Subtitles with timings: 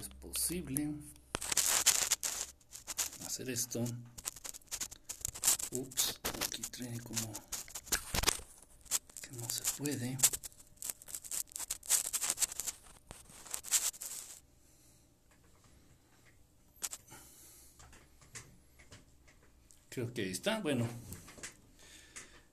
[0.00, 0.94] es posible
[3.26, 3.84] hacer esto.
[5.70, 7.32] Ups, aquí trae como
[9.22, 10.18] que no se puede.
[19.88, 20.60] Creo que ahí está.
[20.60, 20.86] Bueno,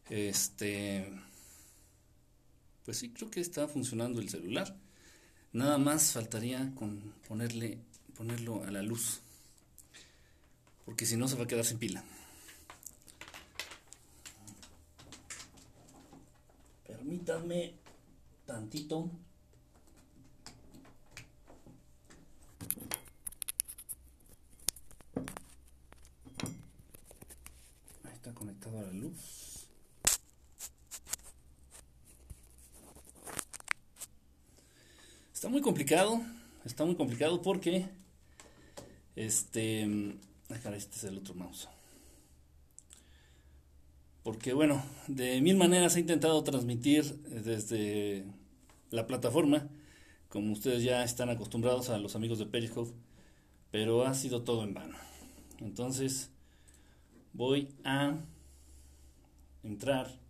[0.09, 1.11] este,
[2.85, 4.77] pues sí, creo que está funcionando el celular.
[5.53, 7.77] Nada más faltaría con ponerle,
[8.17, 9.21] ponerlo a la luz.
[10.83, 12.03] Porque si no se va a quedar sin pila.
[16.87, 17.75] Permítanme
[18.47, 19.11] tantito.
[28.03, 29.43] Ahí está conectado a la luz.
[35.43, 36.21] Está muy complicado,
[36.65, 37.87] está muy complicado porque
[39.15, 39.83] este,
[40.49, 41.67] este es el otro mouse.
[44.21, 48.25] Porque bueno, de mil maneras he intentado transmitir desde
[48.91, 49.67] la plataforma,
[50.29, 52.93] como ustedes ya están acostumbrados a los amigos de Periscope,
[53.71, 54.95] pero ha sido todo en vano.
[55.59, 56.29] Entonces,
[57.33, 58.17] voy a
[59.63, 60.22] entrar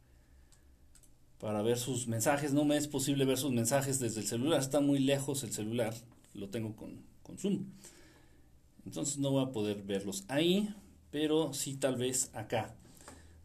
[1.44, 2.54] para ver sus mensajes.
[2.54, 5.94] No me es posible ver sus mensajes desde el celular, está muy lejos el celular,
[6.34, 7.04] lo tengo con,
[7.38, 7.66] Zoom.
[8.86, 10.74] Entonces no voy a poder verlos ahí,
[11.12, 12.74] pero sí tal vez acá,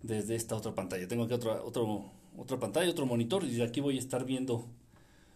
[0.00, 1.08] desde esta otra pantalla.
[1.08, 4.64] Tengo aquí otra, otra pantalla, otro monitor, y aquí voy a estar viendo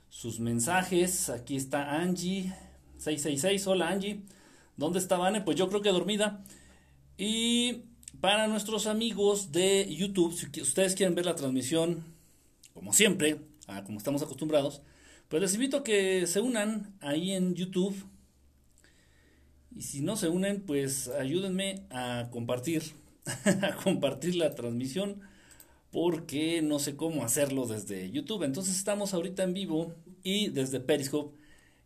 [0.09, 1.31] sus mensajes.
[1.31, 2.55] Aquí está Angie,
[2.99, 4.23] 666, hola Angie.
[4.77, 5.41] ¿Dónde está Vane?
[5.41, 6.45] Pues yo creo que dormida.
[7.19, 7.87] Y
[8.21, 12.12] para nuestros amigos de YouTube, si ustedes quieren ver la transmisión,
[12.75, 13.39] como siempre,
[13.85, 14.83] como estamos acostumbrados,
[15.29, 17.97] pues les invito a que se unan ahí en YouTube.
[19.75, 22.83] Y si no se unen, pues ayúdenme a compartir,
[23.63, 25.23] a compartir la transmisión,
[25.91, 28.43] porque no sé cómo hacerlo desde YouTube.
[28.43, 31.37] Entonces estamos ahorita en vivo y desde Periscope.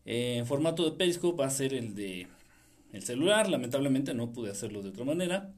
[0.04, 2.28] Eh, en formato de Periscope va a ser el de
[2.92, 3.48] el celular.
[3.48, 5.52] Lamentablemente no pude hacerlo de otra manera.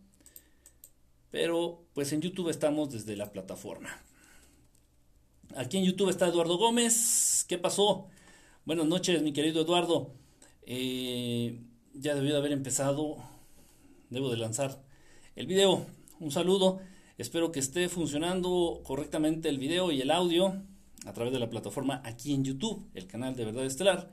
[1.31, 3.91] Pero pues en YouTube estamos desde la plataforma.
[5.57, 7.45] Aquí en YouTube está Eduardo Gómez.
[7.49, 8.07] ¿Qué pasó?
[8.65, 10.13] Buenas noches, mi querido Eduardo.
[10.63, 11.61] Eh,
[11.95, 13.17] ya debió de haber empezado.
[14.11, 14.83] Debo de lanzar
[15.37, 15.87] el video.
[16.21, 16.81] Un saludo.
[17.17, 20.63] Espero que esté funcionando correctamente el video y el audio
[21.07, 24.13] a través de la plataforma aquí en YouTube, el canal de Verdad Estelar.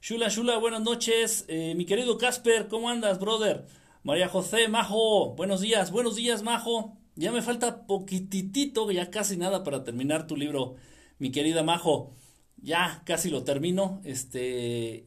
[0.00, 1.44] Shula, Shula, buenas noches.
[1.48, 3.66] Eh, mi querido Casper, ¿cómo andas, brother?
[4.02, 6.96] María José, Majo, buenos días, buenos días, Majo.
[7.14, 10.76] Ya me falta poquitito, ya casi nada para terminar tu libro,
[11.18, 12.14] mi querida Majo.
[12.56, 14.00] Ya casi lo termino.
[14.04, 15.06] Este,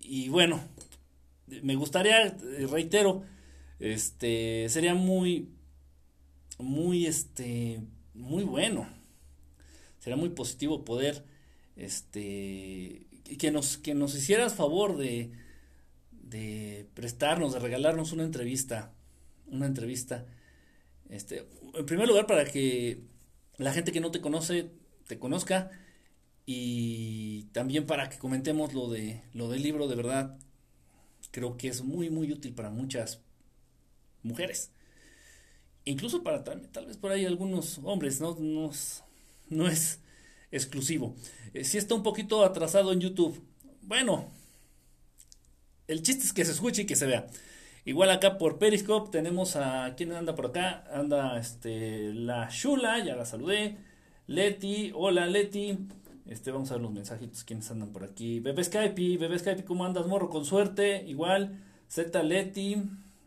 [0.00, 0.60] y bueno,
[1.62, 2.36] me gustaría,
[2.70, 3.22] reitero,
[3.78, 5.48] este, sería muy,
[6.58, 7.80] muy, este,
[8.14, 8.86] muy bueno.
[9.98, 11.24] Sería muy positivo poder,
[11.76, 13.06] este,
[13.38, 15.32] que nos, que nos hicieras favor de,
[16.12, 18.92] de prestarnos, de regalarnos una entrevista,
[19.46, 20.26] una entrevista
[21.10, 23.00] este, en primer lugar, para que
[23.58, 24.70] la gente que no te conoce
[25.06, 25.70] te conozca
[26.44, 30.38] y también para que comentemos lo de lo del libro de verdad
[31.30, 33.20] creo que es muy muy útil para muchas
[34.22, 34.72] mujeres.
[35.84, 39.04] Incluso para tal, tal vez por ahí algunos hombres no no es,
[39.48, 40.00] no es
[40.50, 41.14] exclusivo.
[41.54, 43.42] Eh, si está un poquito atrasado en YouTube.
[43.82, 44.32] Bueno
[45.86, 47.26] el chiste es que se escuche y que se vea
[47.86, 53.14] Igual acá por Periscope tenemos a quién anda por acá, anda este la Shula, ya
[53.14, 53.78] la saludé.
[54.26, 55.78] Leti, hola Leti.
[56.26, 58.40] Este, vamos a ver los mensajitos, quiénes andan por aquí.
[58.40, 60.30] Bebé Skype, Bebé Skype, ¿cómo andas, morro?
[60.30, 61.60] Con suerte, igual.
[61.86, 62.82] Z Leti,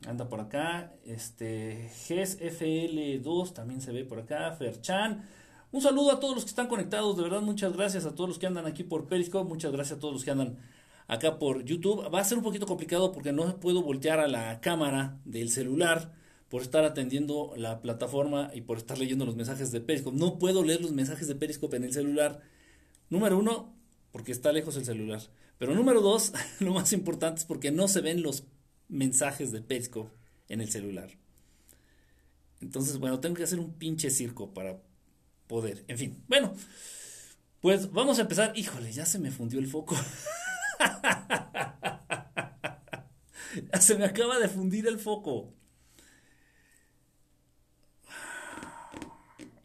[0.06, 0.92] anda por acá.
[1.06, 4.52] Este, GESFL2 también se ve por acá.
[4.52, 5.24] Ferchan.
[5.72, 8.40] Un saludo a todos los que están conectados, de verdad, muchas gracias a todos los
[8.40, 10.58] que andan aquí por Periscope, muchas gracias a todos los que andan
[11.10, 12.10] acá por YouTube.
[12.14, 16.14] Va a ser un poquito complicado porque no puedo voltear a la cámara del celular
[16.48, 20.18] por estar atendiendo la plataforma y por estar leyendo los mensajes de Periscope.
[20.18, 22.42] No puedo leer los mensajes de Periscope en el celular.
[23.10, 23.76] Número uno,
[24.12, 25.22] porque está lejos el celular.
[25.58, 28.46] Pero número dos, lo más importante es porque no se ven los
[28.88, 30.12] mensajes de Periscope
[30.48, 31.10] en el celular.
[32.62, 34.80] Entonces, bueno, tengo que hacer un pinche circo para
[35.48, 35.86] poder.
[35.88, 36.54] En fin, bueno,
[37.62, 38.54] pues vamos a empezar.
[38.56, 39.96] Híjole, ya se me fundió el foco.
[43.80, 45.54] Se me acaba de fundir el foco.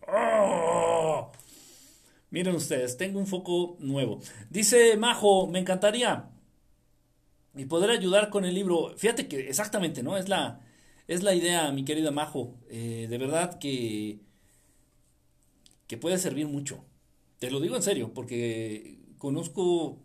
[0.06, 1.32] Oh.
[2.30, 4.20] Miren ustedes, tengo un foco nuevo.
[4.50, 6.30] Dice Majo, me encantaría.
[7.56, 8.94] y poder ayudar con el libro.
[8.96, 10.16] Fíjate que exactamente, ¿no?
[10.16, 10.60] Es la,
[11.08, 12.56] es la idea, mi querida Majo.
[12.70, 14.20] Eh, de verdad que,
[15.86, 16.84] que puede servir mucho.
[17.38, 19.98] Te lo digo en serio, porque conozco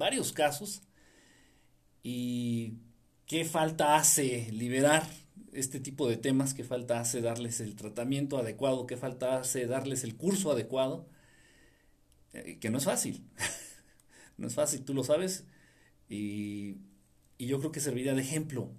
[0.00, 0.82] varios casos
[2.02, 2.78] y
[3.26, 5.06] qué falta hace liberar
[5.52, 10.02] este tipo de temas, qué falta hace darles el tratamiento adecuado, qué falta hace darles
[10.02, 11.06] el curso adecuado,
[12.32, 13.22] eh, que no es fácil.
[14.38, 15.44] no es fácil, tú lo sabes.
[16.08, 16.78] Y,
[17.38, 18.72] y, yo creo que serviría de ejemplo,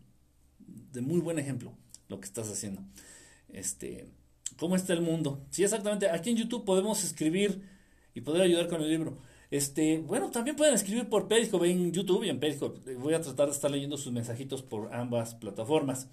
[0.59, 1.77] de muy buen ejemplo,
[2.09, 2.81] lo que estás haciendo.
[3.49, 4.07] Este,
[4.57, 5.45] ¿Cómo está el mundo?
[5.51, 6.09] Sí, exactamente.
[6.09, 7.61] Aquí en YouTube podemos escribir
[8.13, 9.17] y poder ayudar con el libro.
[9.51, 12.95] Este, bueno, también pueden escribir por Periscope en YouTube y en Periscope.
[12.95, 16.07] Voy a tratar de estar leyendo sus mensajitos por ambas plataformas.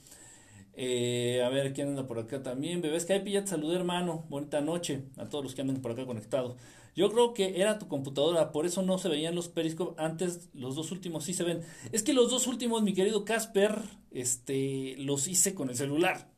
[0.75, 2.82] Eh, a ver, ¿quién anda por acá también?
[2.82, 4.26] Bebés Skype, ya te saludé, hermano.
[4.29, 6.56] Bonita noche a todos los que andan por acá conectados.
[6.96, 10.02] Yo creo que era tu computadora, por eso no se veían los Periscope.
[10.02, 11.62] Antes, los dos últimos sí se ven.
[11.93, 13.79] Es que los dos últimos, mi querido Casper,
[14.11, 16.29] este, los hice con el celular.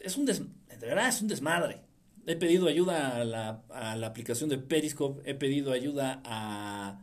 [0.00, 0.40] Es un des...
[0.40, 1.89] de verdad, es un desmadre.
[2.26, 7.00] He pedido ayuda a la, a la aplicación de Periscope, he pedido ayuda a,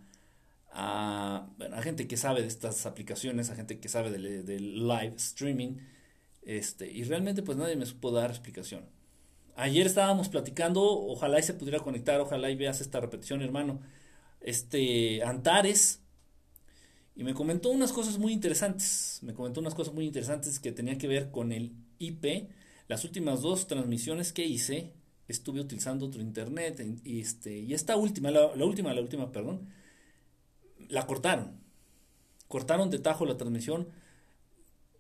[0.72, 5.78] a, a, gente que sabe de estas aplicaciones, a gente que sabe del, live streaming,
[6.44, 8.86] este, y realmente pues nadie me supo dar explicación.
[9.56, 13.82] Ayer estábamos platicando, ojalá y se pudiera conectar, ojalá y veas esta repetición, hermano.
[14.40, 16.02] Este, Antares,
[17.18, 19.20] y me comentó unas cosas muy interesantes.
[19.24, 22.52] Me comentó unas cosas muy interesantes que tenía que ver con el IP.
[22.88, 24.94] Las últimas dos transmisiones que hice
[25.28, 29.68] estuve utilizando otro internet y, este, y esta última, la, última, la última, perdón,
[30.90, 31.60] la cortaron.
[32.48, 33.90] Cortaron de tajo la transmisión.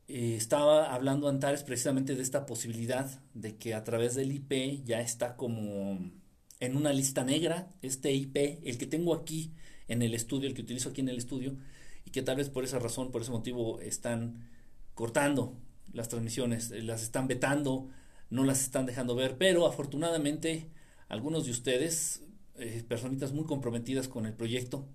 [0.08, 5.02] Eh, estaba hablando Antares precisamente de esta posibilidad de que a través del IP ya
[5.02, 6.12] está como
[6.60, 9.54] en una lista negra, este IP, el que tengo aquí
[9.88, 11.56] en el estudio, el que utilizo aquí en el estudio,
[12.06, 14.50] y que tal vez por esa razón, por ese motivo, están
[14.96, 15.58] cortando
[15.94, 17.90] las transmisiones, las están vetando,
[18.30, 20.70] no las están dejando ver, pero afortunadamente
[21.10, 22.22] algunos de ustedes,
[22.56, 24.88] eh, personitas muy comprometidas con el proyecto,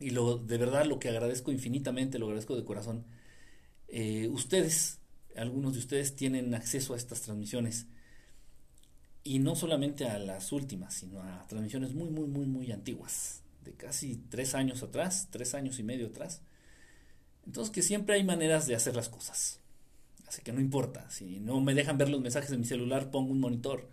[0.00, 3.04] y lo, de verdad lo que agradezco infinitamente, lo agradezco de corazón,
[3.88, 5.00] eh, ustedes,
[5.36, 7.86] algunos de ustedes tienen acceso a estas transmisiones,
[9.24, 13.72] y no solamente a las últimas, sino a transmisiones muy, muy, muy, muy antiguas, de
[13.72, 16.40] casi tres años atrás, tres años y medio atrás.
[17.44, 19.60] Entonces que siempre hay maneras de hacer las cosas.
[20.28, 23.32] Así que no importa, si no me dejan ver los mensajes de mi celular, pongo
[23.32, 23.90] un monitor.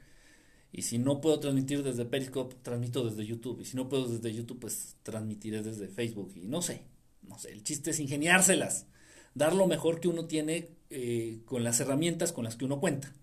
[0.73, 3.61] Y si no puedo transmitir desde Periscope, transmito desde YouTube.
[3.61, 6.33] Y si no puedo desde YouTube, pues transmitiré desde Facebook.
[6.35, 6.81] Y no sé,
[7.21, 8.87] no sé, el chiste es ingeniárselas.
[9.33, 13.13] Dar lo mejor que uno tiene eh, con las herramientas con las que uno cuenta.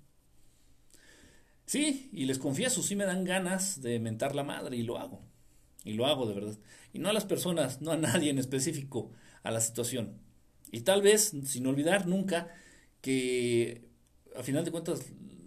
[1.67, 5.23] Sí, y les confieso, sí me dan ganas de mentar la madre y lo hago.
[5.85, 6.58] Y lo hago de verdad.
[6.94, 9.11] Y no a las personas, no a nadie en específico,
[9.43, 10.19] a la situación.
[10.70, 12.49] Y tal vez, sin olvidar nunca,
[13.03, 13.83] que
[14.35, 15.03] a final de cuentas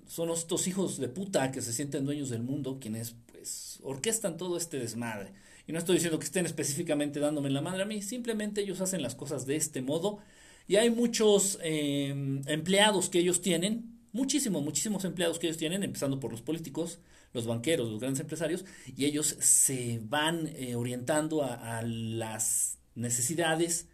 [0.07, 4.57] son estos hijos de puta que se sienten dueños del mundo quienes pues orquestan todo
[4.57, 5.34] este desmadre.
[5.68, 9.02] Y no estoy diciendo que estén específicamente dándome la madre a mí, simplemente ellos hacen
[9.02, 10.19] las cosas de este modo.
[10.68, 16.19] Y hay muchos em, empleados que ellos tienen, muchísimos, muchísimos empleados que ellos tienen, empezando
[16.19, 17.00] por los políticos,
[17.33, 23.88] los banqueros, los grandes empresarios, y ellos se van eh, orientando a, a las necesidades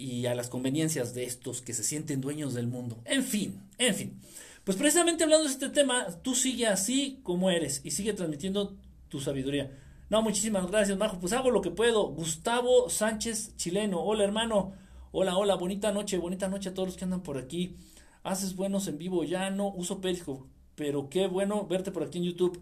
[0.00, 2.98] y a las conveniencias de estos que se sienten dueños del mundo.
[3.04, 4.20] En fin, en fin.
[4.64, 8.76] Pues precisamente hablando de este tema, tú sigue así como eres y sigue transmitiendo
[9.08, 9.70] tu sabiduría.
[10.08, 11.18] No, muchísimas gracias, Majo.
[11.20, 12.08] Pues hago lo que puedo.
[12.08, 14.00] Gustavo Sánchez, chileno.
[14.00, 14.72] Hola, hermano.
[15.12, 15.54] Hola, hola.
[15.54, 17.76] Bonita noche, bonita noche a todos los que andan por aquí.
[18.22, 19.22] Haces buenos en vivo.
[19.24, 22.60] Ya no uso Periscope, pero qué bueno verte por aquí en YouTube.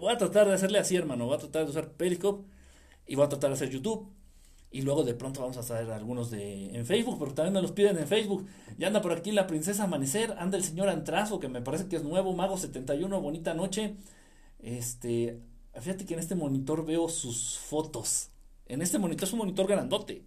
[0.00, 1.26] Voy a tratar de hacerle así, hermano.
[1.26, 2.44] Voy a tratar de usar Periscope
[3.06, 4.08] y voy a tratar de hacer YouTube.
[4.72, 7.72] Y luego de pronto vamos a traer algunos de en Facebook, pero también me los
[7.72, 8.46] piden en Facebook.
[8.78, 11.96] Ya anda por aquí la princesa Amanecer, anda el señor Antrazo, que me parece que
[11.96, 13.96] es nuevo, Mago 71, bonita noche.
[14.60, 15.40] Este,
[15.74, 18.30] fíjate que en este monitor veo sus fotos.
[18.66, 20.24] En este monitor es un monitor grandote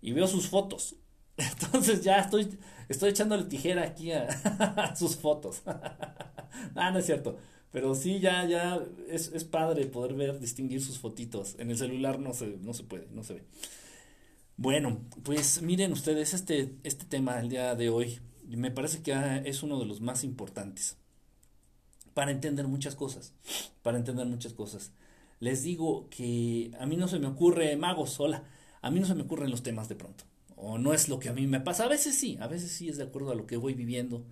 [0.00, 0.96] y veo sus fotos.
[1.36, 5.62] Entonces ya estoy, estoy echándole tijera aquí a, sus fotos.
[6.74, 7.38] ah, no es cierto.
[7.76, 8.80] Pero sí, ya, ya
[9.10, 11.56] es, es, padre poder ver, distinguir sus fotitos.
[11.58, 13.42] En el celular no se, no se puede, no se ve.
[14.56, 18.18] Bueno, pues miren ustedes, este, este tema el día de hoy
[18.48, 20.96] me parece que es uno de los más importantes
[22.14, 23.34] para entender muchas cosas,
[23.82, 24.92] para entender muchas cosas.
[25.38, 28.44] Les digo que a mí no se me ocurre magos sola,
[28.80, 30.24] a mí no se me ocurren los temas de pronto,
[30.56, 32.88] o no es lo que a mí me pasa, a veces sí, a veces sí
[32.88, 34.24] es de acuerdo a lo que voy viviendo,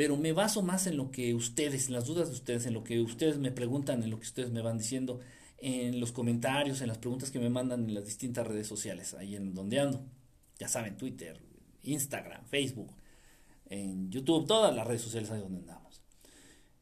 [0.00, 2.82] pero me baso más en lo que ustedes, en las dudas de ustedes, en lo
[2.82, 5.20] que ustedes me preguntan, en lo que ustedes me van diciendo,
[5.58, 9.36] en los comentarios, en las preguntas que me mandan en las distintas redes sociales, ahí
[9.36, 10.02] en donde ando.
[10.58, 11.38] Ya saben, Twitter,
[11.82, 12.94] Instagram, Facebook,
[13.66, 16.00] en YouTube, todas las redes sociales ahí donde andamos.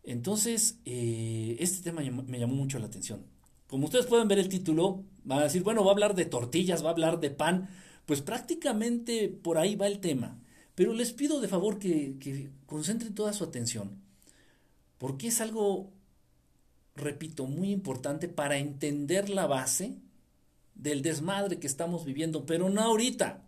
[0.05, 3.27] Entonces, eh, este tema me llamó mucho la atención.
[3.67, 6.85] Como ustedes pueden ver el título, van a decir, bueno, va a hablar de tortillas,
[6.85, 7.69] va a hablar de pan,
[8.07, 10.39] pues prácticamente por ahí va el tema.
[10.79, 14.01] Pero les pido de favor que, que concentren toda su atención,
[14.99, 15.91] porque es algo,
[16.95, 19.97] repito, muy importante para entender la base
[20.77, 23.43] del desmadre que estamos viviendo, pero no ahorita,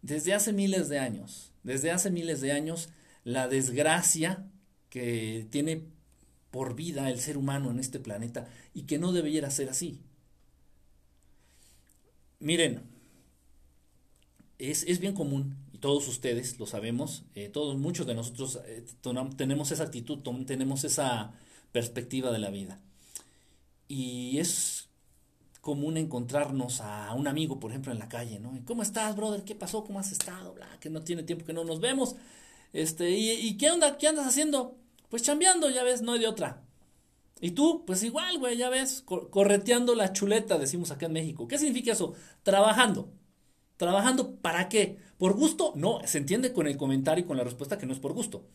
[0.00, 2.88] desde hace miles de años, desde hace miles de años,
[3.22, 4.46] la desgracia
[4.88, 5.82] que tiene
[6.50, 10.00] por vida el ser humano en este planeta y que no debiera ser así.
[12.38, 12.88] Miren,
[14.60, 18.84] es, bien común, todos ustedes lo sabemos, eh, todos, muchos de nosotros eh,
[19.36, 21.32] tenemos esa actitud, tenemos esa
[21.72, 22.80] perspectiva de la vida.
[23.88, 24.88] Y es
[25.60, 28.58] común encontrarnos a un amigo, por ejemplo, en la calle, ¿no?
[28.64, 29.44] ¿Cómo estás, brother?
[29.44, 29.84] ¿Qué pasó?
[29.84, 30.54] ¿Cómo has estado?
[30.54, 32.16] Bla, que no tiene tiempo que no nos vemos.
[32.72, 33.98] Este, ¿y, ¿y qué onda?
[33.98, 34.78] ¿Qué andas haciendo?
[35.08, 36.62] Pues chambeando, ya ves, no hay de otra.
[37.40, 41.48] Y tú, pues igual, güey, ya ves, correteando la chuleta, decimos acá en México.
[41.48, 42.14] ¿Qué significa eso?
[42.42, 43.10] Trabajando.
[43.76, 44.98] ¿Trabajando para qué?
[45.20, 45.74] ¿Por gusto?
[45.76, 48.46] No, se entiende con el comentario y con la respuesta que no es por gusto.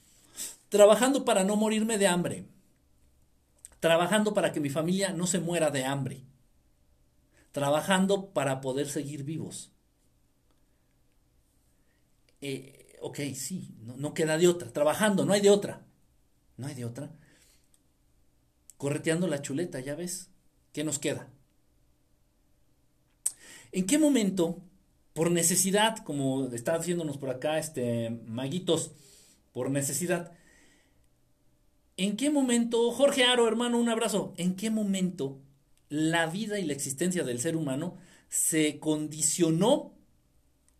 [0.70, 2.48] Trabajando para no morirme de hambre.
[3.80, 6.24] Trabajando para que mi familia no se muera de hambre.
[7.52, 9.74] Trabajando para poder seguir vivos.
[12.42, 14.74] Eh, ok, sí, no queda de otra.
[14.74, 15.86] Trabajando, no hay de otra.
[16.58, 17.12] No hay de otra.
[18.78, 20.32] Correteando la chuleta, ya ves.
[20.74, 21.30] ¿Qué nos queda?
[23.72, 24.64] ¿En qué momento,
[25.16, 28.92] por necesidad, como está haciéndonos por acá este Maguitos,
[29.54, 30.34] por necesidad,
[31.98, 35.42] ¿en qué momento, Jorge Aro, hermano, un abrazo, ¿en qué momento
[35.90, 37.98] la vida y la existencia del ser humano
[38.30, 39.94] se condicionó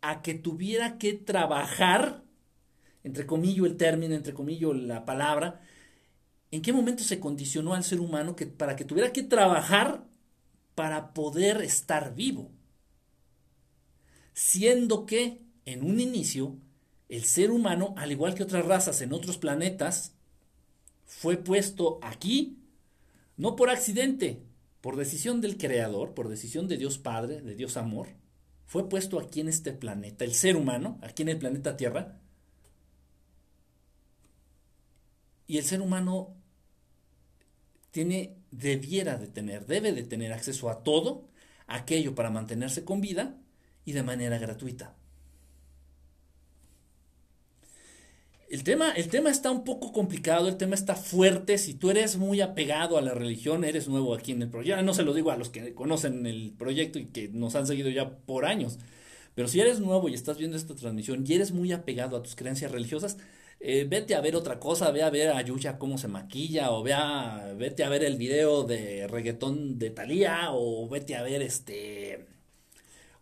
[0.02, 2.26] a que tuviera que trabajar
[3.06, 5.62] entre comillas el término, entre comillas la palabra,
[6.50, 10.04] ¿en qué momento se condicionó al ser humano que, para que tuviera que trabajar
[10.74, 12.52] para poder estar vivo?
[14.36, 16.56] Siendo que, en un inicio,
[17.10, 20.14] el ser humano, al igual que otras razas en otros planetas,
[21.06, 22.60] fue puesto aquí,
[23.38, 24.44] no por accidente,
[24.82, 28.10] por decisión del Creador, por decisión de Dios Padre, de Dios Amor,
[28.68, 32.20] fue puesto aquí en este planeta, el ser humano, aquí en el planeta Tierra,
[35.48, 36.36] Y el ser humano
[37.92, 41.30] tiene, debiera de tener, debe de tener acceso a todo
[41.68, 43.38] aquello para mantenerse con vida
[43.86, 44.96] y de manera gratuita.
[48.48, 51.58] El tema, el tema está un poco complicado, el tema está fuerte.
[51.58, 54.82] Si tú eres muy apegado a la religión, eres nuevo aquí en el proyecto.
[54.84, 57.90] No se lo digo a los que conocen el proyecto y que nos han seguido
[57.90, 58.78] ya por años.
[59.34, 62.36] Pero si eres nuevo y estás viendo esta transmisión y eres muy apegado a tus
[62.36, 63.18] creencias religiosas,
[63.60, 66.84] eh, vete a ver otra cosa, ve a ver a Yuya cómo se maquilla, o
[66.84, 66.94] ve
[67.58, 72.26] vete a ver el video de reggaetón de Thalía, o vete a ver este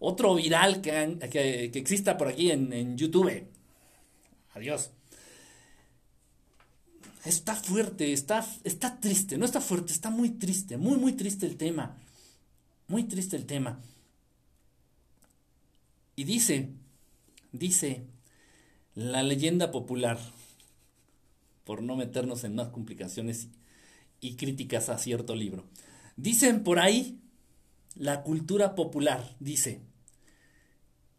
[0.05, 3.47] otro viral que, que, exista por aquí en, en YouTube.
[4.53, 4.91] Adiós.
[7.23, 11.55] Está fuerte, está, está triste, no está fuerte, está muy triste, muy, muy triste el
[11.55, 11.97] tema.
[12.89, 13.79] Muy triste el tema.
[16.17, 16.69] Y dice,
[17.53, 18.03] dice
[18.95, 20.19] la leyenda popular,
[21.63, 23.47] por no meternos en más complicaciones
[24.19, 25.63] y críticas a cierto libro.
[26.17, 27.21] Dicen por ahí,
[27.95, 29.92] la cultura popular dice,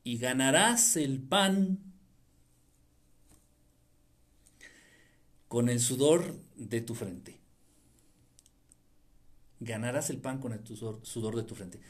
[0.05, 1.79] y ganarás el pan
[5.49, 7.41] con el sudor de tu frente.
[9.61, 11.81] Ganarás el pan con el sudor de tu frente.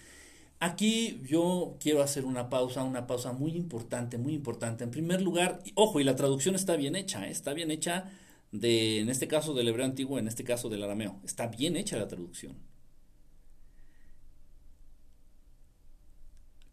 [0.60, 4.84] Aquí yo quiero hacer una pausa, una pausa muy importante, muy importante.
[4.84, 7.30] En primer lugar, ojo, y la traducción está bien hecha, ¿eh?
[7.30, 8.10] está bien hecha
[8.52, 11.20] de, en este caso del hebreo antiguo, en este caso del arameo.
[11.24, 12.54] Está bien hecha la traducción.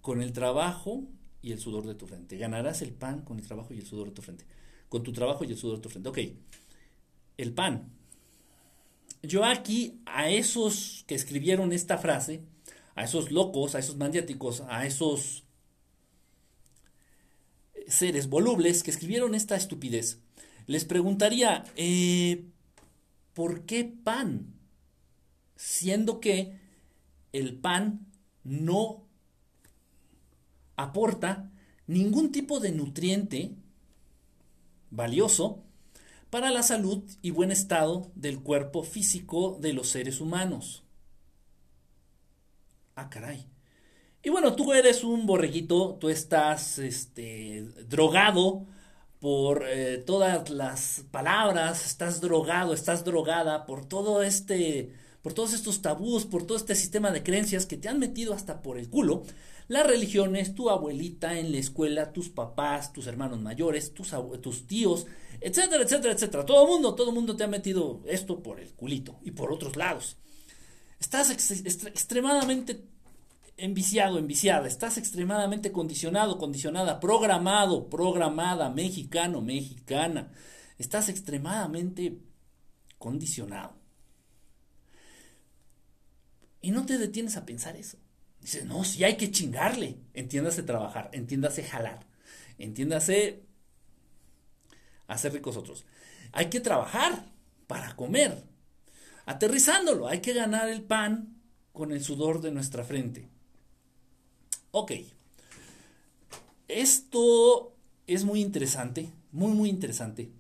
[0.01, 1.07] Con el trabajo
[1.41, 2.37] y el sudor de tu frente.
[2.37, 4.45] Ganarás el pan con el trabajo y el sudor de tu frente.
[4.89, 6.09] Con tu trabajo y el sudor de tu frente.
[6.09, 6.19] Ok,
[7.37, 7.91] el pan.
[9.23, 12.41] Yo aquí a esos que escribieron esta frase,
[12.95, 15.43] a esos locos, a esos maniáticos, a esos
[17.87, 20.19] seres volubles que escribieron esta estupidez,
[20.67, 22.45] les preguntaría, eh,
[23.33, 24.53] ¿por qué pan?
[25.55, 26.57] Siendo que
[27.33, 28.07] el pan
[28.43, 29.07] no
[30.83, 31.49] aporta
[31.87, 33.55] ningún tipo de nutriente
[34.89, 35.63] valioso
[36.29, 40.83] para la salud y buen estado del cuerpo físico de los seres humanos.
[42.95, 43.45] Ah, caray.
[44.23, 48.67] Y bueno, tú eres un borreguito, tú estás este, drogado
[49.19, 55.81] por eh, todas las palabras, estás drogado, estás drogada por todo este, por todos estos
[55.81, 59.23] tabús, por todo este sistema de creencias que te han metido hasta por el culo.
[59.71, 65.07] Las religiones, tu abuelita en la escuela, tus papás, tus hermanos mayores, tus, tus tíos,
[65.39, 66.45] etcétera, etcétera, etcétera.
[66.45, 70.17] Todo mundo, todo mundo te ha metido esto por el culito y por otros lados.
[70.99, 72.83] Estás extremadamente
[73.55, 80.33] enviciado, enviciada, estás extremadamente condicionado, condicionada, programado, programada, mexicano, mexicana.
[80.79, 82.17] Estás extremadamente
[82.97, 83.71] condicionado.
[86.59, 87.97] Y no te detienes a pensar eso.
[88.41, 89.97] Dices, no, si hay que chingarle.
[90.13, 92.05] Entiéndase trabajar, entiéndase jalar,
[92.57, 93.43] entiéndase
[95.07, 95.85] hacer ricos otros.
[96.31, 97.25] Hay que trabajar
[97.67, 98.43] para comer.
[99.25, 103.29] Aterrizándolo, hay que ganar el pan con el sudor de nuestra frente.
[104.71, 104.93] Ok.
[106.67, 107.75] Esto
[108.07, 110.31] es muy interesante, muy, muy interesante.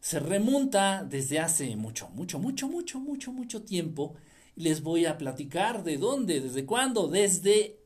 [0.00, 4.14] Se remonta desde hace mucho, mucho, mucho, mucho, mucho, mucho tiempo.
[4.58, 7.78] Les voy a platicar de dónde, desde cuándo, desde,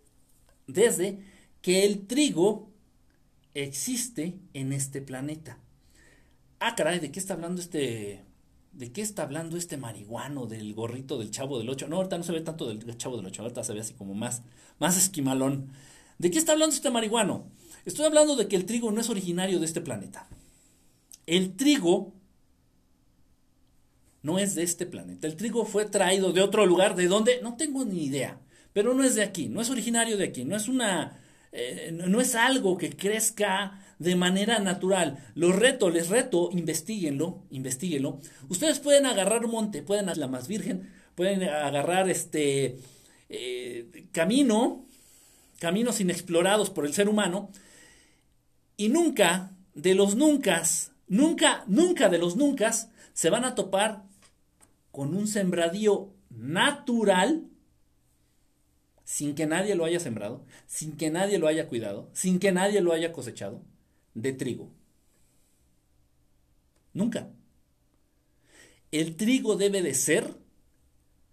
[0.67, 1.19] desde
[1.61, 2.71] que el trigo
[3.53, 5.59] existe en este planeta.
[6.61, 8.25] Ah, caray, ¿de qué está hablando este,
[8.73, 11.89] de qué está hablando este marihuano del gorrito del chavo del 8?
[11.89, 14.15] No, ahorita no se ve tanto del chavo del 8, ahorita se ve así como
[14.15, 14.41] más,
[14.79, 15.73] más esquimalón.
[16.17, 17.51] ¿De qué está hablando este marihuano?
[17.85, 20.27] Estoy hablando de que el trigo no es originario de este planeta.
[21.27, 22.15] El trigo
[24.23, 25.27] no es de este planeta.
[25.27, 27.41] El trigo fue traído de otro lugar, ¿de dónde?
[27.43, 28.41] No tengo ni idea.
[28.73, 31.21] Pero no es de aquí, no es originario de aquí, no es una,
[31.53, 35.19] eh, no es algo que crezca de manera natural.
[35.35, 38.19] Los reto, les reto, investiguenlo, investiguenlo.
[38.49, 42.79] Ustedes pueden agarrar un monte, pueden la más virgen, pueden agarrar este
[43.29, 44.87] eh, camino,
[45.59, 47.51] caminos inexplorados por el ser humano,
[48.77, 50.63] y nunca, de los nunca,
[51.09, 52.73] nunca, nunca de los nunca,
[53.13, 54.03] se van a topar
[54.93, 57.49] con un sembradío natural,
[59.05, 62.81] sin que nadie lo haya sembrado, sin que nadie lo haya cuidado, sin que nadie
[62.81, 63.63] lo haya cosechado,
[64.15, 64.71] de trigo.
[66.93, 67.31] Nunca.
[68.91, 70.37] El trigo debe de ser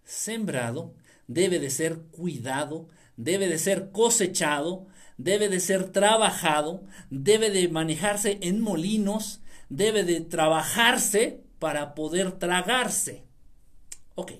[0.04, 0.94] sembrado,
[1.28, 4.86] debe de ser cuidado, debe de ser cosechado,
[5.18, 13.29] debe de ser trabajado, debe de manejarse en molinos, debe de trabajarse para poder tragarse.
[14.20, 14.32] Ok.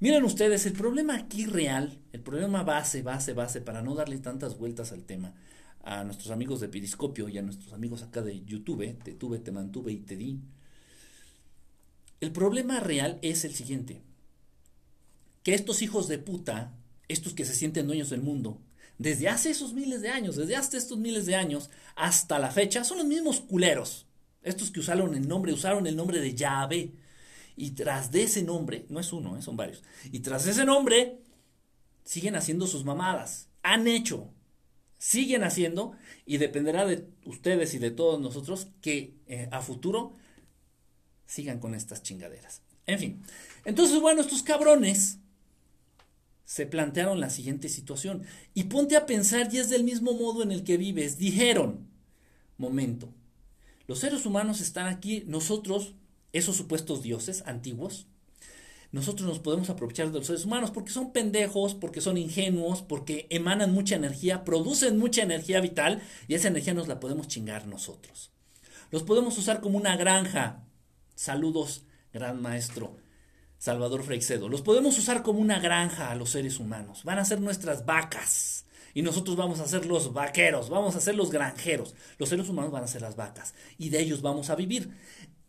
[0.00, 4.56] Miren ustedes, el problema aquí real, el problema base, base, base, para no darle tantas
[4.56, 5.34] vueltas al tema,
[5.82, 9.52] a nuestros amigos de Periscopio y a nuestros amigos acá de YouTube, te tuve, te
[9.52, 10.40] mantuve y te di.
[12.22, 14.00] El problema real es el siguiente,
[15.42, 16.72] que estos hijos de puta,
[17.08, 18.62] estos que se sienten dueños del mundo,
[18.96, 22.82] desde hace esos miles de años, desde hace estos miles de años hasta la fecha,
[22.82, 24.06] son los mismos culeros.
[24.42, 27.05] Estos que usaron el nombre, usaron el nombre de Yahvé.
[27.56, 31.18] Y tras de ese nombre, no es uno, eh, son varios, y tras ese nombre,
[32.04, 33.48] siguen haciendo sus mamadas.
[33.62, 34.30] Han hecho,
[34.98, 35.92] siguen haciendo
[36.24, 40.12] y dependerá de ustedes y de todos nosotros que eh, a futuro
[41.26, 42.62] sigan con estas chingaderas.
[42.86, 43.22] En fin,
[43.64, 45.18] entonces bueno, estos cabrones
[46.44, 48.22] se plantearon la siguiente situación
[48.54, 51.18] y ponte a pensar y es del mismo modo en el que vives.
[51.18, 51.88] Dijeron,
[52.56, 53.12] momento,
[53.88, 55.94] los seres humanos están aquí, nosotros,
[56.36, 58.06] esos supuestos dioses antiguos,
[58.92, 63.26] nosotros nos podemos aprovechar de los seres humanos porque son pendejos, porque son ingenuos, porque
[63.30, 68.30] emanan mucha energía, producen mucha energía vital y esa energía nos la podemos chingar nosotros.
[68.90, 70.64] Los podemos usar como una granja.
[71.14, 72.96] Saludos, gran maestro
[73.58, 74.48] Salvador Freixedo.
[74.48, 77.02] Los podemos usar como una granja a los seres humanos.
[77.04, 78.64] Van a ser nuestras vacas.
[78.94, 81.94] Y nosotros vamos a ser los vaqueros, vamos a ser los granjeros.
[82.16, 83.54] Los seres humanos van a ser las vacas.
[83.76, 84.90] Y de ellos vamos a vivir.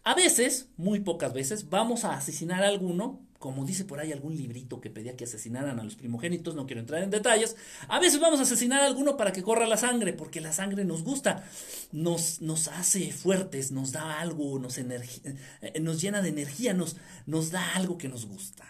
[0.03, 4.35] A veces, muy pocas veces, vamos a asesinar a alguno como dice por ahí algún
[4.35, 7.55] librito que pedía que asesinaran a los primogénitos, no quiero entrar en detalles,
[7.87, 10.85] a veces vamos a asesinar a alguno para que corra la sangre, porque la sangre
[10.85, 11.43] nos gusta,
[11.91, 15.37] nos, nos hace fuertes, nos da algo, nos, eh,
[15.81, 18.65] nos llena de energía, nos, nos da algo que nos gusta.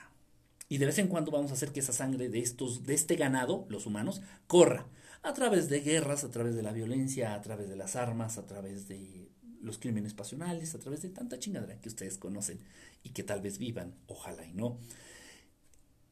[0.70, 3.16] Y de vez en cuando vamos a hacer que esa sangre de, estos, de este
[3.16, 4.88] ganado, los humanos, corra
[5.24, 8.46] a través de guerras, a través de la violencia, a través de las armas, a
[8.46, 9.27] través de
[9.68, 12.60] los crímenes pasionales, a través de tanta chingadera que ustedes conocen
[13.04, 14.80] y que tal vez vivan, ojalá y no.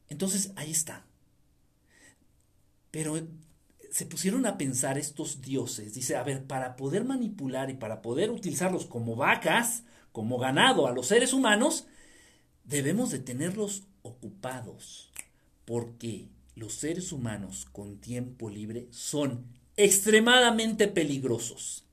[0.08, 1.04] Entonces, ahí está.
[2.92, 3.16] Pero
[3.90, 8.30] se pusieron a pensar estos dioses, dice, a ver, para poder manipular y para poder
[8.30, 11.86] utilizarlos como vacas, como ganado a los seres humanos,
[12.64, 15.10] debemos de tenerlos ocupados,
[15.64, 21.85] porque los seres humanos con tiempo libre son extremadamente peligrosos.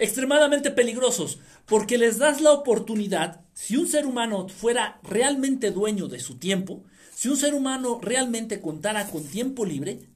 [0.00, 6.20] Extremadamente peligrosos, porque les das la oportunidad, si un ser humano fuera realmente dueño de
[6.20, 6.82] su tiempo,
[7.14, 10.08] si un ser humano realmente contara con tiempo libre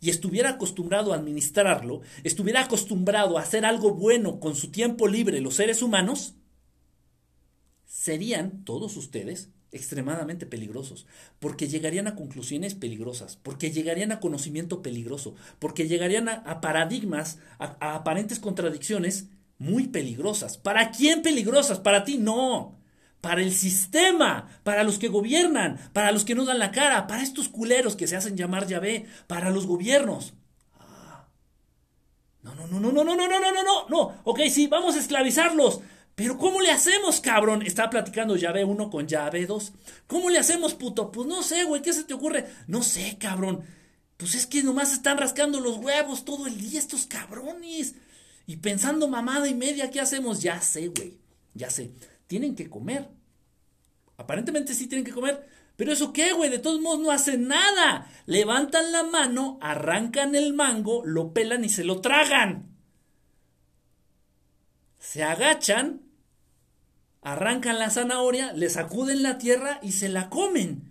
[0.00, 5.40] y estuviera acostumbrado a administrarlo, estuviera acostumbrado a hacer algo bueno con su tiempo libre
[5.40, 6.34] los seres humanos,
[7.84, 11.06] serían todos ustedes extremadamente peligrosos,
[11.38, 17.94] porque llegarían a conclusiones peligrosas, porque llegarían a conocimiento peligroso, porque llegarían a, paradigmas, a,
[17.94, 19.28] aparentes contradicciones
[19.58, 20.56] muy peligrosas.
[20.56, 21.78] ¿Para quién peligrosas?
[21.78, 22.78] Para ti no.
[23.20, 27.22] Para el sistema, para los que gobiernan, para los que no dan la cara, para
[27.22, 30.32] estos culeros que se hacen llamar Yahvé, para los gobiernos.
[32.42, 34.14] No, no, no, no, no, no, no, no, no, no, no, no.
[34.24, 35.80] Ok, sí, vamos a esclavizarlos.
[36.20, 37.62] Pero ¿cómo le hacemos, cabrón?
[37.62, 39.72] Está platicando llave 1 con llave 2.
[40.06, 41.10] ¿Cómo le hacemos, puto?
[41.10, 42.46] Pues no sé, güey, ¿qué se te ocurre?
[42.66, 43.64] No sé, cabrón.
[44.18, 47.94] Pues es que nomás están rascando los huevos todo el día estos cabrones.
[48.46, 50.42] Y pensando mamada y media, ¿qué hacemos?
[50.42, 51.16] Ya sé, güey.
[51.54, 51.90] Ya sé.
[52.26, 53.08] Tienen que comer.
[54.18, 55.48] Aparentemente sí tienen que comer.
[55.76, 58.12] Pero eso qué, güey, de todos modos no hacen nada.
[58.26, 62.76] Levantan la mano, arrancan el mango, lo pelan y se lo tragan.
[64.98, 66.09] Se agachan,
[67.22, 70.90] arrancan la zanahoria, le sacuden la tierra y se la comen.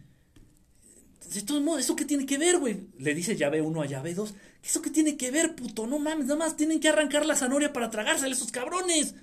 [1.34, 2.88] De todos modos, ¿eso qué tiene que ver, güey?
[2.98, 4.34] Le dice llave 1 a llave 2.
[4.63, 5.86] ¿Eso qué tiene que ver, puto?
[5.86, 9.15] No mames, nada más tienen que arrancar la zanahoria para tragársela esos cabrones.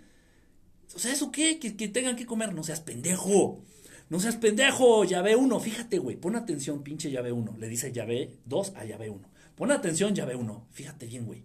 [0.95, 1.59] O sea, ¿eso qué?
[1.59, 2.55] Que, que tengan que comer.
[2.55, 3.61] No seas pendejo.
[4.09, 5.61] No seas pendejo, llave 1.
[5.61, 6.17] Fíjate, güey.
[6.17, 7.57] Pon atención, pinche llave 1.
[7.59, 9.29] Le dice llave 2 a llave 1.
[9.57, 10.67] Pon atención, llave 1.
[10.71, 11.43] Fíjate bien, güey.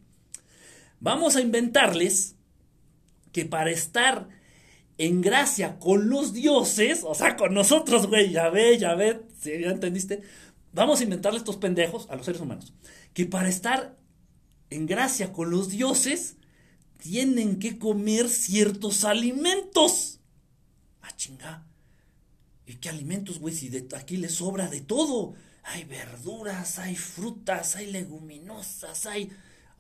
[1.00, 2.36] Vamos a inventarles
[3.32, 4.28] que para estar
[5.06, 9.52] en gracia con los dioses, o sea, con nosotros, güey, ya ve, ya ve, ¿sí,
[9.62, 10.22] ¿ya entendiste?
[10.74, 12.74] Vamos a inventarle estos pendejos a los seres humanos,
[13.14, 13.98] que para estar
[14.70, 16.38] en gracia con los dioses,
[16.98, 20.20] tienen que comer ciertos alimentos.
[21.02, 21.66] Ah, chinga.
[22.68, 23.56] ¿Y qué alimentos, güey?
[23.56, 25.34] Si de aquí les sobra de todo.
[25.64, 29.32] Hay verduras, hay frutas, hay leguminosas, hay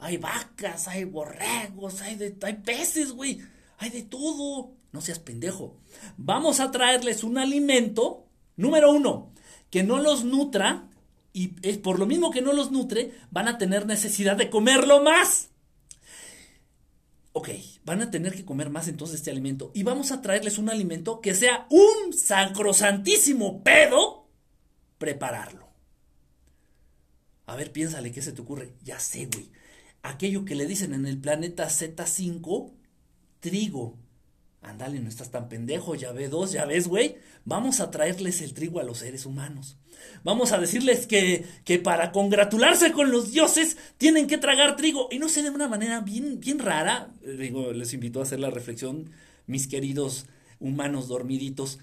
[0.01, 3.39] hay vacas, hay borregos, hay, hay peces, güey.
[3.77, 4.73] Hay de todo.
[4.91, 5.77] No seas pendejo.
[6.17, 9.33] Vamos a traerles un alimento, número uno,
[9.69, 10.87] que no los nutra
[11.33, 15.49] y por lo mismo que no los nutre, van a tener necesidad de comerlo más.
[17.31, 17.49] Ok,
[17.85, 19.71] van a tener que comer más entonces este alimento.
[19.73, 24.27] Y vamos a traerles un alimento que sea un sacrosantísimo pedo
[24.97, 25.69] prepararlo.
[27.45, 28.73] A ver, piénsale, ¿qué se te ocurre?
[28.83, 29.49] Ya sé, güey
[30.03, 32.71] aquello que le dicen en el planeta Z5,
[33.39, 33.97] trigo.
[34.61, 37.17] Ándale, no estás tan pendejo, ya ve dos, ya ves, güey.
[37.45, 39.77] Vamos a traerles el trigo a los seres humanos.
[40.23, 45.07] Vamos a decirles que, que para congratularse con los dioses tienen que tragar trigo.
[45.09, 48.51] Y no sé, de una manera bien, bien rara, eh, les invito a hacer la
[48.51, 49.09] reflexión,
[49.47, 50.27] mis queridos
[50.59, 51.79] humanos dormiditos.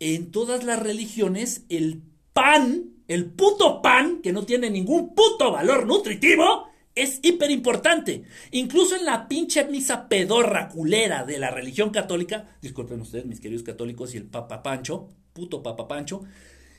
[0.00, 5.86] En todas las religiones, el pan, el puto pan, que no tiene ningún puto valor
[5.86, 8.24] nutritivo, es hiper importante.
[8.50, 13.62] Incluso en la pinche misa pedorra culera de la religión católica, disculpen ustedes, mis queridos
[13.62, 16.24] católicos y el Papa Pancho, puto Papa Pancho,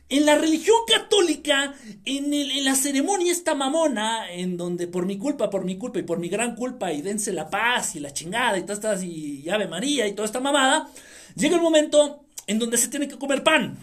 [0.09, 5.65] en la religión católica, en, la ceremonia esta mamona, en donde por mi culpa, por
[5.65, 8.61] mi culpa y por mi gran culpa, y dense la paz y la chingada y
[8.61, 10.89] todas estas, y Ave María y toda esta mamada,
[11.35, 13.77] llega el momento en donde se tiene que comer pan.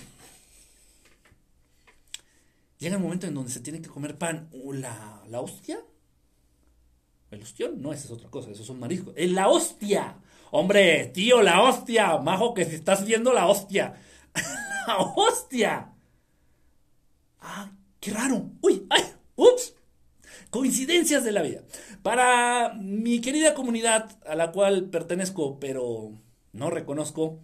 [2.80, 4.48] Llega el momento en donde se tiene que comer pan.
[4.52, 5.78] La, la hostia
[7.34, 7.82] ¿El ostión?
[7.82, 9.12] No, esa es otra cosa, esos son mariscos.
[9.16, 10.16] ¡Es la hostia!
[10.52, 12.16] Hombre, tío, la hostia.
[12.18, 13.94] Majo, que si estás viendo la hostia.
[14.86, 15.92] ¡La hostia!
[17.40, 18.50] Ah, qué raro.
[18.60, 19.02] Uy, ay,
[19.34, 19.74] ups.
[20.50, 21.62] Coincidencias de la vida.
[22.02, 26.12] Para mi querida comunidad a la cual pertenezco, pero
[26.52, 27.40] no reconozco,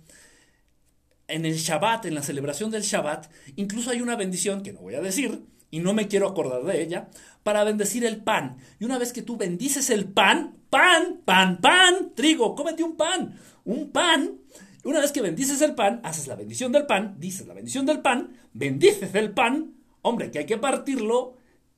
[1.26, 3.26] en el Shabbat, en la celebración del Shabbat,
[3.56, 6.82] incluso hay una bendición que no voy a decir, y no me quiero acordar de
[6.82, 7.08] ella,
[7.42, 8.58] para bendecir el pan.
[8.78, 13.38] Y una vez que tú bendices el pan, pan, pan, pan, trigo, cómete un pan,
[13.64, 14.38] un pan.
[14.84, 18.00] Una vez que bendices el pan, haces la bendición del pan, dices la bendición del
[18.00, 21.36] pan, bendices el pan, hombre, que hay que partirlo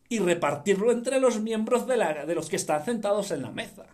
[0.09, 3.87] y repartirlo entre los miembros de, la, de los que están sentados en la mesa.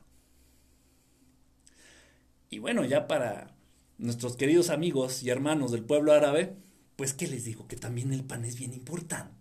[2.50, 3.54] Y bueno, ya para
[3.98, 6.56] nuestros queridos amigos y hermanos del pueblo árabe,
[6.96, 7.66] pues ¿qué les digo?
[7.66, 9.37] Que también el pan es bien importante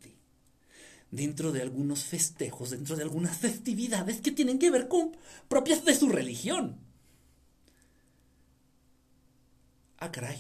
[1.11, 5.15] dentro de algunos festejos, dentro de algunas festividades que tienen que ver con
[5.47, 6.77] propias de su religión.
[9.97, 10.37] Ah, caray.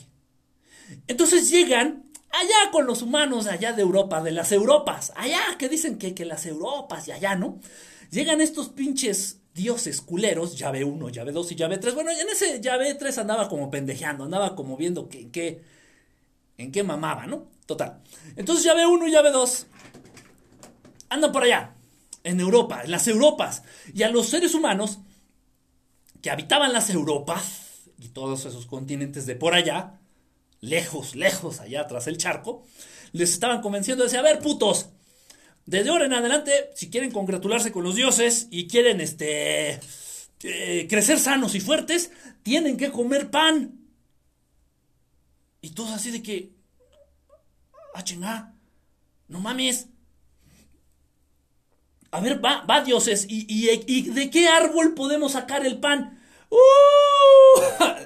[1.07, 5.97] Entonces llegan, allá con los humanos allá de Europa, de las Europas, allá que dicen
[5.97, 7.59] que, que las Europas y allá, ¿no?
[8.11, 11.95] Llegan estos pinches dioses culeros, llave 1, llave 2 y llave 3.
[11.95, 15.61] Bueno, en ese llave 3 andaba como pendejeando, andaba como viendo que, en qué
[16.57, 17.45] en qué mamaba, ¿no?
[17.65, 18.01] Total.
[18.35, 19.67] Entonces llave 1 y llave 2
[21.09, 21.75] andan por allá,
[22.23, 23.63] en Europa, en las Europas.
[23.93, 24.99] Y a los seres humanos
[26.21, 27.67] que habitaban las Europas
[27.99, 29.99] y todos esos continentes de por allá,
[30.61, 32.65] lejos, lejos, allá tras el charco,
[33.11, 34.89] les estaban convenciendo de a ver, putos,
[35.65, 39.79] desde ahora en adelante, si quieren congratularse con los dioses y quieren este
[40.39, 42.11] crecer sanos y fuertes,
[42.43, 43.77] tienen que comer pan.
[45.61, 46.53] Y todos así de que,
[47.93, 48.53] ah, chingá,
[49.27, 49.87] no mames.
[52.11, 56.21] A ver, va, va dioses, ¿y, y, de qué árbol podemos sacar el pan?
[56.49, 56.57] ¡Uh!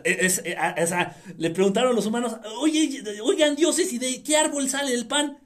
[1.38, 5.38] le preguntaron a los humanos, oye, oigan dioses, ¿y de qué árbol sale el pan?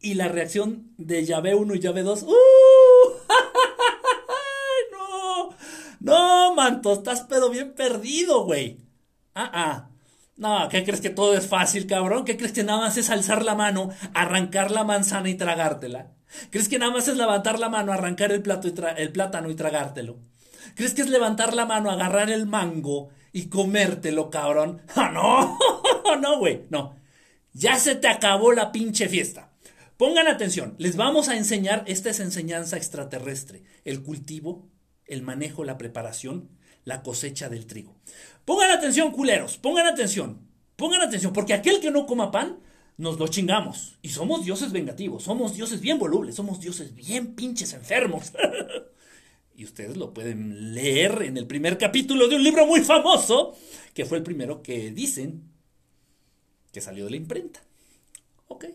[0.00, 2.28] Y la reacción de llave 1 y llave 2, ¡Uh!
[4.92, 5.50] ¡No!
[6.00, 8.78] No, manto, estás pedo bien perdido, güey.
[9.34, 9.90] Ah, ah.
[10.36, 12.24] No, ¿qué crees que todo es fácil, cabrón?
[12.24, 16.12] ¿Qué crees que nada más es alzar la mano, arrancar la manzana y tragártela?
[16.50, 19.54] ¿Crees que nada más es levantar la mano, arrancar el, plato y el plátano y
[19.54, 20.18] tragártelo?
[20.74, 24.82] ¿Crees que es levantar la mano, agarrar el mango y comértelo, cabrón?
[24.94, 25.58] ¡Ah, no!
[26.20, 26.96] no, güey, no.
[27.52, 29.52] Ya se te acabó la pinche fiesta.
[29.96, 34.68] Pongan atención, les vamos a enseñar, esta es enseñanza extraterrestre, el cultivo,
[35.06, 36.50] el manejo, la preparación,
[36.84, 37.96] la cosecha del trigo.
[38.44, 42.60] Pongan atención, culeros, pongan atención, pongan atención, porque aquel que no coma pan,
[42.98, 43.96] nos lo chingamos.
[44.02, 48.32] Y somos dioses vengativos, somos dioses bien volubles, somos dioses bien pinches enfermos.
[49.56, 53.56] y ustedes lo pueden leer en el primer capítulo de un libro muy famoso,
[53.94, 55.44] que fue el primero que dicen
[56.72, 57.62] que salió de la imprenta.
[58.48, 58.66] Ok.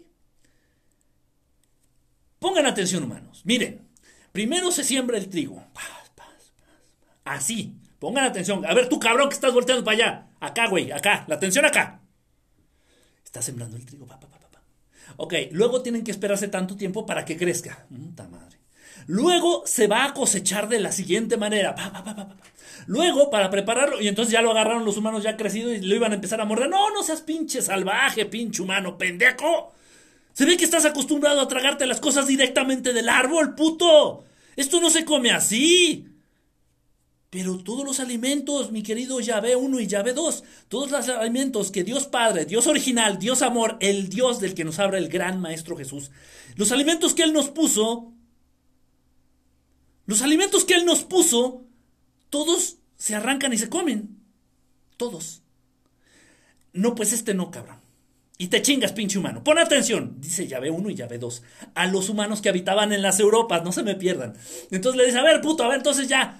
[2.39, 3.41] Pongan atención, humanos.
[3.43, 3.87] Miren,
[4.31, 5.63] primero se siembra el trigo.
[7.25, 7.77] Así.
[7.99, 8.65] Pongan atención.
[8.65, 10.27] A ver, tú cabrón que estás volteando para allá.
[10.39, 11.23] Acá, güey, acá.
[11.27, 12.02] La atención acá.
[13.33, 14.05] Está sembrando el trigo.
[14.05, 14.61] Pa, pa, pa,
[15.17, 17.87] ok, luego tienen que esperarse tanto tiempo para que crezca.
[17.89, 18.59] Puta madre.
[19.07, 21.73] Luego se va a cosechar de la siguiente manera.
[22.85, 26.11] Luego, para prepararlo, y entonces ya lo agarraron los humanos ya crecido y lo iban
[26.11, 26.69] a empezar a morder.
[26.69, 29.73] No, no seas pinche salvaje, pinche humano, pendejo.
[30.33, 34.25] Se ve que estás acostumbrado a tragarte las cosas directamente del árbol, puto.
[34.55, 36.07] Esto no se come así.
[37.33, 41.83] Pero todos los alimentos, mi querido Yahvé 1 y Yahvé 2, todos los alimentos que
[41.83, 45.75] Dios Padre, Dios original, Dios amor, el Dios del que nos habla el gran Maestro
[45.75, 46.11] Jesús,
[46.55, 48.13] los alimentos que Él nos puso,
[50.05, 51.63] los alimentos que Él nos puso,
[52.29, 54.19] todos se arrancan y se comen.
[54.95, 55.41] Todos.
[56.71, 57.77] No, pues este no, cabrón.
[58.37, 59.43] Y te chingas, pinche humano.
[59.43, 61.41] Pon atención, dice llave 1 y llave 2,
[61.73, 64.35] a los humanos que habitaban en las Europas, no se me pierdan.
[64.69, 66.39] Entonces le dice, a ver, puto, a ver, entonces ya,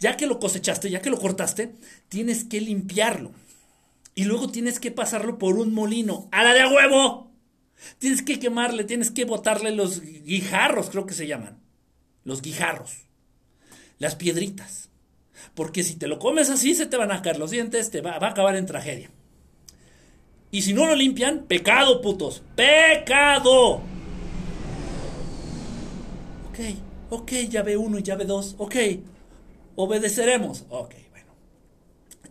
[0.00, 1.74] ya que lo cosechaste, ya que lo cortaste,
[2.08, 3.32] tienes que limpiarlo.
[4.14, 7.30] Y luego tienes que pasarlo por un molino, a la de huevo.
[7.98, 11.60] Tienes que quemarle, tienes que botarle los guijarros, creo que se llaman.
[12.24, 13.06] Los guijarros.
[13.98, 14.88] Las piedritas.
[15.54, 18.12] Porque si te lo comes así, se te van a caer los dientes, te va
[18.12, 19.10] a acabar en tragedia.
[20.50, 22.42] Y si no lo limpian, pecado, putos.
[22.56, 23.82] ¡Pecado!
[26.48, 26.58] Ok,
[27.10, 28.56] ok, llave 1 y llave 2.
[28.58, 28.76] Ok,
[29.76, 30.64] obedeceremos.
[30.68, 31.32] Ok, bueno.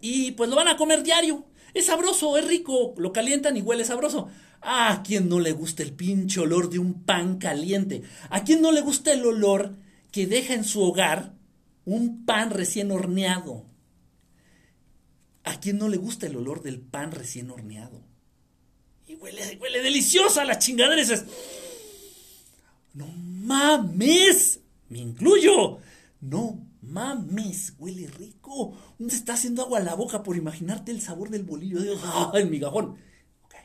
[0.02, 1.46] Y pues lo van a comer diario.
[1.74, 2.94] Es sabroso, es rico.
[2.98, 4.30] Lo calientan y huele sabroso.
[4.62, 8.04] ¿A quién no le gusta el pinche olor de un pan caliente?
[8.30, 9.76] ¿A quién no le gusta el olor
[10.12, 11.34] que deja en su hogar
[11.86, 13.66] un pan recién horneado?
[15.44, 18.02] ¿A quién no le gusta el olor del pan recién horneado?
[19.08, 21.02] Y huele, huele deliciosa la chingadera.
[21.02, 21.26] es,
[22.94, 25.80] no mames, me incluyo.
[26.22, 28.78] No mames, huele rico.
[28.98, 32.32] ¿Dónde está haciendo agua a la boca por imaginarte el sabor del bolillo de ¡Ah,
[32.36, 32.98] el migajón?
[33.44, 33.56] Ok.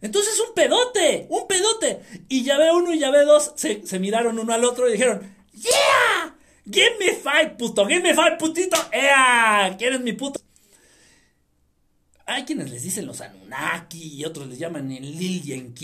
[0.00, 2.00] Entonces un pedote, un pedote.
[2.28, 5.34] Y ya ve uno y ya ve dos, se, miraron uno al otro y dijeron,
[5.52, 6.36] ¡Yeah!
[6.64, 7.86] ¡Give me five, puto!
[7.86, 8.76] ¡Give me five, putito!
[8.92, 9.74] ¡Ea!
[9.78, 10.40] ¿Quién es mi puto?
[12.26, 15.74] Hay quienes les dicen los Anunnaki y otros les llaman el Lil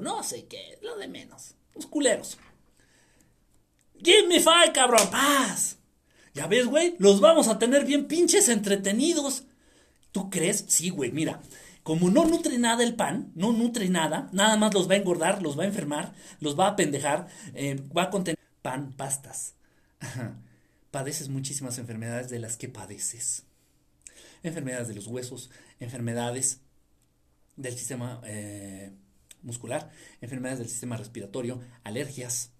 [0.00, 1.54] no sé qué, lo de menos.
[1.74, 2.38] Los culeros.
[4.02, 5.77] Give me five, cabrón, paz.
[6.38, 9.42] Ya ves, güey, los vamos a tener bien pinches entretenidos.
[10.12, 10.66] ¿Tú crees?
[10.68, 11.42] Sí, güey, mira.
[11.82, 15.42] Como no nutre nada el pan, no nutre nada, nada más los va a engordar,
[15.42, 19.56] los va a enfermar, los va a pendejar, eh, va a contener pan, pastas.
[20.92, 23.42] Padeces muchísimas enfermedades de las que padeces
[24.44, 26.60] enfermedades de los huesos, enfermedades
[27.56, 28.92] del sistema eh,
[29.42, 32.52] muscular, enfermedades del sistema respiratorio, alergias,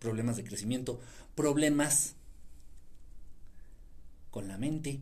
[0.00, 1.00] problemas de crecimiento,
[1.36, 2.16] problemas
[4.34, 5.00] con la mente,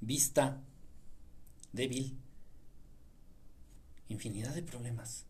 [0.00, 0.62] vista
[1.70, 2.16] débil,
[4.08, 5.26] infinidad de problemas.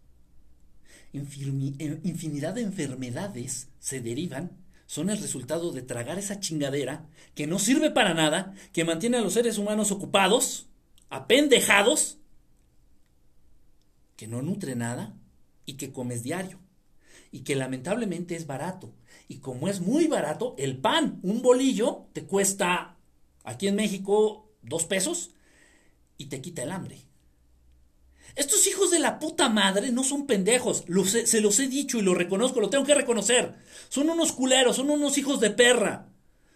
[1.12, 4.52] Infinidad de enfermedades se derivan,
[4.86, 9.20] son el resultado de tragar esa chingadera que no sirve para nada, que mantiene a
[9.20, 10.68] los seres humanos ocupados,
[11.10, 12.18] apendejados,
[14.14, 15.16] que no nutre nada
[15.66, 16.60] y que comes diario.
[17.32, 18.94] Y que lamentablemente es barato.
[19.32, 22.98] Y como es muy barato, el pan, un bolillo, te cuesta
[23.44, 25.30] aquí en México dos pesos
[26.18, 27.00] y te quita el hambre.
[28.36, 30.84] Estos hijos de la puta madre no son pendejos,
[31.24, 33.54] se los he dicho y lo reconozco, lo tengo que reconocer.
[33.88, 36.10] Son unos culeros, son unos hijos de perra,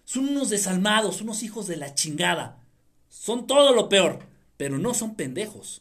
[0.05, 2.63] son unos desalmados, unos hijos de la chingada.
[3.09, 4.19] Son todo lo peor,
[4.59, 5.81] pero no son pendejos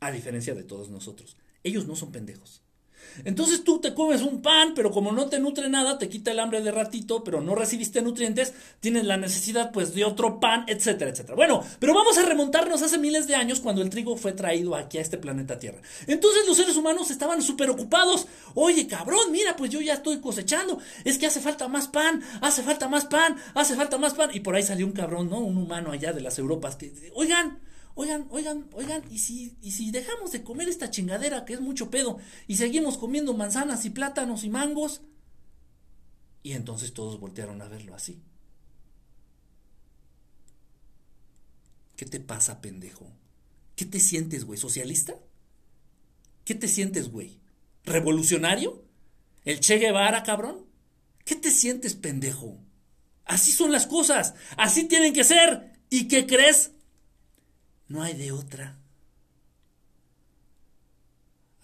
[0.00, 1.38] a diferencia de todos nosotros.
[1.64, 2.61] Ellos no son pendejos.
[3.24, 6.40] Entonces tú te comes un pan, pero como no te nutre nada, te quita el
[6.40, 11.10] hambre de ratito, pero no recibiste nutrientes, tienes la necesidad pues de otro pan, etcétera,
[11.10, 11.36] etcétera.
[11.36, 14.98] Bueno, pero vamos a remontarnos hace miles de años cuando el trigo fue traído aquí
[14.98, 15.80] a este planeta Tierra.
[16.06, 18.26] Entonces los seres humanos estaban súper ocupados.
[18.54, 20.78] Oye, cabrón, mira, pues yo ya estoy cosechando.
[21.04, 24.30] Es que hace falta más pan, hace falta más pan, hace falta más pan.
[24.32, 25.38] Y por ahí salió un cabrón, ¿no?
[25.38, 27.58] Un humano allá de las Europas que, oigan,
[27.94, 31.90] Oigan, oigan, oigan, ¿y si, y si dejamos de comer esta chingadera que es mucho
[31.90, 35.02] pedo y seguimos comiendo manzanas y plátanos y mangos?
[36.42, 38.22] Y entonces todos voltearon a verlo así.
[41.96, 43.12] ¿Qué te pasa, pendejo?
[43.76, 44.58] ¿Qué te sientes, güey?
[44.58, 45.14] ¿Socialista?
[46.44, 47.38] ¿Qué te sientes, güey?
[47.84, 48.84] ¿Revolucionario?
[49.44, 50.66] ¿El Che Guevara, cabrón?
[51.24, 52.58] ¿Qué te sientes, pendejo?
[53.24, 55.78] Así son las cosas, así tienen que ser.
[55.90, 56.72] ¿Y qué crees?
[57.88, 58.78] No hay de otra.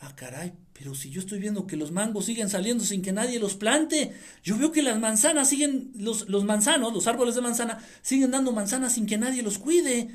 [0.00, 3.40] Ah, caray, pero si yo estoy viendo que los mangos siguen saliendo sin que nadie
[3.40, 4.12] los plante,
[4.44, 8.52] yo veo que las manzanas siguen, los, los manzanos, los árboles de manzana, siguen dando
[8.52, 10.09] manzanas sin que nadie los cuide.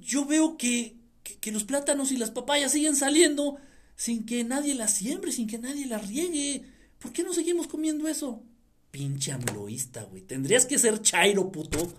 [0.00, 3.58] Yo veo que, que, los plátanos y las papayas siguen saliendo
[3.94, 6.64] sin que nadie las siembre, sin que nadie las riegue.
[6.98, 8.42] ¿Por qué no seguimos comiendo eso?
[8.90, 10.22] Pinche amloísta, güey.
[10.22, 11.94] Tendrías que ser chairo, puto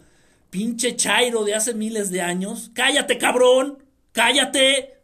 [0.52, 2.70] Pinche Chairo de hace miles de años.
[2.76, 3.84] Cállate, cabrón.
[4.12, 5.02] Cállate.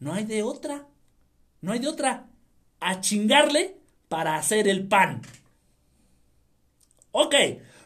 [0.00, 0.86] No hay de otra.
[1.60, 2.28] No hay de otra.
[2.80, 5.22] A chingarle para hacer el pan.
[7.12, 7.34] Ok,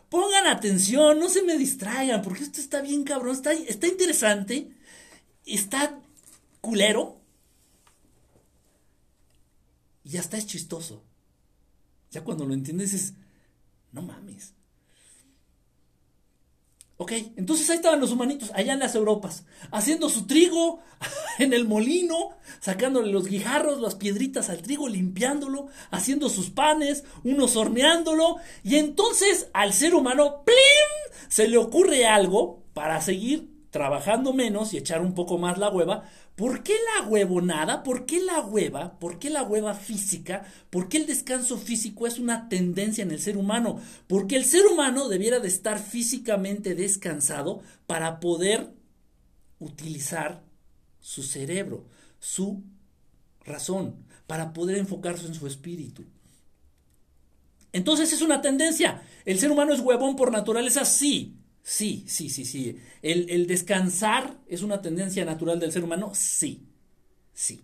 [0.08, 4.70] pongan atención, no se me distraigan, porque esto está bien cabrón, está, está interesante,
[5.44, 6.00] está
[6.60, 7.20] culero
[10.04, 11.02] y ya está es chistoso.
[12.12, 13.14] Ya cuando lo entiendes es,
[13.92, 14.55] no mames.
[16.98, 20.80] Ok, entonces ahí estaban los humanitos, allá en las Europas, haciendo su trigo
[21.38, 27.54] en el molino, sacándole los guijarros, las piedritas al trigo, limpiándolo, haciendo sus panes, unos
[27.56, 31.26] horneándolo, y entonces al ser humano, ¡plim!
[31.28, 36.04] se le ocurre algo para seguir trabajando menos y echar un poco más la hueva,
[36.36, 37.82] ¿Por qué la huevonada?
[37.82, 38.98] ¿Por qué la hueva?
[38.98, 40.44] ¿Por qué la hueva física?
[40.68, 43.80] ¿Por qué el descanso físico es una tendencia en el ser humano?
[44.06, 48.70] Porque el ser humano debiera de estar físicamente descansado para poder
[49.58, 50.42] utilizar
[51.00, 51.86] su cerebro,
[52.20, 52.62] su
[53.42, 56.04] razón, para poder enfocarse en su espíritu.
[57.72, 59.02] Entonces es una tendencia.
[59.24, 60.84] ¿El ser humano es huevón por naturaleza?
[60.84, 61.36] Sí.
[61.68, 62.78] Sí, sí, sí, sí.
[63.02, 66.12] El, descansar es una tendencia natural del ser humano.
[66.14, 66.64] Sí,
[67.34, 67.60] sí.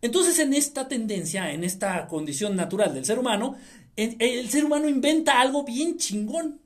[0.00, 3.56] Entonces, en esta tendencia, en esta condición natural del ser humano,
[3.94, 6.60] el, ser humano inventa algo bien chingón.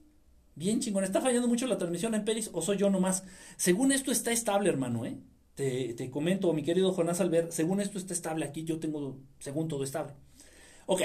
[0.55, 1.05] Bien chingón.
[1.05, 3.25] Está fallando mucho la transmisión en Peris o soy yo nomás.
[3.59, 5.19] Según esto está estable, hermano, ¿eh?
[5.57, 9.69] Te, te comento, mi querido Jonás Albert, según esto está estable aquí, yo tengo, según
[9.69, 10.15] todo estable.
[10.87, 11.03] Ok.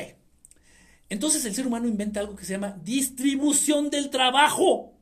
[1.10, 5.01] Entonces el ser humano inventa algo que se llama distribución del trabajo.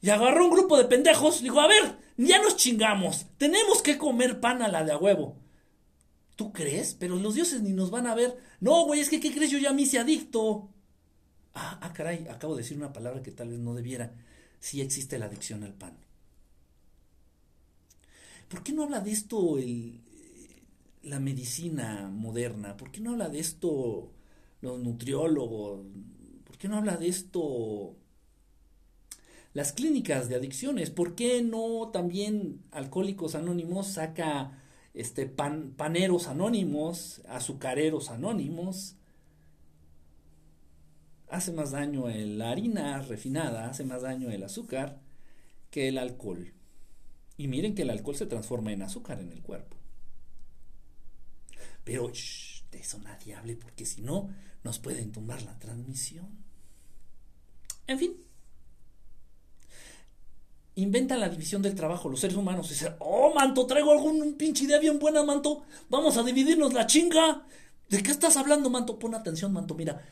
[0.00, 1.42] Y agarró un grupo de pendejos.
[1.42, 3.26] Dijo, a ver, ya nos chingamos.
[3.38, 5.36] Tenemos que comer pan a la de a huevo.
[6.36, 6.94] ¿Tú crees?
[6.94, 8.36] Pero los dioses ni nos van a ver.
[8.60, 9.50] No, güey, es que, ¿qué crees?
[9.50, 10.68] Yo ya me hice adicto.
[11.54, 14.14] Ah, ah, caray, acabo de decir una palabra que tal vez no debiera.
[14.60, 15.96] Sí existe la adicción al pan.
[18.48, 20.00] ¿Por qué no habla de esto el,
[21.02, 22.76] la medicina moderna?
[22.76, 24.12] ¿Por qué no habla de esto
[24.60, 25.86] los nutriólogos?
[26.44, 27.96] ¿Por qué no habla de esto
[29.56, 30.90] las clínicas de adicciones.
[30.90, 38.96] ¿Por qué no también Alcohólicos Anónimos saca este pan, paneros anónimos, azucareros anónimos?
[41.30, 45.00] Hace más daño la harina refinada, hace más daño el azúcar
[45.70, 46.52] que el alcohol.
[47.38, 49.78] Y miren que el alcohol se transforma en azúcar en el cuerpo.
[51.82, 54.28] Pero de eso nadie hable porque si no
[54.62, 56.44] nos pueden tumbar la transmisión.
[57.86, 58.25] En fin.
[60.76, 62.68] Inventan la división del trabajo, los seres humanos.
[62.68, 65.64] Dicen, oh, manto, traigo algún pinche idea bien buena, manto.
[65.88, 67.46] Vamos a dividirnos la chinga.
[67.88, 68.98] ¿De qué estás hablando, manto?
[68.98, 69.74] Pon atención, manto.
[69.74, 70.04] Mira,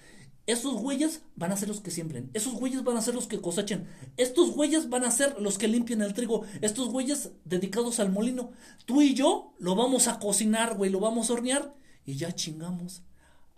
[0.46, 2.30] esos güeyes van a ser los que siembren.
[2.32, 3.86] Esos güeyes van a ser los que cosechen.
[4.16, 6.46] Estos güeyes van a ser los que limpien el trigo.
[6.62, 8.52] Estos güeyes dedicados al molino.
[8.86, 10.90] Tú y yo lo vamos a cocinar, güey.
[10.90, 11.74] Lo vamos a hornear.
[12.06, 13.02] Y ya chingamos.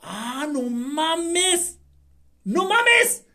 [0.00, 1.78] ¡Ah, no mames!
[2.42, 3.26] ¡No mames!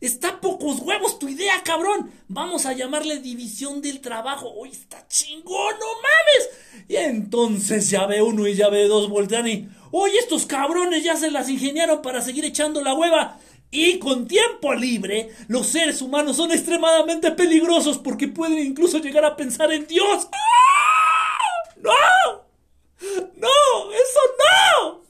[0.00, 2.10] Está pocos huevos tu idea, cabrón.
[2.28, 4.52] Vamos a llamarle división del trabajo.
[4.56, 6.86] Uy, está chingón, no mames.
[6.88, 9.68] Y entonces ya ve uno y ya ve dos voltean y.
[9.90, 13.38] Oye, estos cabrones ya se las ingeniaron para seguir echando la hueva.
[13.70, 19.36] Y con tiempo libre, los seres humanos son extremadamente peligrosos porque pueden incluso llegar a
[19.36, 20.28] pensar en Dios.
[20.32, 21.38] ¡Ah!
[21.76, 21.90] ¡No!
[23.36, 23.92] ¡No!
[23.92, 25.02] ¡Eso no!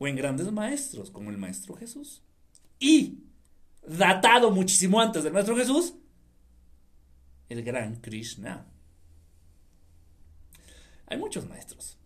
[0.00, 2.22] O en grandes maestros, como el Maestro Jesús.
[2.78, 3.18] Y,
[3.86, 5.92] datado muchísimo antes del Maestro Jesús,
[7.50, 8.66] el gran Krishna.
[11.06, 11.98] Hay muchos maestros.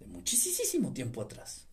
[0.00, 1.66] De muchísimo tiempo atrás.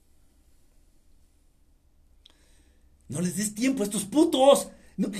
[3.09, 4.69] No les des tiempo a estos putos.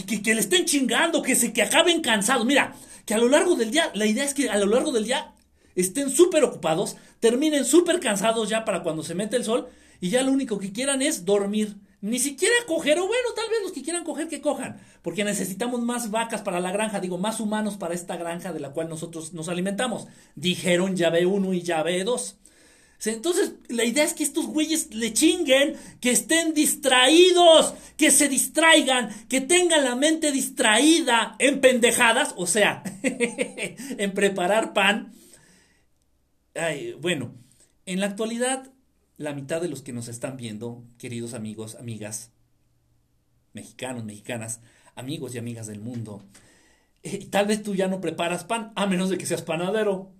[0.07, 2.45] que, que, le estén chingando, que se que acaben cansados.
[2.45, 2.73] Mira,
[3.05, 5.34] que a lo largo del día, la idea es que a lo largo del día
[5.75, 9.67] estén súper ocupados, terminen súper cansados ya para cuando se mete el sol
[10.01, 11.75] y ya lo único que quieran es dormir.
[12.01, 15.81] Ni siquiera coger, o bueno, tal vez los que quieran coger que cojan, porque necesitamos
[15.81, 19.33] más vacas para la granja, digo, más humanos para esta granja de la cual nosotros
[19.33, 20.07] nos alimentamos.
[20.35, 22.35] Dijeron llave 1 y llave 2.
[23.05, 29.09] Entonces, la idea es que estos güeyes le chinguen, que estén distraídos, que se distraigan,
[29.27, 35.13] que tengan la mente distraída en pendejadas, o sea, en preparar pan.
[37.01, 37.33] Bueno,
[37.85, 38.71] en la actualidad
[39.17, 42.31] la mitad de los que nos están viendo, queridos amigos, amigas,
[43.53, 44.61] mexicanos, mexicanas,
[44.95, 46.23] amigos y amigas del mundo,
[47.03, 50.11] eh, tal vez tú ya no preparas pan, a menos de que seas panadero.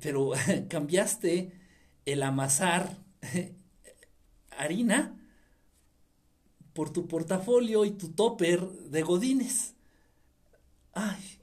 [0.00, 0.32] Pero
[0.68, 1.52] cambiaste
[2.06, 2.96] el amasar
[4.56, 5.18] harina
[6.72, 9.74] por tu portafolio y tu topper de godines.
[10.92, 11.35] Ay,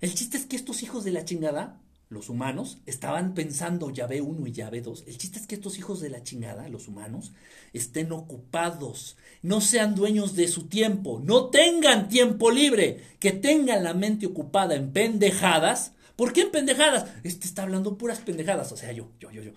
[0.00, 4.46] El chiste es que estos hijos de la chingada, los humanos, estaban pensando llave 1
[4.46, 5.04] y llave 2.
[5.06, 7.32] El chiste es que estos hijos de la chingada, los humanos,
[7.72, 13.94] estén ocupados, no sean dueños de su tiempo, no tengan tiempo libre, que tengan la
[13.94, 15.92] mente ocupada en pendejadas.
[16.14, 17.10] ¿Por qué en pendejadas?
[17.24, 18.72] Este está hablando puras pendejadas.
[18.72, 19.52] O sea, yo, yo, yo, yo.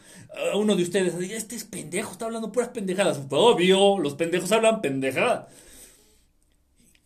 [0.56, 3.20] uno de ustedes, este es pendejo, está hablando puras pendejadas.
[3.30, 5.48] Obvio, los pendejos hablan pendejadas.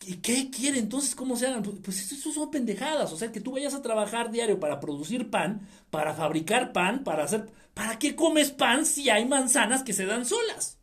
[0.08, 1.16] ¿Y qué quiere entonces?
[1.16, 1.64] ¿Cómo se hagan?
[1.64, 3.12] Pues, pues eso son pendejadas.
[3.14, 7.24] O sea, que tú vayas a trabajar diario para producir pan, para fabricar pan, para
[7.24, 7.52] hacer...
[7.74, 10.78] ¿Para qué comes pan si hay manzanas que se dan solas?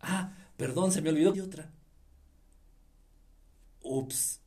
[0.00, 1.34] Ah, perdón, se me olvidó.
[1.34, 1.72] Y otra.
[3.82, 4.40] Ups.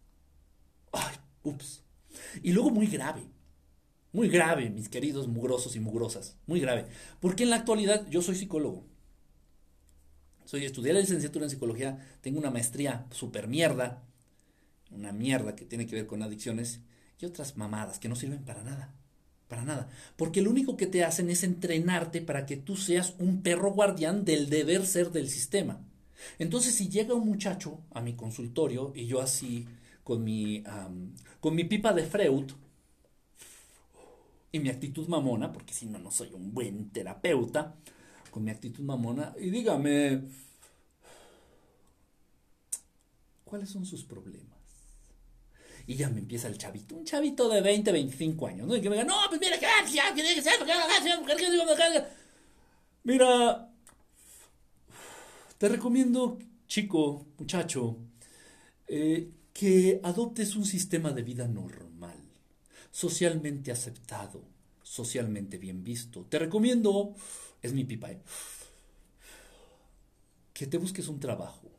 [0.91, 1.83] Ay, ups.
[2.43, 3.23] Y luego muy grave.
[4.13, 6.37] Muy grave, mis queridos mugrosos y mugrosas.
[6.45, 6.87] Muy grave.
[7.19, 8.90] Porque en la actualidad yo soy psicólogo.
[10.51, 14.03] Soy estudié la licenciatura en psicología, tengo una maestría super mierda,
[14.91, 16.81] una mierda que tiene que ver con adicciones
[17.21, 18.93] y otras mamadas que no sirven para nada,
[19.47, 19.87] para nada.
[20.17, 24.25] Porque lo único que te hacen es entrenarte para que tú seas un perro guardián
[24.25, 25.79] del deber ser del sistema.
[26.37, 29.69] Entonces, si llega un muchacho a mi consultorio y yo así
[30.03, 30.65] con mi,
[31.39, 32.51] con mi pipa de Freud
[34.51, 37.77] y mi actitud mamona, porque si no, no soy un buen terapeuta,
[38.31, 40.21] con mi actitud mamona y dígame,
[43.43, 44.49] ¿cuáles son sus problemas?
[45.85, 48.75] Y ya me empieza el chavito, un chavito de 20, 25 años, ¿no?
[48.75, 49.65] Y que me diga, no, pues mira, que
[53.03, 53.69] Mira,
[55.57, 57.97] te recomiendo, chico, muchacho,
[58.87, 62.17] eh, que adoptes un sistema de vida normal,
[62.91, 64.43] socialmente aceptado,
[64.83, 66.25] socialmente bien visto.
[66.29, 67.15] Te recomiendo
[67.61, 68.21] es mi pipa, ¿eh?
[70.53, 71.71] que te busques un trabajo.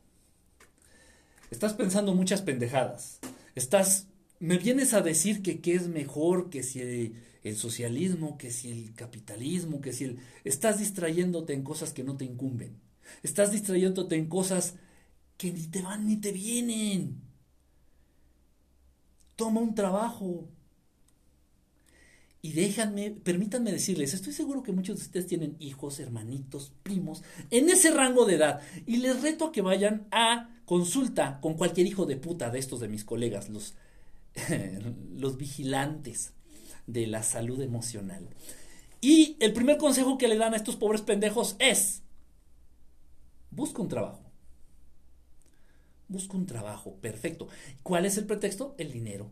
[1.49, 3.19] Estás pensando muchas pendejadas.
[3.55, 4.07] Estás,
[4.39, 6.81] me vienes a decir que qué es mejor, que si
[7.43, 10.19] el, socialismo, que si el capitalismo, que si el...
[10.43, 12.81] Estás distrayéndote en cosas que no te incumben.
[13.21, 14.75] Estás distrayéndote en cosas
[15.37, 17.21] que ni te van ni te vienen.
[19.35, 20.49] Toma un trabajo.
[22.45, 27.69] Y déjanme, permítanme decirles, estoy seguro que muchos de ustedes tienen hijos, hermanitos, primos, en
[27.69, 28.59] ese rango de edad.
[28.85, 32.81] Y les reto a que vayan a consulta con cualquier hijo de puta de estos
[32.81, 33.75] de mis colegas, los,
[35.15, 36.33] los vigilantes
[36.85, 38.27] de la salud emocional.
[38.99, 42.01] Y el primer consejo que le dan a estos pobres pendejos es,
[43.51, 44.21] busca un trabajo.
[46.09, 47.47] Busca un trabajo, perfecto.
[47.83, 48.75] ¿Cuál es el pretexto?
[48.77, 49.31] El dinero.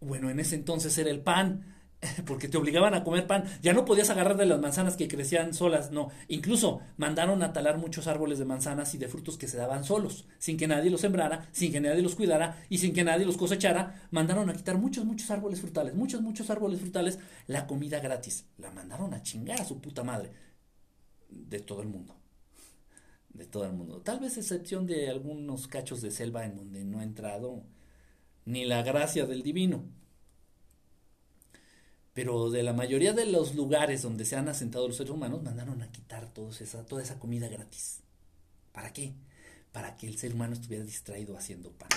[0.00, 1.73] Bueno, en ese entonces era el pan,
[2.26, 3.44] porque te obligaban a comer pan.
[3.62, 6.10] Ya no podías agarrar de las manzanas que crecían solas, no.
[6.28, 10.26] Incluso mandaron a talar muchos árboles de manzanas y de frutos que se daban solos,
[10.38, 13.36] sin que nadie los sembrara, sin que nadie los cuidara y sin que nadie los
[13.36, 14.08] cosechara.
[14.10, 18.46] Mandaron a quitar muchos, muchos árboles frutales, muchos, muchos árboles frutales, la comida gratis.
[18.58, 20.30] La mandaron a chingar a su puta madre.
[21.28, 22.14] De todo el mundo.
[23.30, 24.00] De todo el mundo.
[24.00, 27.64] Tal vez excepción de algunos cachos de selva en donde no ha entrado
[28.44, 29.84] ni la gracia del divino
[32.14, 35.82] pero de la mayoría de los lugares donde se han asentado los seres humanos, mandaron
[35.82, 37.98] a quitar toda esa comida gratis.
[38.72, 39.12] ¿Para qué?
[39.72, 41.88] Para que el ser humano estuviera distraído haciendo pan.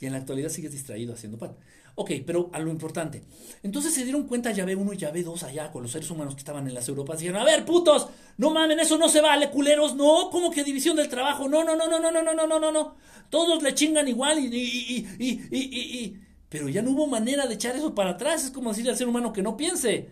[0.00, 1.56] Y en la actualidad sigues distraído haciendo pan.
[1.96, 3.22] Ok, pero a lo importante.
[3.62, 6.40] Entonces se dieron cuenta llave 1 y llave 2 allá con los seres humanos que
[6.40, 7.20] estaban en las Europas.
[7.20, 10.96] Dijeron, a ver, putos, no mamen, eso no se vale, culeros, no, ¿cómo que división
[10.96, 11.48] del trabajo?
[11.48, 12.96] No, no, no, no, no, no, no, no, no, no, no.
[13.30, 16.23] Todos le chingan igual y, y, y, y
[16.54, 18.44] pero ya no hubo manera de echar eso para atrás.
[18.44, 20.10] Es como decirle al ser humano que no piense.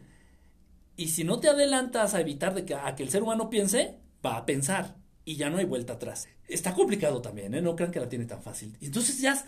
[0.96, 4.00] Y si no te adelantas a evitar de que, a que el ser humano piense,
[4.26, 4.96] va a pensar.
[5.24, 6.26] Y ya no hay vuelta atrás.
[6.48, 7.62] Está complicado también, ¿eh?
[7.62, 8.76] No crean que la tiene tan fácil.
[8.80, 9.40] Entonces ya,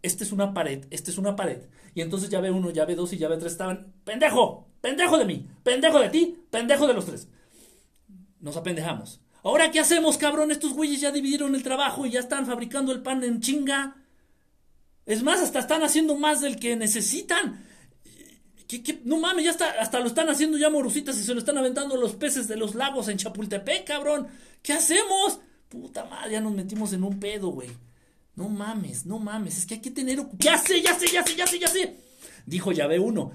[0.00, 1.58] esta es una pared, esta es una pared.
[1.92, 5.18] Y entonces ya ve uno, ya ve dos y ya ve tres estaban, pendejo, pendejo
[5.18, 7.26] de mí, pendejo de ti, pendejo de los tres.
[8.38, 9.20] Nos apendejamos.
[9.42, 10.52] Ahora, ¿qué hacemos, cabrón?
[10.52, 13.96] Estos güeyes ya dividieron el trabajo y ya están fabricando el pan en chinga.
[15.08, 17.64] Es más, hasta están haciendo más del que necesitan.
[19.04, 21.96] No mames, ya está, hasta lo están haciendo ya morusitas y se lo están aventando
[21.96, 24.28] los peces de los lagos en Chapultepec, cabrón.
[24.62, 25.40] ¿Qué hacemos?
[25.70, 27.70] Puta madre, ya nos metimos en un pedo, güey.
[28.36, 30.22] No mames, no mames, es que hay que tener...
[30.38, 31.96] Ya sé, ya sé, ya sé, ya sé, ya sé.
[32.44, 33.32] Dijo Llave 1.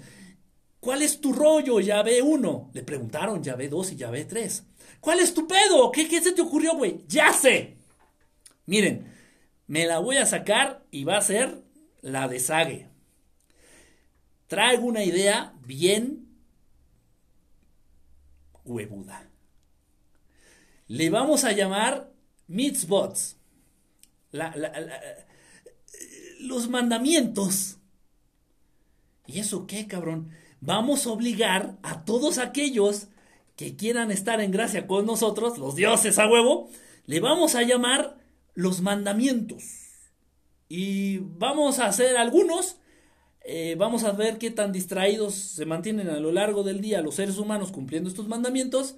[0.80, 2.69] ¿Cuál es tu rollo, Llave 1?
[2.71, 4.63] Le preguntaron Llave 2 y Llave 3.
[4.99, 5.91] ¿Cuál es tu pedo?
[5.91, 7.03] ¿Qué, qué se te ocurrió, güey?
[7.07, 7.78] Ya sé.
[8.67, 9.11] Miren,
[9.65, 11.62] me la voy a sacar y va a ser
[12.04, 12.89] la deshague.
[14.47, 16.28] Traigo una idea bien
[18.64, 19.28] huevuda.
[20.88, 22.12] Le vamos a llamar
[22.47, 23.38] mitzvots.
[26.39, 27.78] los mandamientos.
[29.26, 30.32] ¿Y eso qué, cabrón?
[30.60, 33.08] Vamos a obligar a todos aquellos
[33.56, 36.70] que quieran estar en gracia con nosotros, los dioses a huevo,
[37.06, 38.18] le vamos a llamar
[38.56, 39.82] los mandamientos.
[40.76, 42.78] Y vamos a hacer algunos.
[43.41, 47.13] Eh, vamos a ver qué tan distraídos se mantienen a lo largo del día los
[47.13, 48.95] seres humanos cumpliendo estos mandamientos.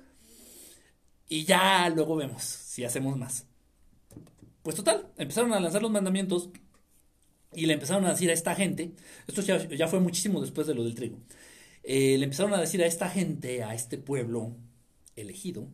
[1.27, 3.47] Y ya luego vemos si hacemos más.
[4.63, 6.49] Pues total, empezaron a lanzar los mandamientos
[7.51, 8.93] y le empezaron a decir a esta gente,
[9.27, 11.19] esto ya, fue muchísimo después de lo del trigo,
[11.83, 14.55] eh, le empezaron a decir a esta gente, a este pueblo
[15.17, 15.67] elegido,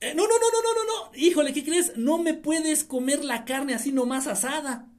[0.00, 1.96] eh, no, no, no, no, no, no, no, híjole, ¿qué crees?
[1.96, 4.93] No me puedes comer la carne así nomás asada.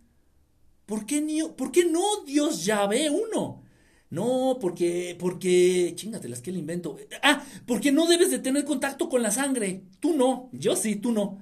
[0.86, 1.22] ¿Por qué,
[1.58, 3.64] ¿Por qué no Dios ya ve uno?
[4.10, 6.98] No, porque, porque, chingatelas, que le invento.
[7.24, 9.84] Ah, porque no debes de tener contacto con la sangre.
[10.00, 11.40] Tú no, yo sí, tú no.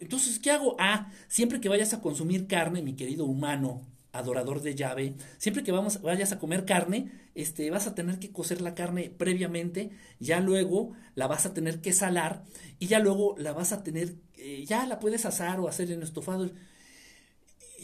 [0.00, 0.76] Entonces, ¿qué hago?
[0.78, 3.82] Ah, siempre que vayas a consumir carne, mi querido humano,
[4.12, 8.30] adorador de llave, siempre que vamos, vayas a comer carne, este, vas a tener que
[8.30, 9.90] cocer la carne previamente,
[10.20, 12.44] ya luego la vas a tener que salar
[12.78, 16.02] y ya luego la vas a tener, eh, ya la puedes asar o hacer en
[16.02, 16.50] estofado.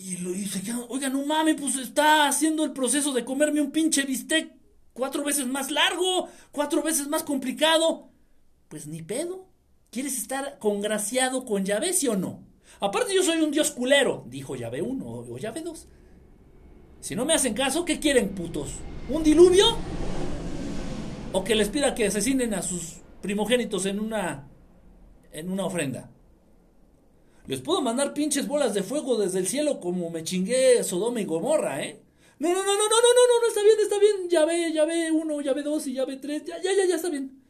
[0.03, 3.71] Y, lo, y se oiga, no mames, pues está haciendo el proceso de comerme un
[3.71, 4.51] pinche bistec
[4.95, 8.09] cuatro veces más largo, cuatro veces más complicado.
[8.69, 9.47] Pues ni pedo.
[9.91, 12.43] ¿Quieres estar congraciado con llave, sí o no?
[12.81, 15.87] Aparte yo soy un dios culero, dijo llave 1 o llave 2.
[17.01, 18.77] Si no me hacen caso, ¿qué quieren, putos?
[19.11, 19.67] ¿Un diluvio?
[21.33, 24.49] ¿O que les pida que asesinen a sus primogénitos en una
[25.33, 26.11] en una ofrenda?
[27.51, 31.25] Les puedo mandar pinches bolas de fuego desde el cielo como me chingué Sodoma y
[31.25, 32.01] Gomorra, ¿eh?
[32.39, 34.31] No, no, no, no, no, no, no, no, está bien, está bien.
[34.31, 36.45] Ya ve, ya ve uno, ya ve dos y ya ve tres.
[36.45, 37.43] Ya, ya, ya, ya está bien.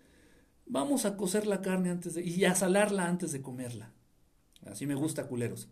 [0.64, 2.22] Vamos a cocer la carne antes de.
[2.22, 3.92] y a salarla antes de comerla.
[4.64, 5.68] Así me gusta, culeros.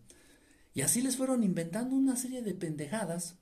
[0.75, 3.35] Y así les fueron inventando una serie de pendejadas.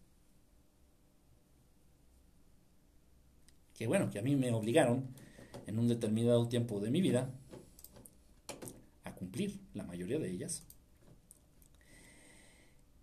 [3.74, 5.10] Que bueno, que a mí me obligaron
[5.66, 7.30] en un determinado tiempo de mi vida
[9.04, 10.64] a cumplir la mayoría de ellas.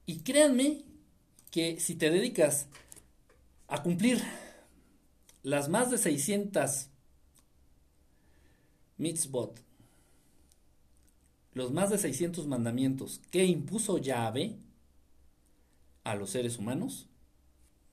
[0.06, 0.84] Y créanme
[1.50, 2.66] que si te dedicas
[3.68, 4.22] a cumplir
[5.42, 6.88] las más de 600
[8.98, 9.60] mitzvot,
[11.54, 14.58] los más de 600 mandamientos que impuso Yahvé
[16.02, 17.08] a los seres humanos,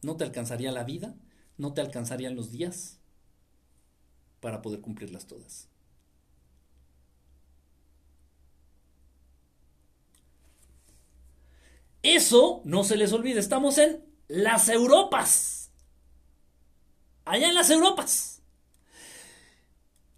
[0.01, 1.15] no te alcanzaría la vida,
[1.57, 2.99] no te alcanzarían los días
[4.39, 5.70] para poder cumplirlas todas.
[12.03, 15.71] Eso no se les olvide, estamos en las Europas.
[17.25, 18.41] Allá en las Europas.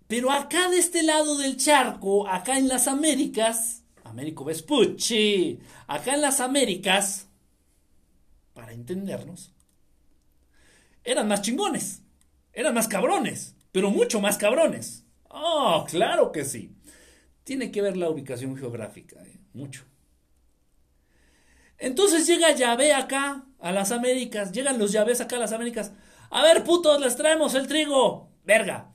[0.08, 6.22] Pero acá de este lado del charco, acá en las Américas, Américo Vespucci, acá en
[6.22, 7.28] las Américas,
[8.54, 9.54] para entendernos,
[11.04, 12.04] eran más chingones,
[12.54, 15.04] eran más cabrones, pero mucho más cabrones.
[15.30, 16.76] Oh, claro que sí.
[17.44, 19.84] Tiene que ver la ubicación geográfica, eh, mucho.
[21.84, 25.92] Entonces llega Yahvé acá a las Américas, llegan los llaves acá a las Américas.
[26.30, 28.30] A ver, putos, les traemos el trigo.
[28.46, 28.94] Verga.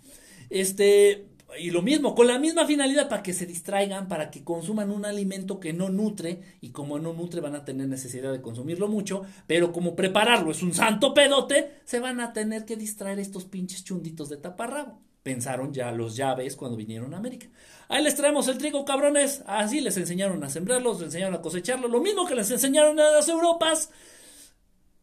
[0.48, 1.28] Este,
[1.60, 5.04] y lo mismo, con la misma finalidad para que se distraigan, para que consuman un
[5.04, 9.20] alimento que no nutre, y como no nutre van a tener necesidad de consumirlo mucho,
[9.46, 13.84] pero como prepararlo es un santo pedote, se van a tener que distraer estos pinches
[13.84, 14.98] chunditos de taparrabo.
[15.28, 17.48] Pensaron ya los llaves cuando vinieron a América.
[17.90, 19.42] Ahí les traemos el trigo, cabrones.
[19.44, 23.10] Así les enseñaron a sembrarlo, les enseñaron a cosecharlo, lo mismo que les enseñaron a
[23.10, 23.90] las Europas.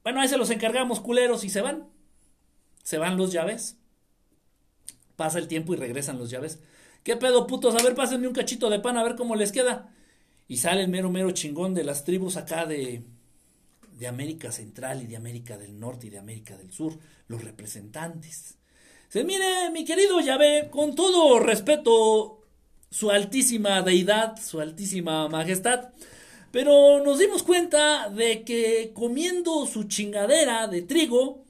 [0.01, 1.87] Bueno, ahí se los encargamos, culeros, y se van.
[2.81, 3.77] Se van los llaves.
[5.15, 6.57] Pasa el tiempo y regresan los llaves.
[7.03, 7.75] ¿Qué pedo, putos?
[7.75, 9.93] A ver, pásenme un cachito de pan a ver cómo les queda.
[10.47, 13.03] Y sale el mero, mero chingón de las tribus acá de,
[13.91, 16.97] de América Central y de América del Norte y de América del Sur,
[17.27, 18.57] los representantes.
[19.09, 22.41] Se mire, mi querido Yahvé, con todo respeto,
[22.89, 25.89] su altísima deidad, su altísima majestad,
[26.51, 31.43] pero nos dimos cuenta de que comiendo su chingadera de trigo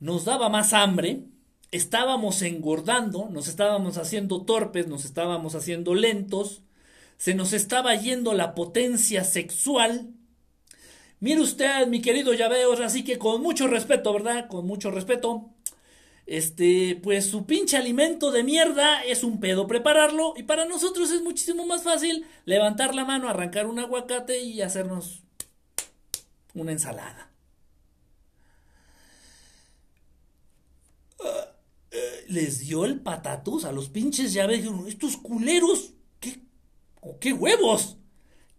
[0.00, 1.24] nos daba más hambre
[1.72, 6.62] estábamos engordando, nos estábamos haciendo torpes, nos estábamos haciendo lentos,
[7.16, 10.10] se nos estaba yendo la potencia sexual.
[11.18, 14.48] Mire usted, mi querido Llaveos, así que con mucho respeto, ¿verdad?
[14.48, 15.51] Con mucho respeto.
[16.26, 21.22] Este, pues su pinche alimento de mierda es un pedo prepararlo y para nosotros es
[21.22, 25.22] muchísimo más fácil levantar la mano, arrancar un aguacate y hacernos
[26.54, 27.32] una ensalada.
[32.32, 34.64] les dio el patatus a los pinches llaves.
[34.88, 36.40] Estos culeros, ¿qué,
[37.20, 37.98] qué huevos?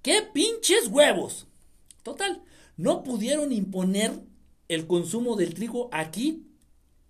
[0.01, 1.47] ¿Qué pinches huevos?
[2.03, 2.43] Total,
[2.77, 4.11] no pudieron imponer
[4.67, 6.45] el consumo del trigo aquí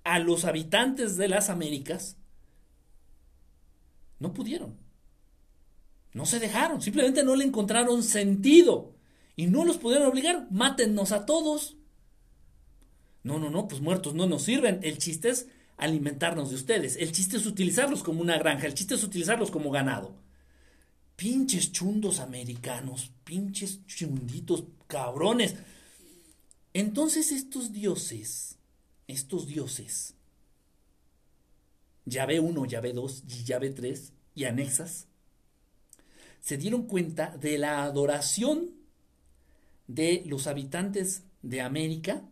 [0.04, 2.18] a los habitantes de las Américas.
[4.20, 4.78] No pudieron.
[6.14, 8.94] No se dejaron, simplemente no le encontraron sentido.
[9.36, 11.76] Y no los pudieron obligar, mátennos a todos.
[13.24, 14.80] No, no, no, pues muertos no nos sirven.
[14.84, 15.48] El chiste es
[15.78, 16.98] alimentarnos de ustedes.
[16.98, 20.16] El chiste es utilizarlos como una granja, el chiste es utilizarlos como ganado.
[21.16, 25.56] Pinches chundos americanos, pinches chunditos cabrones.
[26.74, 28.58] Entonces estos dioses,
[29.08, 30.16] estos dioses,
[32.06, 35.08] llave 1, llave 2 y llave 3 y anexas,
[36.40, 38.72] se dieron cuenta de la adoración
[39.88, 42.24] de los habitantes de América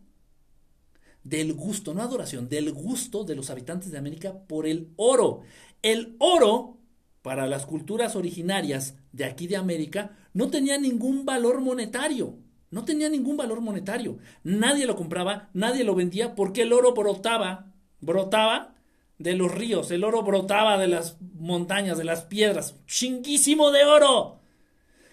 [1.24, 5.42] del gusto, no adoración, del gusto de los habitantes de América por el oro.
[5.82, 6.78] El oro,
[7.22, 12.36] para las culturas originarias de aquí de América, no tenía ningún valor monetario.
[12.72, 14.18] No tenía ningún valor monetario.
[14.42, 18.74] Nadie lo compraba, nadie lo vendía porque el oro brotaba, brotaba
[19.18, 22.74] de los ríos, el oro brotaba de las montañas, de las piedras.
[22.86, 24.40] Chinguísimo de oro.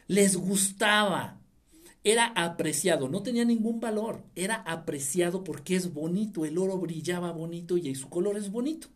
[0.07, 1.39] Les gustaba
[2.03, 7.77] era apreciado, no tenía ningún valor, era apreciado porque es bonito, el oro brillaba bonito
[7.77, 8.87] y su color es bonito.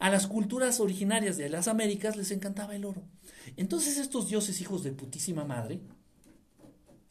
[0.00, 3.02] A las culturas originarias de las Américas les encantaba el oro.
[3.56, 5.80] Entonces estos dioses hijos de putísima madre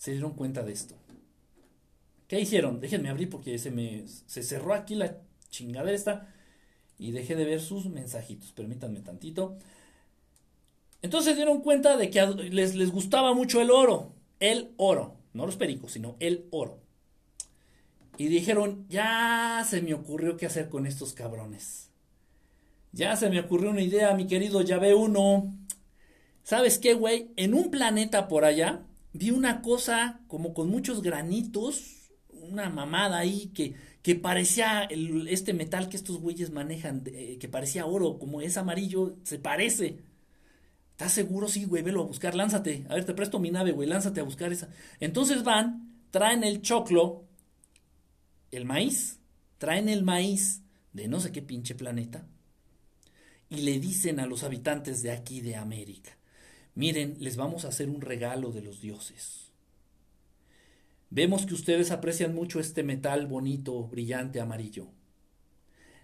[0.03, 0.95] se dieron cuenta de esto.
[2.27, 2.81] ¿Qué hicieron?
[2.81, 6.27] Déjenme abrir porque se me se cerró aquí la chingadera esta
[6.99, 8.51] y dejé de ver sus mensajitos.
[8.51, 9.57] Permítanme tantito.
[11.01, 15.55] Entonces dieron cuenta de que les, les gustaba mucho el oro el oro, no los
[15.55, 16.81] pericos, sino el oro.
[18.17, 21.91] Y dijeron, ya se me ocurrió qué hacer con estos cabrones.
[22.91, 25.55] Ya se me ocurrió una idea, mi querido ve uno.
[26.43, 27.31] ¿Sabes qué, güey?
[27.37, 28.83] En un planeta por allá
[29.13, 34.83] vi una cosa como con muchos granitos, una mamada ahí que, que parecía
[35.27, 39.99] este metal que estos güeyes manejan, eh, que parecía oro, como es amarillo, se parece.
[40.91, 41.47] ¿Estás seguro?
[41.47, 42.85] Sí, güey, velo a buscar, lánzate.
[42.89, 44.69] A ver, te presto mi nave, güey, lánzate a buscar esa.
[44.99, 47.25] Entonces van, traen el choclo
[48.53, 49.19] el maíz,
[49.57, 50.61] traen el maíz
[50.93, 52.27] de no sé qué pinche planeta
[53.49, 56.17] y le dicen a los habitantes de aquí de América,
[56.75, 59.51] miren, les vamos a hacer un regalo de los dioses.
[61.09, 64.87] Vemos que ustedes aprecian mucho este metal bonito, brillante, amarillo.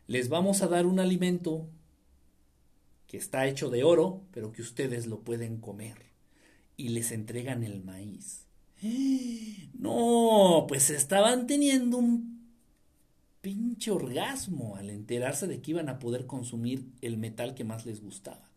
[0.05, 1.67] Les vamos a dar un alimento
[3.07, 5.97] que está hecho de oro, pero que ustedes lo pueden comer.
[6.77, 8.45] Y les entregan el maíz.
[9.79, 12.39] No, pues estaban teniendo un
[13.41, 18.01] pinche orgasmo al enterarse de que iban a poder consumir el metal que más les
[18.01, 18.49] gustaba.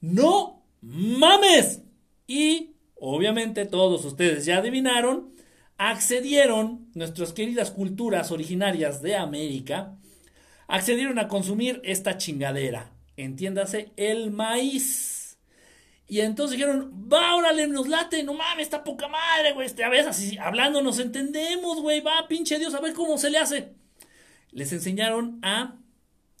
[0.00, 1.82] ¡No mames!
[2.26, 5.34] Y obviamente todos ustedes ya adivinaron,
[5.78, 9.96] accedieron nuestras queridas culturas originarias de América,
[10.68, 15.38] accedieron a consumir esta chingadera, entiéndase, el maíz.
[16.06, 19.88] Y entonces dijeron, va, órale, nos late, no mames, está poca madre, güey, este, a
[19.88, 23.72] veces así, hablando nos entendemos, güey, va, pinche Dios, a ver cómo se le hace.
[24.50, 25.78] Les enseñaron a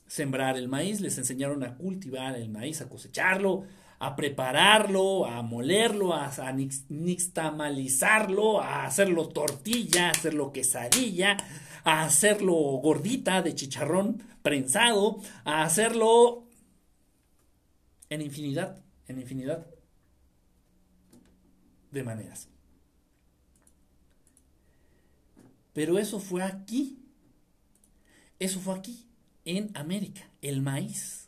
[0.06, 3.64] sembrar el maíz, les enseñaron a cultivar el maíz, a cosecharlo,
[4.02, 6.52] a prepararlo, a molerlo, a,
[6.88, 11.36] nixtamalizarlo, a hacerlo tortilla, a hacerlo quesadilla,
[11.84, 16.48] a hacerlo gordita de chicharrón prensado, a hacerlo
[18.10, 19.68] en infinidad, en infinidad
[21.92, 22.48] de maneras.
[25.74, 26.98] Pero eso fue aquí.
[28.40, 29.06] Eso fue aquí,
[29.44, 30.28] en América.
[30.40, 31.21] El maíz.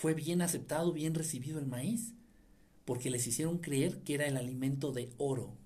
[0.00, 2.14] Fue bien aceptado, bien recibido el maíz,
[2.86, 5.58] porque les hicieron creer que era el alimento de oro.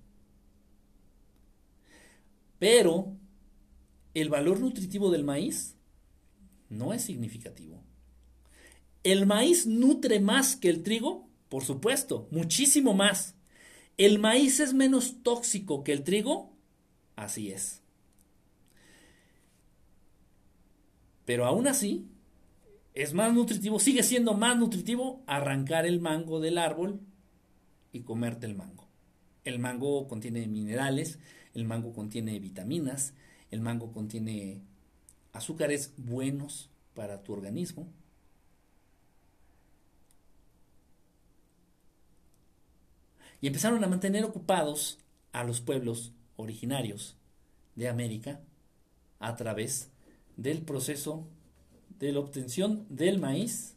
[2.59, 3.15] Pero
[4.13, 5.77] el valor nutritivo del maíz
[6.67, 7.81] no es significativo.
[9.03, 11.29] ¿El maíz nutre más que el trigo?
[11.47, 13.35] Por supuesto, muchísimo más.
[13.95, 16.51] ¿El maíz es menos tóxico que el trigo?
[17.15, 17.81] Así es.
[21.23, 22.09] Pero aún así,
[22.95, 27.01] es más nutritivo, sigue siendo más nutritivo arrancar el mango del árbol
[27.91, 28.87] y comerte el mango.
[29.43, 31.19] El mango contiene minerales,
[31.53, 33.13] el mango contiene vitaminas,
[33.51, 34.61] el mango contiene
[35.33, 37.91] azúcares buenos para tu organismo.
[43.41, 44.99] Y empezaron a mantener ocupados
[45.33, 47.17] a los pueblos originarios
[47.75, 48.39] de América
[49.19, 49.91] a través
[50.37, 51.27] del proceso
[51.99, 53.75] de la obtención del maíz,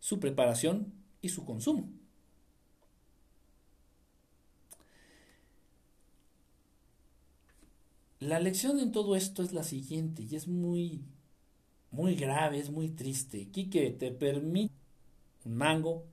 [0.00, 1.88] su preparación y su consumo.
[8.20, 11.04] La lección en todo esto es la siguiente y es muy
[11.94, 13.48] muy grave, es muy triste.
[13.50, 14.74] Quique te permite
[15.44, 16.04] un mango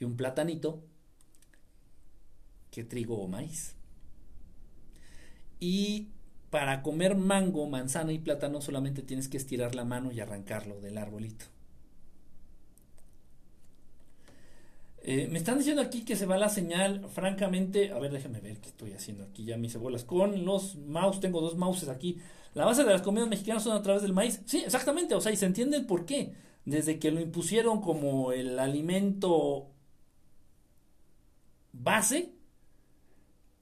[0.00, 0.82] y un platanito
[2.70, 3.74] que trigo o maíz.
[5.60, 6.08] Y
[6.56, 10.96] para comer mango, manzana y plátano solamente tienes que estirar la mano y arrancarlo del
[10.96, 11.44] arbolito.
[15.02, 18.58] Eh, me están diciendo aquí que se va la señal, francamente, a ver, déjame ver
[18.62, 22.22] qué estoy haciendo aquí, ya mis bolas con los mouse, tengo dos mouses aquí.
[22.54, 24.40] La base de las comidas mexicanas son a través del maíz.
[24.46, 26.32] Sí, exactamente, o sea, y se entiende el por qué.
[26.64, 29.72] Desde que lo impusieron como el alimento
[31.74, 32.32] base,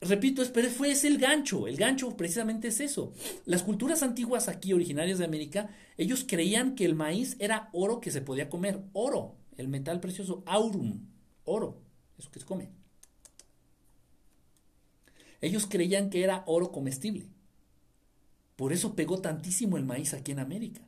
[0.08, 1.66] repito, pero fue ese el gancho.
[1.66, 3.12] El gancho precisamente es eso.
[3.44, 8.10] Las culturas antiguas aquí, originarias de América, ellos creían que el maíz era oro que
[8.10, 8.82] se podía comer.
[8.92, 11.06] Oro, el metal precioso, aurum,
[11.44, 11.82] oro,
[12.18, 12.70] eso que se come.
[15.40, 17.28] Ellos creían que era oro comestible.
[18.56, 20.80] Por eso pegó tantísimo el maíz aquí en América.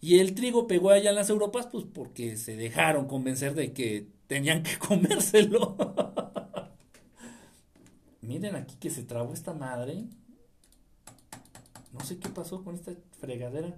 [0.00, 4.08] Y el trigo pegó allá en las Europas, pues porque se dejaron convencer de que
[4.26, 5.76] tenían que comérselo.
[8.28, 10.04] Miren aquí que se trabó esta madre.
[11.94, 13.74] No sé qué pasó con esta fregadera.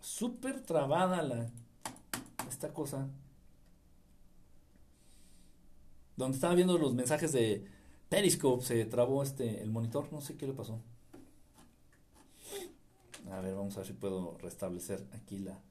[0.00, 1.48] Súper trabada la
[2.48, 3.08] esta cosa.
[6.16, 7.64] Donde estaba viendo los mensajes de
[8.08, 10.80] Periscope se trabó este el monitor, no sé qué le pasó.
[13.30, 15.62] A ver, vamos a ver si puedo restablecer aquí la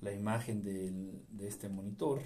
[0.00, 2.22] la imagen del, de este monitor.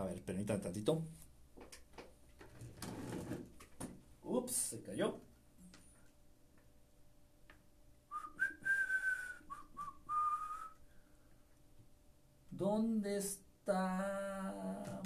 [0.00, 1.02] A ver, permítanme tantito.
[4.24, 5.20] Ups, se cayó.
[12.50, 15.02] ¿Dónde está?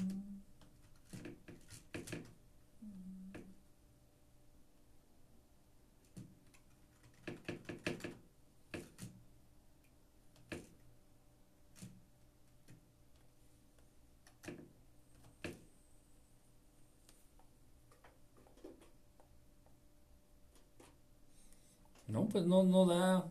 [22.31, 23.27] Pues no, no da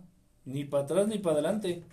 [0.46, 1.84] ni para atrás ni para adelante.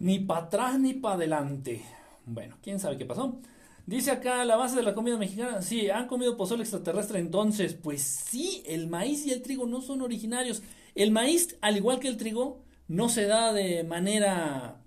[0.00, 1.84] Ni para atrás ni para adelante.
[2.24, 3.40] Bueno, quién sabe qué pasó.
[3.88, 5.62] Dice acá la base de la comida mexicana.
[5.62, 7.72] Sí, han comido pozole extraterrestre entonces.
[7.72, 10.62] Pues sí, el maíz y el trigo no son originarios.
[10.94, 14.82] El maíz, al igual que el trigo, no se da de manera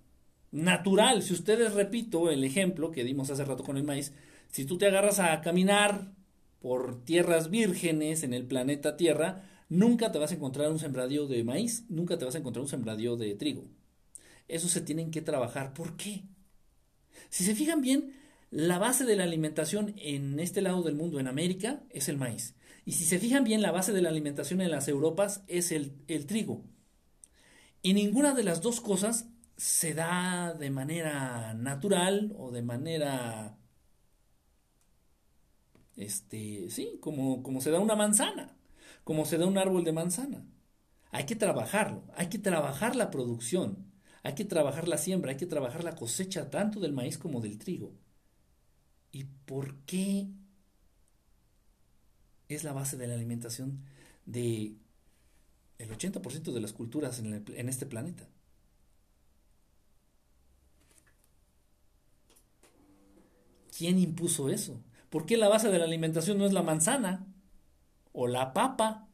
[0.51, 1.23] natural.
[1.23, 4.13] Si ustedes repito el ejemplo que dimos hace rato con el maíz,
[4.51, 6.13] si tú te agarras a caminar
[6.59, 11.43] por tierras vírgenes en el planeta Tierra, nunca te vas a encontrar un sembradío de
[11.43, 13.63] maíz, nunca te vas a encontrar un sembradío de trigo.
[14.47, 15.73] Eso se tienen que trabajar.
[15.73, 16.21] ¿Por qué?
[17.31, 18.21] Si se fijan bien,
[18.51, 22.55] la base de la alimentación en este lado del mundo, en América, es el maíz.
[22.85, 25.93] Y si se fijan bien, la base de la alimentación en las Europas es el,
[26.07, 26.63] el trigo.
[27.81, 29.27] Y ninguna de las dos cosas
[29.57, 33.57] se da de manera natural o de manera
[35.95, 38.57] este, sí, como, como se da una manzana,
[39.03, 40.45] como se da un árbol de manzana.
[41.11, 43.91] Hay que trabajarlo, hay que trabajar la producción,
[44.23, 47.57] hay que trabajar la siembra, hay que trabajar la cosecha tanto del maíz como del
[47.57, 47.93] trigo.
[49.12, 50.28] ¿Y por qué
[52.49, 53.84] es la base de la alimentación
[54.26, 54.76] de
[55.80, 58.28] el 80% de las culturas en, en este planeta?
[63.78, 64.82] ¿Quién impuso eso?
[65.09, 67.26] ¿Por qué la base de la alimentación no es la manzana
[68.14, 69.07] o la papa?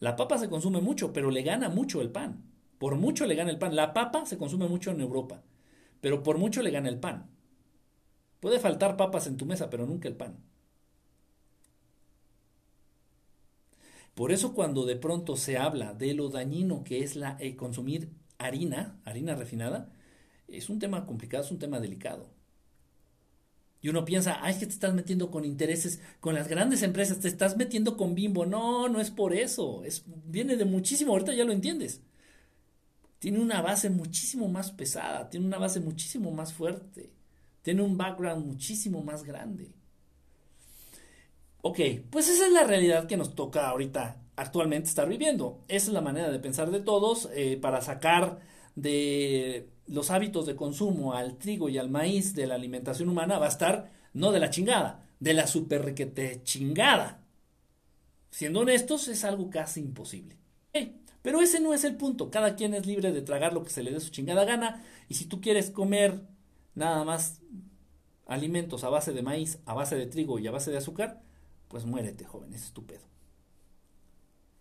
[0.00, 2.44] La papa se consume mucho, pero le gana mucho el pan.
[2.78, 3.74] Por mucho le gana el pan.
[3.74, 5.42] La papa se consume mucho en Europa,
[6.00, 7.30] pero por mucho le gana el pan.
[8.40, 10.38] Puede faltar papas en tu mesa, pero nunca el pan.
[14.14, 18.10] Por eso cuando de pronto se habla de lo dañino que es la, eh, consumir
[18.38, 19.92] harina, harina refinada,
[20.48, 22.30] es un tema complicado, es un tema delicado.
[23.80, 27.28] Y uno piensa, ay, que te estás metiendo con intereses, con las grandes empresas, te
[27.28, 28.44] estás metiendo con bimbo.
[28.46, 29.84] No, no es por eso.
[29.84, 32.00] Es, viene de muchísimo, ahorita ya lo entiendes.
[33.18, 37.10] Tiene una base muchísimo más pesada, tiene una base muchísimo más fuerte,
[37.66, 39.72] tiene un background muchísimo más grande.
[41.62, 45.64] Ok, pues esa es la realidad que nos toca ahorita actualmente estar viviendo.
[45.66, 48.38] Esa es la manera de pensar de todos eh, para sacar
[48.76, 53.46] de los hábitos de consumo al trigo y al maíz de la alimentación humana va
[53.46, 57.24] a estar no de la chingada, de la super requete chingada.
[58.30, 60.36] Siendo honestos, es algo casi imposible.
[61.20, 62.30] pero ese no es el punto.
[62.30, 64.84] Cada quien es libre de tragar lo que se le dé su chingada gana.
[65.08, 66.35] Y si tú quieres comer
[66.76, 67.40] nada más
[68.26, 71.22] alimentos a base de maíz, a base de trigo y a base de azúcar,
[71.68, 73.00] pues muérete, joven, es estúpido.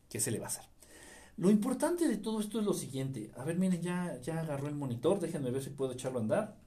[0.09, 0.65] ¿Qué se le va a hacer?
[1.37, 3.31] Lo importante de todo esto es lo siguiente.
[3.37, 5.19] A ver, miren, ya, ya agarró el monitor.
[5.19, 6.57] Déjenme ver si puedo echarlo a andar.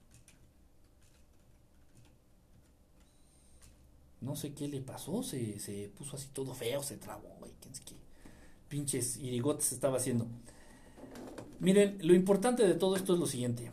[4.21, 5.23] No sé qué le pasó.
[5.23, 7.51] Se, se puso así todo feo, se trabó, güey.
[7.59, 7.95] ¿Qué
[8.67, 10.27] pinches irigotes estaba haciendo?
[11.59, 13.71] Miren, lo importante de todo esto es lo siguiente.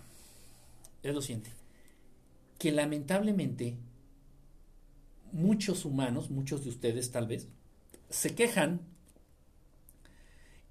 [1.03, 1.56] Es lo siguiente.
[2.59, 3.77] Que lamentablemente
[5.33, 7.49] muchos humanos, muchos de ustedes tal vez,
[8.09, 8.81] se quejan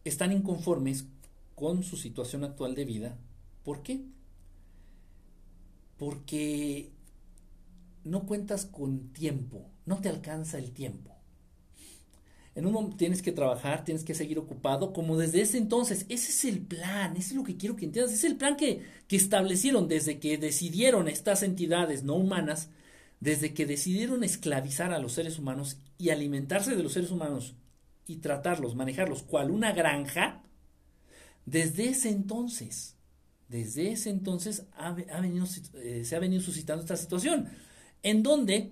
[0.03, 1.05] están inconformes
[1.55, 3.17] con su situación actual de vida.
[3.63, 4.05] ¿Por qué?
[5.97, 6.91] Porque
[8.03, 11.14] no cuentas con tiempo, no te alcanza el tiempo.
[12.55, 16.05] En un momento tienes que trabajar, tienes que seguir ocupado, como desde ese entonces.
[16.07, 18.13] Ese es el plan, ese es lo que quiero que entiendas.
[18.13, 22.69] Es el plan que, que establecieron desde que decidieron estas entidades no humanas,
[23.19, 27.55] desde que decidieron esclavizar a los seres humanos y alimentarse de los seres humanos
[28.07, 30.41] y tratarlos, manejarlos cual una granja,
[31.45, 32.95] desde ese entonces,
[33.49, 37.49] desde ese entonces ha, venido, eh, se ha venido suscitando esta situación,
[38.01, 38.71] en donde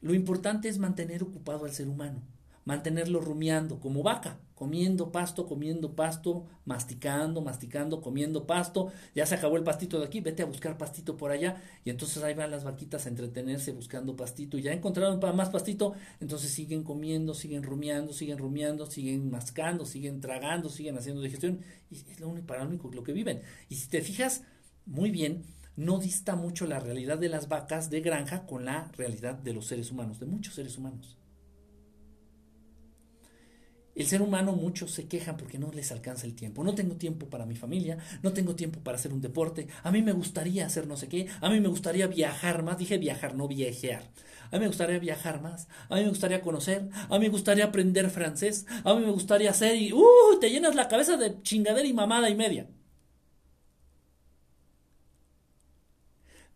[0.00, 2.22] lo importante es mantener ocupado al ser humano
[2.68, 9.56] mantenerlo rumiando como vaca, comiendo pasto, comiendo pasto, masticando, masticando, comiendo pasto, ya se acabó
[9.56, 12.64] el pastito de aquí, vete a buscar pastito por allá, y entonces ahí van las
[12.64, 18.12] vaquitas a entretenerse buscando pastito, y ya encontraron más pastito, entonces siguen comiendo, siguen rumiando,
[18.12, 21.60] siguen rumiando, siguen mascando, siguen tragando, siguen haciendo digestión,
[21.90, 23.40] y es lo único, para único lo que viven.
[23.70, 24.42] Y si te fijas
[24.84, 25.46] muy bien,
[25.76, 29.64] no dista mucho la realidad de las vacas de granja con la realidad de los
[29.64, 31.16] seres humanos, de muchos seres humanos.
[33.98, 36.62] El ser humano, muchos se quejan porque no les alcanza el tiempo.
[36.62, 39.66] No tengo tiempo para mi familia, no tengo tiempo para hacer un deporte.
[39.82, 42.78] A mí me gustaría hacer no sé qué, a mí me gustaría viajar más.
[42.78, 44.08] Dije viajar, no viajear.
[44.52, 47.64] A mí me gustaría viajar más, a mí me gustaría conocer, a mí me gustaría
[47.64, 50.38] aprender francés, a mí me gustaría hacer y ¡uh!
[50.40, 52.68] Te llenas la cabeza de chingadera y mamada y media.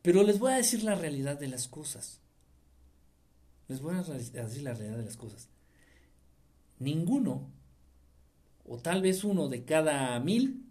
[0.00, 2.20] Pero les voy a decir la realidad de las cosas.
[3.66, 5.48] Les voy a decir la realidad de las cosas
[6.82, 7.50] ninguno,
[8.64, 10.64] o tal vez uno de cada mil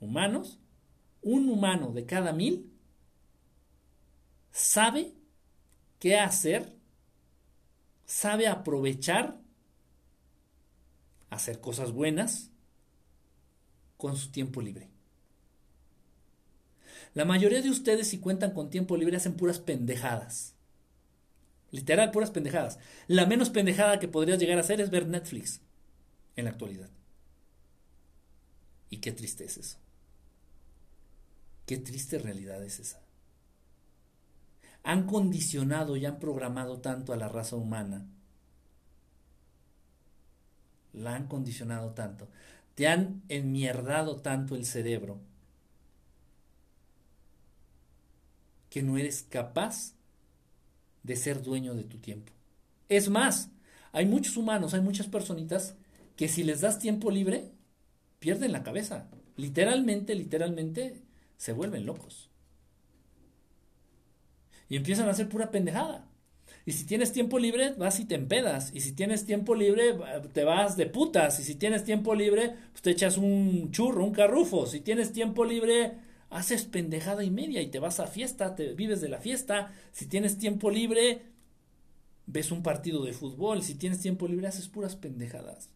[0.00, 0.58] humanos,
[1.22, 2.72] un humano de cada mil,
[4.50, 5.14] sabe
[5.98, 6.76] qué hacer,
[8.04, 9.38] sabe aprovechar,
[11.28, 12.50] hacer cosas buenas
[13.96, 14.88] con su tiempo libre.
[17.12, 20.54] La mayoría de ustedes si cuentan con tiempo libre hacen puras pendejadas.
[21.70, 22.78] Literal, puras pendejadas.
[23.06, 25.60] La menos pendejada que podrías llegar a hacer es ver Netflix
[26.36, 26.90] en la actualidad.
[28.88, 29.78] Y qué triste es eso.
[31.66, 33.00] Qué triste realidad es esa.
[34.82, 38.06] Han condicionado y han programado tanto a la raza humana.
[40.92, 42.28] La han condicionado tanto.
[42.74, 45.20] Te han enmierdado tanto el cerebro
[48.70, 49.94] que no eres capaz
[51.02, 52.32] de ser dueño de tu tiempo.
[52.88, 53.50] Es más,
[53.92, 55.76] hay muchos humanos, hay muchas personitas
[56.16, 57.50] que si les das tiempo libre,
[58.18, 59.08] pierden la cabeza.
[59.36, 61.02] Literalmente, literalmente,
[61.36, 62.30] se vuelven locos.
[64.68, 66.06] Y empiezan a hacer pura pendejada.
[66.66, 68.70] Y si tienes tiempo libre, vas y te empedas.
[68.74, 69.96] Y si tienes tiempo libre,
[70.32, 71.40] te vas de putas.
[71.40, 74.66] Y si tienes tiempo libre, pues te echas un churro, un carrufo.
[74.66, 75.94] Si tienes tiempo libre,
[76.30, 79.72] haces pendejada y media y te vas a fiesta, te vives de la fiesta.
[79.92, 81.22] Si tienes tiempo libre,
[82.26, 83.62] ves un partido de fútbol.
[83.62, 85.70] Si tienes tiempo libre, haces puras pendejadas.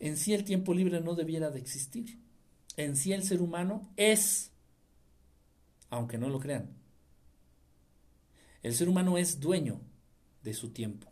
[0.00, 2.18] En sí el tiempo libre no debiera de existir.
[2.76, 4.50] En sí el ser humano es,
[5.90, 6.70] aunque no lo crean,
[8.62, 9.80] el ser humano es dueño
[10.42, 11.09] de su tiempo.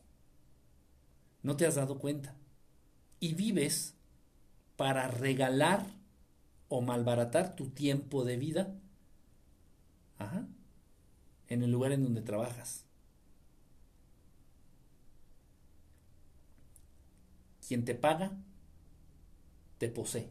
[1.43, 2.35] No te has dado cuenta.
[3.21, 3.95] Y vives
[4.77, 5.87] para regalar
[6.69, 8.75] o malbaratar tu tiempo de vida
[10.19, 10.47] Ajá.
[11.49, 12.85] en el lugar en donde trabajas.
[17.67, 18.33] Quien te paga,
[19.79, 20.31] te posee.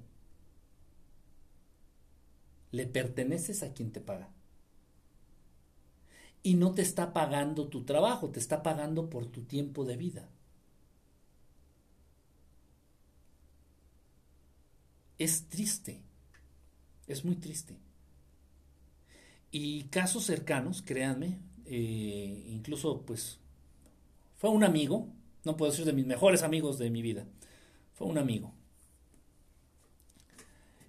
[2.71, 4.29] Le perteneces a quien te paga.
[6.43, 10.29] Y no te está pagando tu trabajo, te está pagando por tu tiempo de vida.
[15.17, 16.01] Es triste,
[17.07, 17.77] es muy triste.
[19.51, 23.39] Y casos cercanos, créanme, eh, incluso pues
[24.37, 25.07] fue un amigo,
[25.43, 27.25] no puedo decir de mis mejores amigos de mi vida,
[27.93, 28.53] fue un amigo.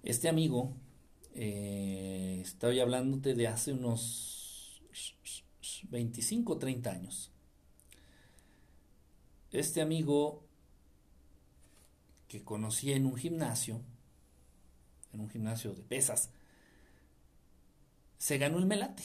[0.03, 0.73] Este amigo,
[1.35, 4.81] eh, estoy hablándote de hace unos
[5.89, 7.31] 25 o 30 años.
[9.51, 10.43] Este amigo
[12.27, 13.81] que conocí en un gimnasio,
[15.13, 16.29] en un gimnasio de pesas,
[18.17, 19.03] se ganó el melate.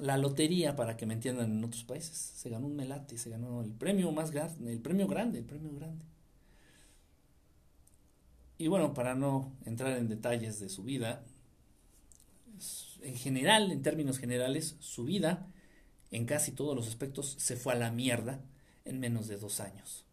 [0.00, 3.62] La lotería, para que me entiendan en otros países, se ganó un melate, se ganó
[3.62, 6.04] el premio más grande, el premio grande, el premio grande.
[8.58, 11.24] Y bueno, para no entrar en detalles de su vida,
[13.02, 15.46] en general, en términos generales, su vida,
[16.10, 18.40] en casi todos los aspectos, se fue a la mierda
[18.84, 20.04] en menos de dos años.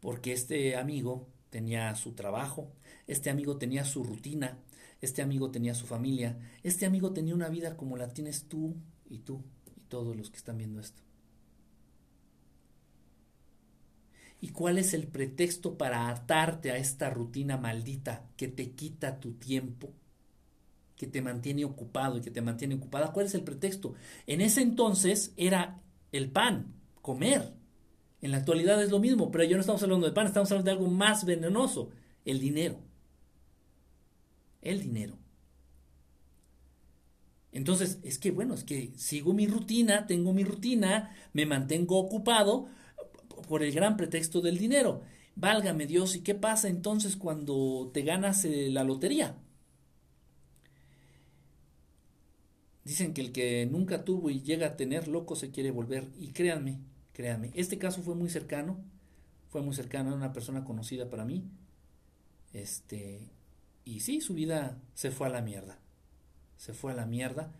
[0.00, 2.72] Porque este amigo tenía su trabajo,
[3.12, 4.58] este amigo tenía su rutina,
[5.00, 8.76] este amigo tenía su familia, este amigo tenía una vida como la tienes tú
[9.08, 9.42] y tú
[9.76, 11.02] y todos los que están viendo esto.
[14.40, 19.34] ¿Y cuál es el pretexto para atarte a esta rutina maldita que te quita tu
[19.34, 19.92] tiempo,
[20.96, 23.12] que te mantiene ocupado y que te mantiene ocupada?
[23.12, 23.94] ¿Cuál es el pretexto?
[24.26, 27.52] En ese entonces era el pan, comer.
[28.20, 30.70] En la actualidad es lo mismo, pero ya no estamos hablando de pan, estamos hablando
[30.70, 31.90] de algo más venenoso,
[32.24, 32.80] el dinero.
[34.62, 35.18] El dinero.
[37.52, 42.68] Entonces, es que bueno, es que sigo mi rutina, tengo mi rutina, me mantengo ocupado
[43.46, 45.02] por el gran pretexto del dinero.
[45.36, 49.36] Válgame Dios, ¿y qué pasa entonces cuando te ganas eh, la lotería?
[52.84, 56.08] Dicen que el que nunca tuvo y llega a tener loco se quiere volver.
[56.18, 56.78] Y créanme,
[57.12, 58.78] créanme, este caso fue muy cercano,
[59.50, 61.44] fue muy cercano, a una persona conocida para mí.
[62.52, 63.30] Este,
[63.84, 65.78] y sí, su vida se fue a la mierda.
[66.56, 67.52] se fue a la mierda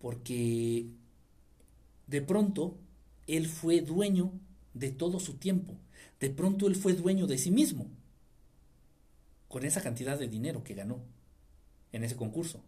[0.00, 0.86] porque
[2.06, 2.76] de pronto
[3.26, 4.32] él fue dueño
[4.74, 5.76] de todo su tiempo.
[6.18, 7.86] De pronto él fue dueño de sí mismo
[9.48, 11.00] con esa cantidad de dinero que ganó
[11.92, 12.62] en ese concurso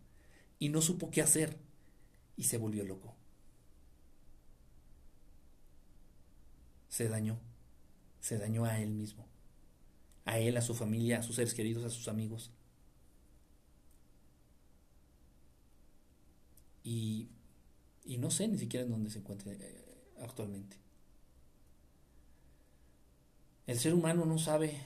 [0.58, 1.56] y no supo qué hacer
[2.36, 3.14] y se volvió loco.
[6.88, 7.38] Se dañó,
[8.20, 9.26] se dañó a él mismo,
[10.24, 12.50] a él, a su familia, a sus seres queridos, a sus amigos.
[16.84, 17.28] Y,
[18.04, 19.84] y no sé ni siquiera en dónde se encuentra eh,
[20.20, 20.76] actualmente.
[23.66, 24.76] El ser humano no sabe,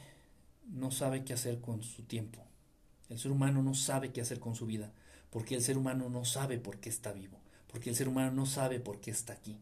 [0.68, 2.44] no sabe qué hacer con su tiempo.
[3.08, 4.92] El ser humano no sabe qué hacer con su vida,
[5.30, 8.46] porque el ser humano no sabe por qué está vivo, porque el ser humano no
[8.46, 9.56] sabe por qué está aquí.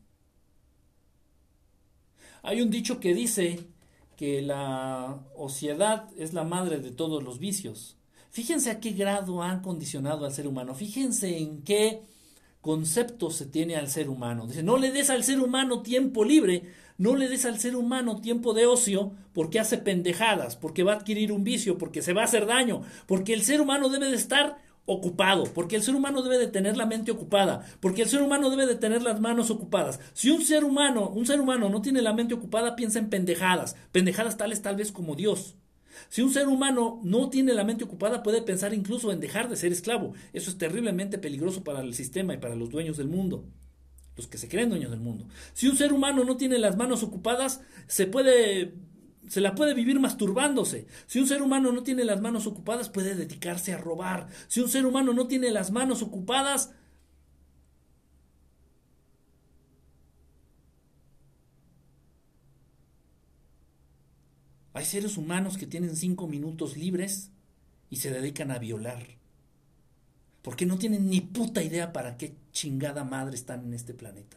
[2.43, 3.67] Hay un dicho que dice
[4.17, 7.97] que la ociedad es la madre de todos los vicios.
[8.31, 12.03] Fíjense a qué grado han condicionado al ser humano, fíjense en qué
[12.61, 14.47] concepto se tiene al ser humano.
[14.47, 16.63] Dice, no le des al ser humano tiempo libre,
[16.97, 20.97] no le des al ser humano tiempo de ocio porque hace pendejadas, porque va a
[20.97, 24.17] adquirir un vicio, porque se va a hacer daño, porque el ser humano debe de
[24.17, 28.23] estar ocupado, porque el ser humano debe de tener la mente ocupada, porque el ser
[28.23, 30.01] humano debe de tener las manos ocupadas.
[30.13, 33.77] Si un ser humano, un ser humano no tiene la mente ocupada, piensa en pendejadas,
[33.93, 35.57] pendejadas tales tal vez como Dios.
[36.09, 39.57] Si un ser humano no tiene la mente ocupada, puede pensar incluso en dejar de
[39.57, 40.13] ser esclavo.
[40.33, 43.45] Eso es terriblemente peligroso para el sistema y para los dueños del mundo,
[44.17, 45.27] los que se creen dueños del mundo.
[45.55, 48.75] Si un ser humano no tiene las manos ocupadas, se puede
[49.29, 50.87] se la puede vivir masturbándose.
[51.07, 54.29] Si un ser humano no tiene las manos ocupadas, puede dedicarse a robar.
[54.49, 56.71] Si un ser humano no tiene las manos ocupadas,
[64.77, 67.31] Hay seres humanos que tienen cinco minutos libres
[67.91, 69.07] y se dedican a violar.
[70.43, 74.37] Porque no tienen ni puta idea para qué chingada madre están en este planeta.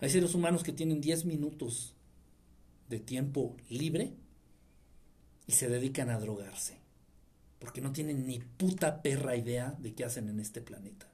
[0.00, 1.94] Hay seres humanos que tienen diez minutos
[2.88, 4.14] de tiempo libre
[5.46, 6.78] y se dedican a drogarse.
[7.58, 11.06] Porque no tienen ni puta perra idea de qué hacen en este planeta.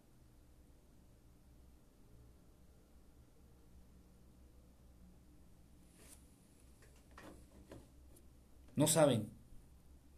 [8.76, 9.28] No saben,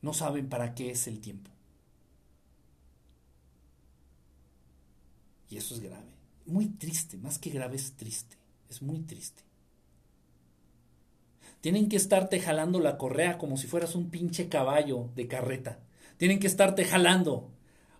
[0.00, 1.50] no saben para qué es el tiempo.
[5.48, 6.12] Y eso es grave,
[6.46, 8.36] muy triste, más que grave es triste,
[8.68, 9.45] es muy triste.
[11.60, 15.80] Tienen que estarte jalando la correa como si fueras un pinche caballo de carreta.
[16.16, 17.50] Tienen que estarte jalando.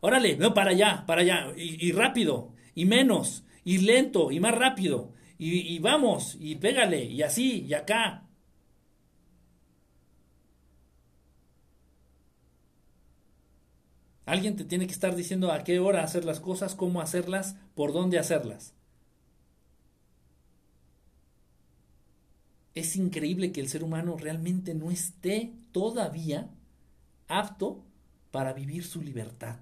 [0.00, 5.12] Órale, no, para allá, para allá, y, rápido, y menos, y lento, y más rápido,
[5.38, 8.26] y, y vamos, y pégale, y así, y acá,
[14.26, 17.92] Alguien te tiene que estar diciendo a qué hora hacer las cosas, cómo hacerlas, por
[17.92, 18.74] dónde hacerlas.
[22.76, 26.48] Es increíble que el ser humano realmente no esté todavía
[27.26, 27.84] apto
[28.30, 29.56] para vivir su libertad.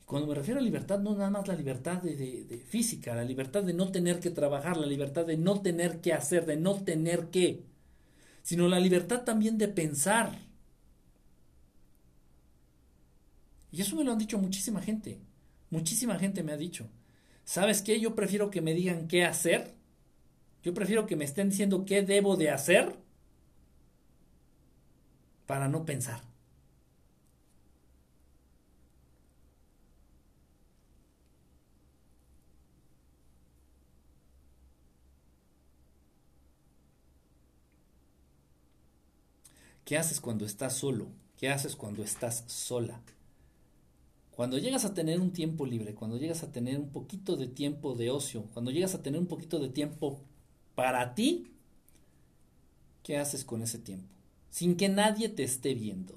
[0.00, 3.62] Y cuando me refiero a libertad, no nada más la libertad de, física, la libertad
[3.62, 7.28] de no tener que trabajar, la libertad de no tener que hacer, de no tener
[7.28, 7.64] que,
[8.42, 10.38] sino la libertad también de pensar,
[13.74, 15.18] Y eso me lo han dicho muchísima gente.
[15.68, 16.88] Muchísima gente me ha dicho.
[17.44, 17.98] ¿Sabes qué?
[17.98, 19.74] Yo prefiero que me digan qué hacer.
[20.64, 22.96] Yo prefiero que me estén diciendo qué debo de hacer
[25.46, 26.22] para no pensar.
[39.84, 41.08] ¿Qué haces cuando estás solo?
[41.36, 43.02] ¿Qué haces cuando estás sola?
[44.30, 47.94] Cuando llegas a tener un tiempo libre, cuando llegas a tener un poquito de tiempo
[47.94, 50.22] de ocio, cuando llegas a tener un poquito de tiempo
[50.74, 51.46] para ti,
[53.02, 54.08] ¿qué haces con ese tiempo?
[54.50, 56.14] Sin que nadie te esté viendo.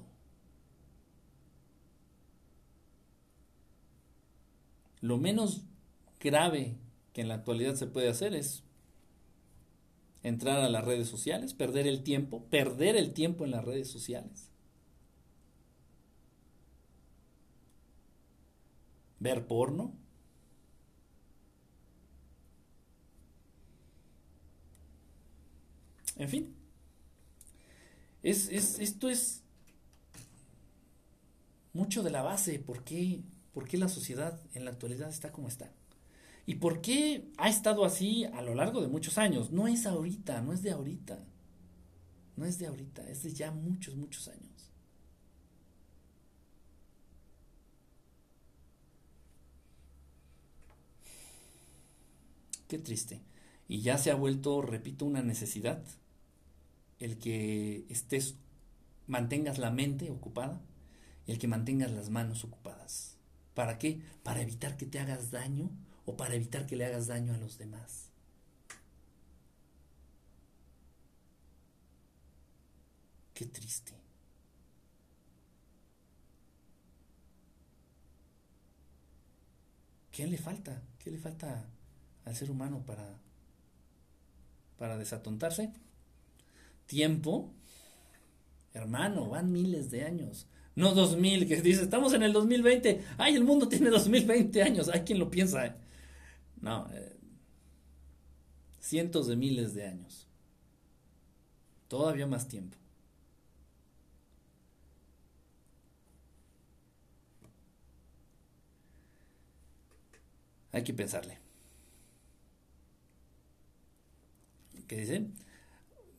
[5.00, 5.62] Lo menos
[6.20, 6.76] grave
[7.12, 8.64] que en la actualidad se puede hacer es
[10.22, 14.48] entrar a las redes sociales, perder el tiempo, perder el tiempo en las redes sociales.
[19.20, 19.92] ver porno.
[26.18, 26.54] En fin.
[28.22, 29.42] Es, es, esto es
[31.72, 32.58] mucho de la base.
[32.58, 33.22] ¿Por qué,
[33.52, 35.70] ¿Por qué la sociedad en la actualidad está como está?
[36.46, 39.52] ¿Y por qué ha estado así a lo largo de muchos años?
[39.52, 41.18] No es ahorita, no es de ahorita.
[42.36, 44.72] No es de ahorita, es de ya muchos, muchos años.
[52.68, 53.20] Qué triste.
[53.68, 55.82] Y ya se ha vuelto, repito, una necesidad
[56.98, 58.36] el que estés,
[59.06, 60.60] mantengas la mente ocupada
[61.26, 63.16] y el que mantengas las manos ocupadas.
[63.54, 64.00] ¿Para qué?
[64.22, 65.70] Para evitar que te hagas daño
[66.06, 68.10] o para evitar que le hagas daño a los demás.
[73.34, 73.92] Qué triste.
[80.10, 80.82] ¿Qué le falta?
[80.98, 81.64] ¿Qué le falta
[82.24, 83.18] al ser humano para,
[84.76, 85.72] para desatontarse?
[86.88, 87.54] Tiempo.
[88.72, 90.48] Hermano, van miles de años.
[90.74, 93.04] No dos mil, que dice, estamos en el 2020.
[93.18, 94.88] Ay, el mundo tiene 2020 años.
[94.88, 95.66] Hay quien lo piensa.
[95.66, 95.74] ¿eh?
[96.60, 97.16] No, eh,
[98.80, 100.26] cientos de miles de años.
[101.88, 102.76] Todavía más tiempo.
[110.72, 111.38] Hay que pensarle.
[114.86, 115.26] ¿Qué dice?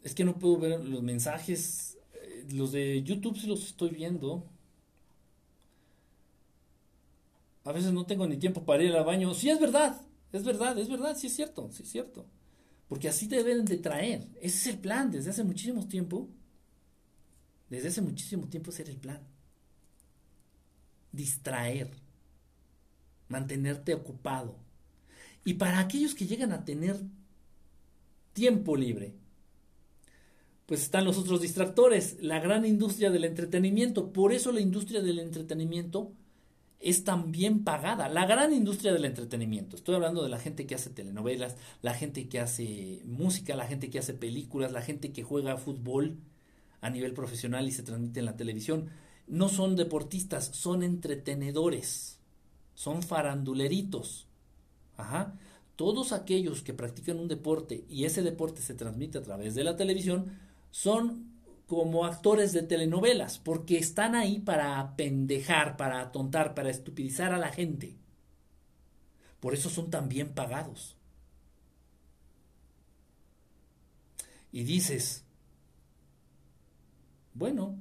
[0.03, 1.97] Es que no puedo ver los mensajes.
[2.13, 4.45] Eh, los de YouTube sí los estoy viendo.
[7.63, 9.33] A veces no tengo ni tiempo para ir al baño.
[9.33, 10.01] Sí, es verdad.
[10.31, 12.25] Es verdad, es verdad, sí es cierto, sí es cierto.
[12.87, 14.27] Porque así te deben de traer.
[14.41, 16.29] Ese es el plan desde hace muchísimo tiempo.
[17.69, 19.21] Desde hace muchísimo tiempo ese era el plan.
[21.11, 21.91] Distraer
[23.29, 24.55] mantenerte ocupado.
[25.45, 26.99] Y para aquellos que llegan a tener
[28.33, 29.13] tiempo libre,
[30.69, 34.13] pues están los otros distractores, la gran industria del entretenimiento.
[34.13, 36.13] Por eso la industria del entretenimiento
[36.79, 38.07] es tan bien pagada.
[38.07, 39.75] La gran industria del entretenimiento.
[39.75, 43.89] Estoy hablando de la gente que hace telenovelas, la gente que hace música, la gente
[43.89, 46.19] que hace películas, la gente que juega fútbol
[46.79, 48.89] a nivel profesional y se transmite en la televisión.
[49.27, 52.19] No son deportistas, son entretenedores
[52.79, 54.25] son faranduleritos.
[54.95, 55.37] Ajá.
[55.75, 59.75] Todos aquellos que practican un deporte y ese deporte se transmite a través de la
[59.75, 60.31] televisión
[60.71, 61.29] son
[61.67, 67.49] como actores de telenovelas, porque están ahí para apendejar, para atontar, para estupidizar a la
[67.49, 67.95] gente.
[69.39, 70.95] Por eso son tan bien pagados.
[74.51, 75.23] Y dices,
[77.35, 77.77] bueno,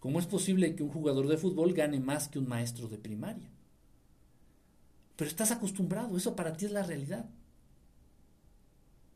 [0.00, 3.50] ¿Cómo es posible que un jugador de fútbol gane más que un maestro de primaria?
[5.16, 7.28] Pero estás acostumbrado, eso para ti es la realidad.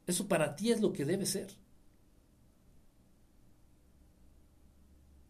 [0.06, 1.48] Eso para ti es lo que debe ser.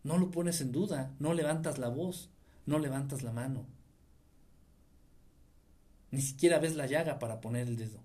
[0.03, 2.31] No lo pones en duda, no levantas la voz,
[2.67, 3.67] no levantas la mano.
[6.11, 8.01] Ni siquiera ves la llaga para poner el dedo.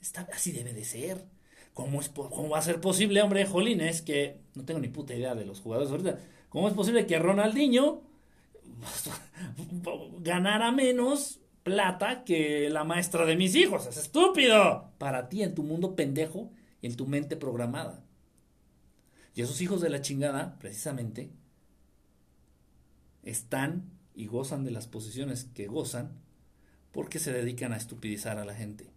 [0.00, 1.26] Está, así debe de ser.
[1.72, 3.80] ¿Cómo, es, ¿Cómo va a ser posible, hombre, Jolín?
[3.80, 6.18] Es que no tengo ni puta idea de los jugadores ahorita.
[6.48, 8.02] ¿Cómo es posible que Ronaldinho
[10.20, 13.86] ganara menos plata que la maestra de mis hijos?
[13.88, 14.92] Es estúpido.
[14.98, 18.04] Para ti, en tu mundo pendejo, en tu mente programada.
[19.34, 21.32] Y esos hijos de la chingada, precisamente,
[23.24, 26.12] están y gozan de las posiciones que gozan
[26.92, 28.92] porque se dedican a estupidizar a la gente.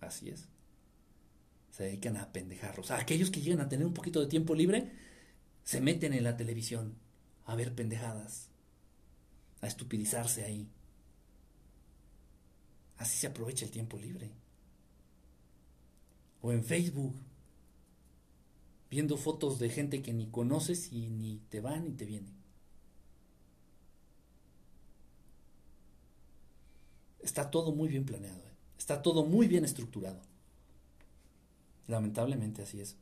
[0.00, 0.48] Así es
[1.76, 2.90] se dedican a pendejarlos.
[2.90, 4.92] aquellos que llegan a tener un poquito de tiempo libre,
[5.62, 6.94] se meten en la televisión
[7.46, 8.48] a ver pendejadas,
[9.60, 10.68] a estupidizarse ahí.
[12.98, 14.30] Así se aprovecha el tiempo libre.
[16.42, 17.14] O en Facebook,
[18.90, 22.32] viendo fotos de gente que ni conoces y ni te va ni te viene.
[27.20, 28.54] Está todo muy bien planeado, ¿eh?
[28.78, 30.20] está todo muy bien estructurado.
[31.86, 32.96] Lamentablemente así es.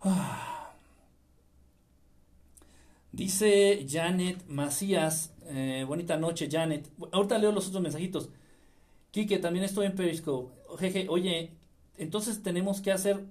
[0.00, 0.57] Ah.
[3.12, 6.90] Dice Janet Macías, eh, bonita noche Janet.
[7.12, 8.28] Ahorita leo los otros mensajitos.
[9.10, 10.54] Quique, también estoy en Periscope.
[10.78, 11.52] Jeje, oye,
[11.96, 13.24] entonces tenemos que hacer,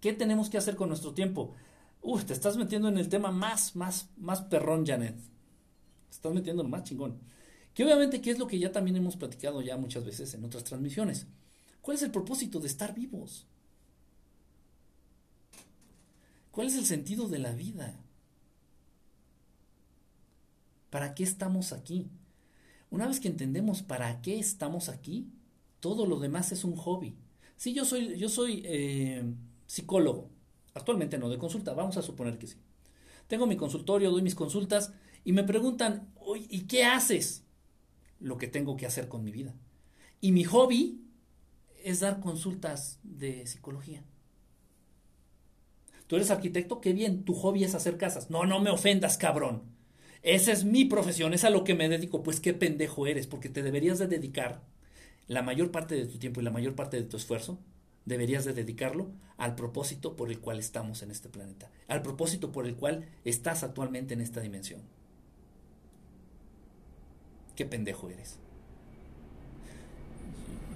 [0.00, 1.54] ¿qué tenemos que hacer con nuestro tiempo?
[2.02, 5.16] Uf, te estás metiendo en el tema más, más, más perrón, Janet.
[5.16, 7.18] Te estás metiendo en más chingón.
[7.74, 10.64] Que obviamente, que es lo que ya también hemos platicado ya muchas veces en otras
[10.64, 11.26] transmisiones.
[11.80, 13.46] ¿Cuál es el propósito de estar vivos?
[16.50, 18.00] ¿Cuál es el sentido de la vida?
[20.90, 22.08] ¿Para qué estamos aquí?
[22.90, 25.28] Una vez que entendemos para qué estamos aquí,
[25.80, 27.16] todo lo demás es un hobby.
[27.56, 29.24] Sí, yo soy, yo soy eh,
[29.66, 30.30] psicólogo.
[30.74, 31.72] Actualmente no, de consulta.
[31.72, 32.56] Vamos a suponer que sí.
[33.26, 34.92] Tengo mi consultorio, doy mis consultas
[35.24, 36.12] y me preguntan,
[36.48, 37.44] ¿y qué haces?
[38.20, 39.54] Lo que tengo que hacer con mi vida.
[40.20, 41.02] Y mi hobby
[41.82, 44.04] es dar consultas de psicología.
[46.06, 48.30] Tú eres arquitecto, qué bien, tu hobby es hacer casas.
[48.30, 49.75] No, no me ofendas, cabrón.
[50.26, 53.48] Esa es mi profesión, es a lo que me dedico, pues qué pendejo eres, porque
[53.48, 54.60] te deberías de dedicar
[55.28, 57.60] la mayor parte de tu tiempo y la mayor parte de tu esfuerzo,
[58.06, 62.66] deberías de dedicarlo al propósito por el cual estamos en este planeta, al propósito por
[62.66, 64.80] el cual estás actualmente en esta dimensión.
[67.54, 68.40] Qué pendejo eres.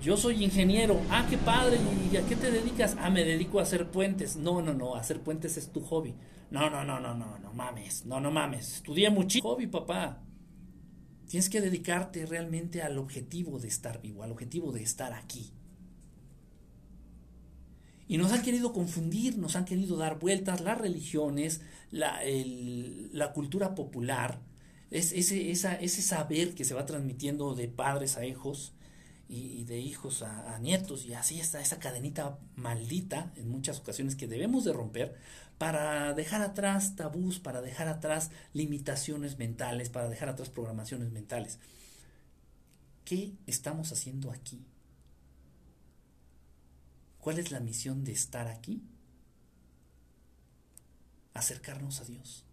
[0.00, 0.98] Yo soy ingeniero.
[1.10, 1.76] Ah, qué padre.
[2.10, 2.96] ¿Y a qué te dedicas?
[2.98, 4.36] Ah, me dedico a hacer puentes.
[4.36, 4.94] No, no, no.
[4.94, 6.14] Hacer puentes es tu hobby.
[6.50, 8.04] No, no, no, no, no, no mames.
[8.06, 8.76] No, no mames.
[8.76, 9.40] Estudié mucho.
[9.42, 10.22] Hobby, papá.
[11.28, 15.52] Tienes que dedicarte realmente al objetivo de estar vivo, al objetivo de estar aquí.
[18.08, 21.60] Y nos han querido confundir, nos han querido dar vueltas las religiones,
[21.92, 22.20] la,
[23.12, 24.40] la cultura popular,
[24.90, 28.72] es, ese, esa, ese saber que se va transmitiendo de padres a hijos
[29.28, 34.26] y, de hijos a, nietos y así está esa cadenita maldita en muchas ocasiones que
[34.26, 35.14] debemos de romper
[35.60, 41.58] para dejar atrás tabús, para dejar atrás limitaciones mentales, para dejar atrás programaciones mentales.
[43.04, 44.64] ¿Qué estamos haciendo aquí?
[47.18, 48.82] ¿Cuál es la misión de estar aquí?
[51.34, 52.46] Acercarnos a Dios.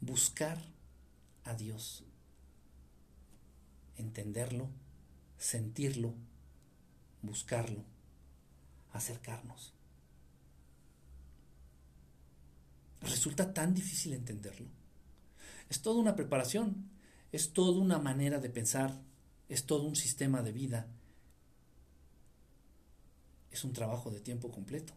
[0.00, 0.58] Buscar
[1.44, 2.02] a Dios.
[3.96, 4.68] Entenderlo
[5.38, 6.14] sentirlo,
[7.22, 7.84] buscarlo,
[8.92, 9.77] acercarnos.
[13.02, 14.66] Resulta tan difícil entenderlo.
[15.68, 16.88] Es toda una preparación,
[17.32, 19.00] es toda una manera de pensar,
[19.48, 20.86] es todo un sistema de vida.
[23.50, 24.92] Es un trabajo de tiempo completo.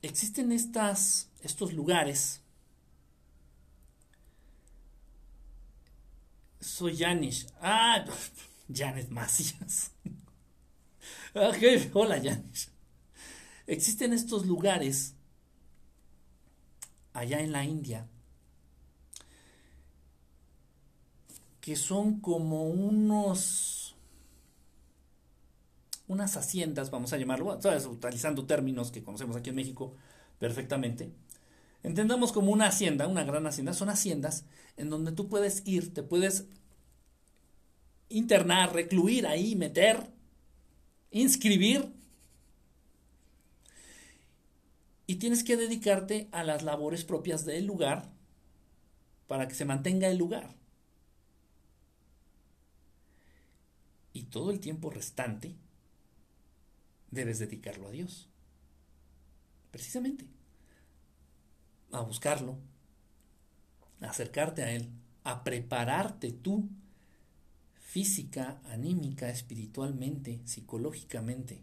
[0.00, 2.40] Existen estas, estos lugares
[6.60, 7.46] Soy Janish.
[7.60, 8.04] Ah,
[8.72, 9.90] Janet Macías.
[11.92, 12.68] Hola Janish.
[13.66, 15.14] Existen estos lugares
[17.12, 18.06] allá en la India
[21.60, 23.94] que son como unos
[26.06, 27.58] unas haciendas, vamos a llamarlo,
[27.90, 29.94] utilizando términos que conocemos aquí en México
[30.38, 31.12] perfectamente.
[31.82, 34.44] Entendamos como una hacienda, una gran hacienda, son haciendas
[34.78, 36.46] en donde tú puedes ir, te puedes
[38.08, 40.10] internar, recluir ahí, meter,
[41.10, 41.92] inscribir.
[45.06, 48.10] Y tienes que dedicarte a las labores propias del lugar
[49.26, 50.54] para que se mantenga el lugar.
[54.12, 55.54] Y todo el tiempo restante
[57.10, 58.28] debes dedicarlo a Dios.
[59.70, 60.26] Precisamente.
[61.92, 62.58] A buscarlo,
[64.02, 64.90] a acercarte a Él,
[65.24, 66.68] a prepararte tú
[67.88, 71.62] física, anímica, espiritualmente, psicológicamente,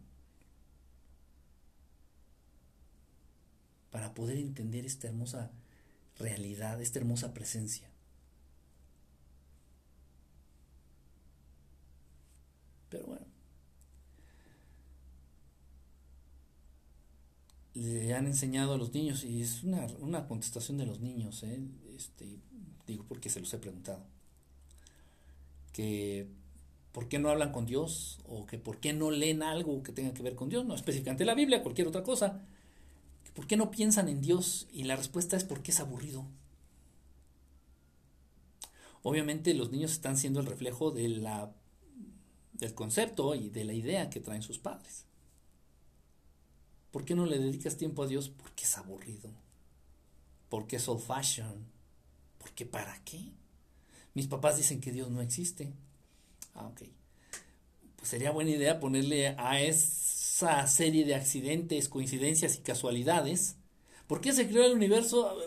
[3.92, 5.52] para poder entender esta hermosa
[6.18, 7.88] realidad, esta hermosa presencia.
[12.90, 13.26] Pero bueno,
[17.76, 21.62] le han enseñado a los niños, y es una, contestación de los niños, ¿eh?
[21.96, 22.40] este,
[22.88, 24.15] digo porque se los he preguntado
[25.76, 26.30] que
[26.94, 30.14] por qué no hablan con Dios o que por qué no leen algo que tenga
[30.14, 32.46] que ver con Dios, no específicamente la Biblia, cualquier otra cosa.
[33.34, 34.68] ¿Por qué no piensan en Dios?
[34.72, 36.26] Y la respuesta es porque es aburrido.
[39.04, 41.54] Obviamente los niños están siendo el reflejo de la,
[42.54, 45.04] del concepto y de la idea que traen sus padres.
[46.92, 48.30] ¿Por qué no le dedicas tiempo a Dios?
[48.30, 49.30] Porque es aburrido.
[50.48, 51.66] Porque es old fashion.
[52.38, 53.34] Porque ¿para qué?
[54.16, 55.74] Mis papás dicen que Dios no existe.
[56.56, 56.84] Ah, ok.
[57.98, 63.58] Pues sería buena idea ponerle a esa serie de accidentes, coincidencias y casualidades.
[64.08, 65.38] ¿Por qué se creó el universo?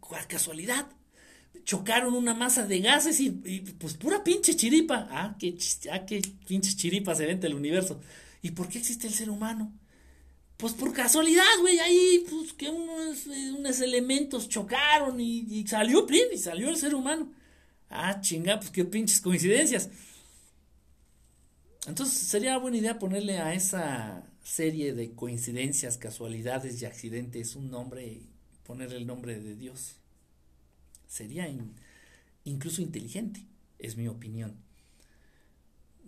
[0.00, 0.88] ¿Cuál casualidad?
[1.64, 5.06] Chocaron una masa de gases y, pues pura pinche chiripa.
[5.10, 5.56] Ah, qué,
[5.92, 8.00] ah, qué pinche chiripa se vende el universo.
[8.42, 9.72] ¿Y por qué existe el ser humano?
[10.56, 16.06] Pues por casualidad, güey, ahí pues que unos, eh, unos elementos chocaron y, y salió,
[16.10, 17.30] y salió el ser humano.
[17.90, 19.90] Ah, chinga, pues qué pinches coincidencias.
[21.86, 28.22] Entonces sería buena idea ponerle a esa serie de coincidencias, casualidades y accidentes un nombre,
[28.64, 29.96] ponerle el nombre de Dios.
[31.08, 31.52] Sería
[32.44, 33.44] incluso inteligente,
[33.78, 34.56] es mi opinión,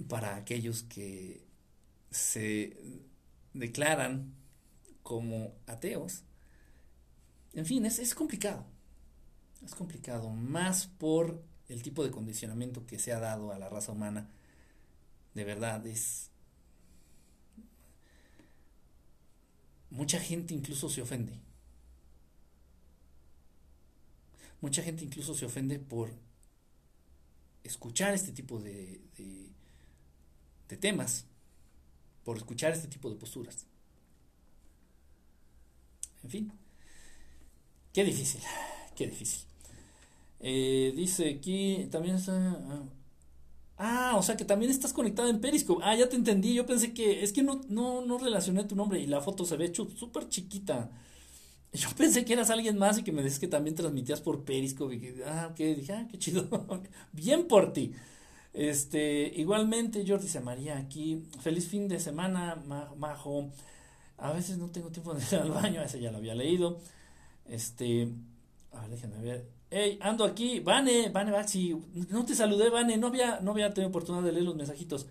[0.09, 1.43] para aquellos que
[2.11, 2.77] se
[3.55, 4.35] declaran
[5.03, 6.23] como ateos.
[7.55, 8.65] En fin, es, es complicado.
[9.65, 11.43] Es complicado, más por
[11.73, 14.29] el tipo de condicionamiento que se ha dado a la raza humana,
[15.35, 16.33] de verdad es...
[19.93, 21.39] mucha gente incluso se ofende.
[24.61, 26.13] Mucha gente incluso se ofende por
[27.63, 29.01] escuchar este tipo de,
[30.69, 31.27] de, temas,
[32.25, 33.67] por escuchar este tipo de posturas.
[36.25, 36.53] En fin,
[37.93, 38.41] qué difícil,
[38.97, 39.52] qué difícil.
[40.43, 42.33] Eh, dice aquí, también está...
[42.37, 42.83] Ah,
[43.79, 45.83] ah, o sea que también estás conectada en Periscope.
[45.85, 46.55] Ah, ya te entendí.
[46.55, 49.57] Yo pensé que es que no, no, no relacioné tu nombre y la foto se
[49.57, 50.91] ve súper chiquita.
[51.73, 54.97] Yo pensé que eras alguien más y que me decías que también transmitías por Periscope.
[54.97, 56.49] Y que, ah, ok, dije, ah, qué chido.
[57.13, 57.93] Bien por ti.
[58.53, 61.25] Este, igualmente, Jordi dice María aquí.
[61.41, 62.63] Feliz fin de semana,
[62.97, 63.51] Majo.
[64.19, 66.81] A veces no tengo tiempo de ir al baño, ese ya lo había leído.
[67.47, 68.09] Este,
[68.73, 69.62] a ver, déjenme ver.
[69.75, 71.75] Hey, ando aquí, Vane, Vane Baxi.
[72.11, 72.99] No te saludé, Vane.
[72.99, 75.07] No había, no había tenido oportunidad de leer los mensajitos.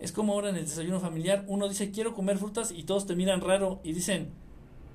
[0.00, 1.44] Es como ahora en el desayuno familiar.
[1.46, 4.30] Uno dice, quiero comer frutas y todos te miran raro y dicen,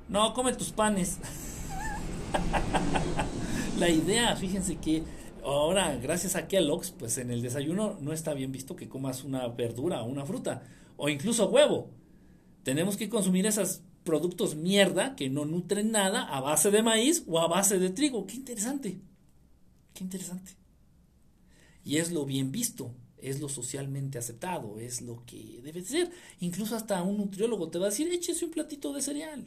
[0.10, 1.20] no, come tus panes.
[3.80, 5.04] la idea, fíjense que
[5.46, 9.48] ahora, gracias a Kellogg's, pues en el desayuno no está bien visto que comas una
[9.48, 10.64] verdura o una fruta,
[10.98, 11.90] o incluso huevo.
[12.64, 17.40] Tenemos que consumir esos productos mierda que no nutren nada a base de maíz o
[17.40, 18.26] a base de trigo.
[18.26, 19.00] Qué interesante.
[19.94, 20.54] Qué interesante.
[21.84, 26.12] Y es lo bien visto, es lo socialmente aceptado, es lo que debe ser.
[26.40, 29.46] Incluso hasta un nutriólogo te va a decir, échese un platito de cereal.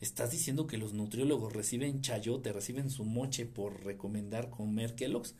[0.00, 5.34] ¿Estás diciendo que los nutriólogos reciben chayote, reciben su moche por recomendar comer Kellogg's?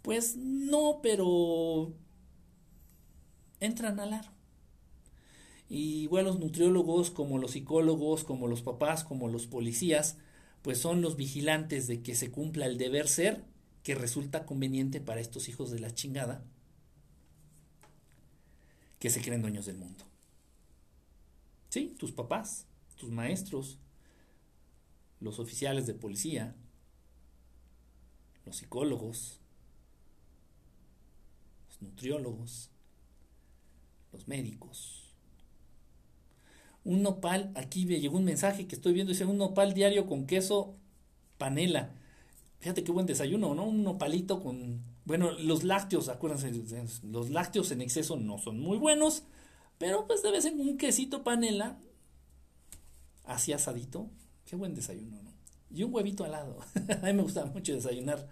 [0.00, 1.92] Pues no, pero
[3.60, 4.39] entran al aro.
[5.72, 10.18] Y bueno, los nutriólogos, como los psicólogos, como los papás, como los policías,
[10.62, 13.44] pues son los vigilantes de que se cumpla el deber ser
[13.84, 16.44] que resulta conveniente para estos hijos de la chingada
[18.98, 20.04] que se creen dueños del mundo.
[21.68, 22.66] Sí, tus papás,
[22.96, 23.78] tus maestros,
[25.20, 26.56] los oficiales de policía,
[28.44, 29.38] los psicólogos,
[31.68, 32.70] los nutriólogos,
[34.12, 34.99] los médicos.
[36.84, 40.26] Un nopal, aquí me llegó un mensaje que estoy viendo, dice un nopal diario con
[40.26, 40.76] queso
[41.38, 41.94] panela.
[42.60, 43.64] Fíjate qué buen desayuno, ¿no?
[43.64, 44.82] Un nopalito con...
[45.04, 46.52] Bueno, los lácteos, acuérdense,
[47.04, 49.24] los lácteos en exceso no son muy buenos,
[49.78, 51.78] pero pues debe ser un quesito panela,
[53.24, 54.10] así asadito,
[54.50, 55.30] Qué buen desayuno, ¿no?
[55.70, 56.58] Y un huevito al lado.
[57.02, 58.26] a mí me gusta mucho desayunar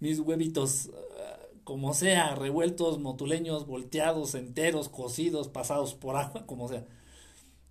[0.00, 6.86] mis huevitos uh, como sea, revueltos, motuleños, volteados, enteros, cocidos, pasados por agua, como sea.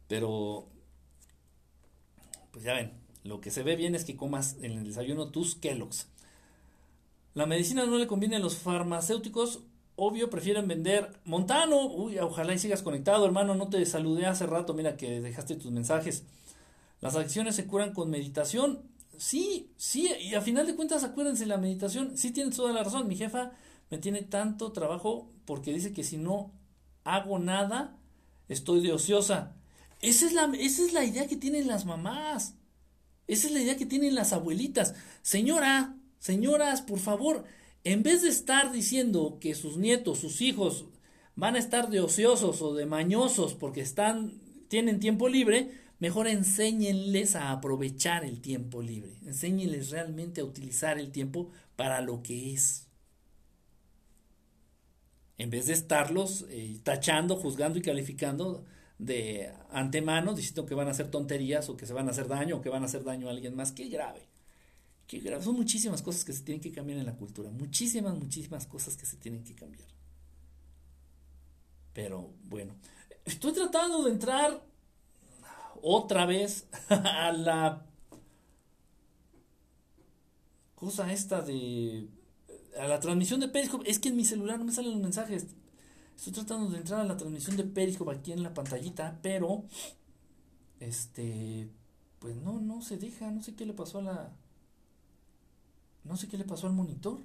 [0.10, 0.68] Pero,
[2.52, 2.92] pues ya ven,
[3.24, 6.08] lo que se ve bien es que comas en el desayuno tus Kellogg's.
[7.36, 9.62] La medicina no le conviene a los farmacéuticos,
[9.96, 11.86] obvio, prefieren vender Montano.
[11.86, 15.72] Uy, ojalá y sigas conectado, hermano, no te saludé hace rato, mira que dejaste tus
[15.72, 16.26] mensajes.
[17.02, 18.82] Las adicciones se curan con meditación.
[19.16, 23.08] Sí, sí, y a final de cuentas, acuérdense, la meditación, sí tiene toda la razón.
[23.08, 23.52] Mi jefa
[23.92, 26.52] me tiene tanto trabajo porque dice que si no
[27.04, 27.96] hago nada,
[28.48, 29.59] estoy de ociosa.
[30.02, 32.56] Esa es la, esa es la idea que tienen las mamás.
[33.28, 34.96] Esa es la idea que tienen las abuelitas.
[35.22, 37.44] Señora, señoras, por favor,
[37.84, 40.86] en vez de estar diciendo que sus nietos, sus hijos
[41.36, 47.36] van a estar de ociosos o de mañosos porque están, tienen tiempo libre, Mejor enséñenles
[47.36, 49.18] a aprovechar el tiempo libre.
[49.26, 52.88] Enséñenles realmente a utilizar el tiempo para lo que es.
[55.38, 58.64] En vez de estarlos eh, tachando, juzgando y calificando
[59.00, 62.58] de antemano, diciendo que van a hacer tonterías o que se van a hacer daño
[62.58, 63.72] o que van a hacer daño a alguien más.
[63.72, 64.28] Qué grave.
[65.08, 65.44] Qué grave.
[65.44, 67.50] Son muchísimas cosas que se tienen que cambiar en la cultura.
[67.50, 69.88] Muchísimas, muchísimas cosas que se tienen que cambiar.
[71.94, 72.76] Pero bueno,
[73.26, 74.62] estoy tratando de entrar
[75.82, 77.86] otra vez a la
[80.76, 82.08] cosa esta de
[82.78, 83.90] a la transmisión de Periscope.
[83.90, 85.48] Es que en mi celular no me salen los mensajes.
[86.20, 89.64] Estoy tratando de entrar a la transmisión de Periscope aquí en la pantallita, pero
[90.82, 91.70] este
[92.20, 94.32] pues no no se deja, no sé qué le pasó a la
[96.04, 97.22] no sé qué le pasó al monitor.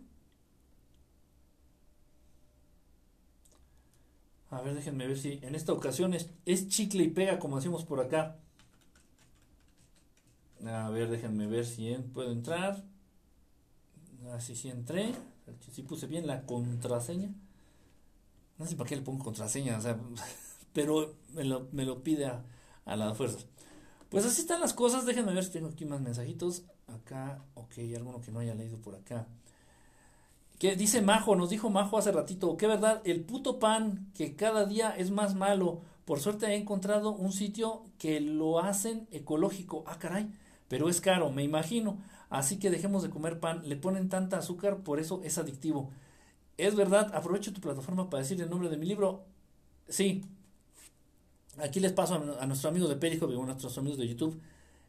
[4.51, 7.85] A ver, déjenme ver si en esta ocasión es, es chicle y pega como decimos
[7.85, 8.37] por acá.
[10.65, 12.85] A ver, déjenme ver si puedo entrar.
[14.35, 15.13] Así sí entré.
[15.73, 17.35] Si puse bien la contraseña.
[18.59, 19.99] No sé para qué le pongo contraseña, o sea,
[20.73, 22.45] pero me lo, me lo pide a,
[22.85, 23.39] a la fuerza.
[24.11, 25.07] Pues así están las cosas.
[25.07, 26.65] Déjenme ver si tengo aquí más mensajitos.
[26.89, 29.27] Acá, ok, alguno que no haya leído por acá.
[30.59, 34.65] Que dice Majo, nos dijo Majo hace ratito, que verdad, el puto pan que cada
[34.67, 39.85] día es más malo Por suerte he encontrado un sitio que lo hacen ecológico.
[39.87, 40.31] Ah, caray,
[40.69, 41.99] pero es caro, me imagino.
[42.31, 43.63] Así que dejemos de comer pan.
[43.69, 45.91] Le ponen tanta azúcar, por eso es adictivo.
[46.57, 49.25] Es verdad, aprovecho tu plataforma para decir el nombre de mi libro.
[49.89, 50.25] Sí.
[51.59, 54.41] Aquí les paso a, nuestros amigos de Periscope y a nuestros amigos de YouTube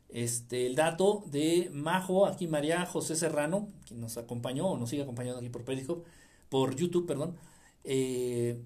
[0.09, 5.03] este, el dato de Majo, aquí María José Serrano, quien nos acompañó o nos sigue
[5.03, 6.07] acompañando aquí por Periscope,
[6.49, 7.35] por YouTube, perdón.
[7.83, 8.61] Eh,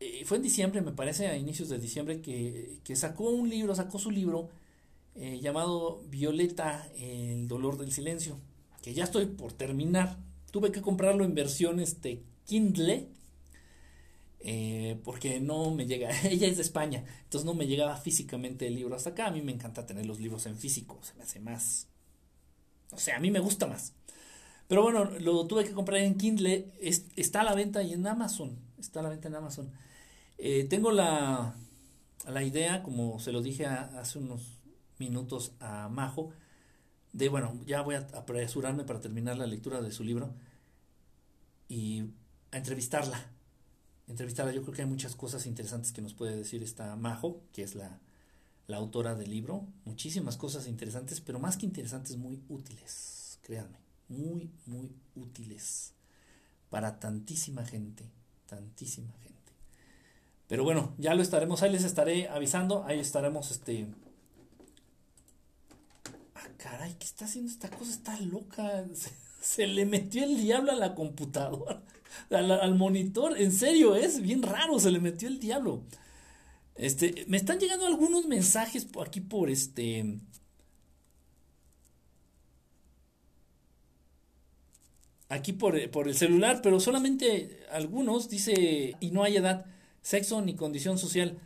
[0.00, 3.74] eh, fue en diciembre, me parece, a inicios de diciembre, que, que sacó un libro,
[3.74, 4.48] sacó su libro
[5.14, 8.38] eh, llamado Violeta, el dolor del silencio,
[8.82, 10.18] que ya estoy por terminar.
[10.52, 13.08] Tuve que comprarlo en versión este, Kindle,
[14.40, 18.76] eh, porque no me llega, ella es de España, entonces no me llegaba físicamente el
[18.76, 19.26] libro hasta acá.
[19.26, 21.88] A mí me encanta tener los libros en físico, se me hace más,
[22.92, 23.94] o sea, a mí me gusta más.
[24.68, 28.58] Pero bueno, lo tuve que comprar en Kindle, está a la venta y en Amazon,
[28.78, 29.72] está a la venta en Amazon.
[30.38, 31.54] Eh, tengo la,
[32.26, 34.58] la idea, como se lo dije hace unos
[34.98, 36.30] minutos a Majo,
[37.12, 40.34] de bueno, ya voy a apresurarme para terminar la lectura de su libro
[41.68, 42.04] y
[42.50, 43.32] a entrevistarla
[44.12, 44.52] entrevistarla.
[44.52, 47.74] Yo creo que hay muchas cosas interesantes que nos puede decir esta Majo, que es
[47.74, 48.00] la,
[48.66, 49.66] la autora del libro.
[49.84, 53.38] Muchísimas cosas interesantes, pero más que interesantes, muy útiles.
[53.42, 53.78] Créanme,
[54.08, 55.94] muy, muy útiles
[56.70, 58.04] para tantísima gente,
[58.46, 59.32] tantísima gente.
[60.48, 63.88] Pero bueno, ya lo estaremos, ahí les estaré avisando, ahí estaremos, este...
[66.62, 67.90] Caray, ¿qué está haciendo esta cosa?
[67.90, 68.84] Está loca.
[69.40, 71.82] se le metió el diablo a la computadora
[72.30, 73.38] al, monitor.
[73.40, 75.82] En serio, es bien raro, se le metió el diablo.
[76.76, 80.20] Este, me están llegando algunos mensajes aquí por este.
[85.28, 89.66] Aquí por, por el celular, pero solamente algunos dice, y no hay edad,
[90.02, 91.38] sexo ni condición social.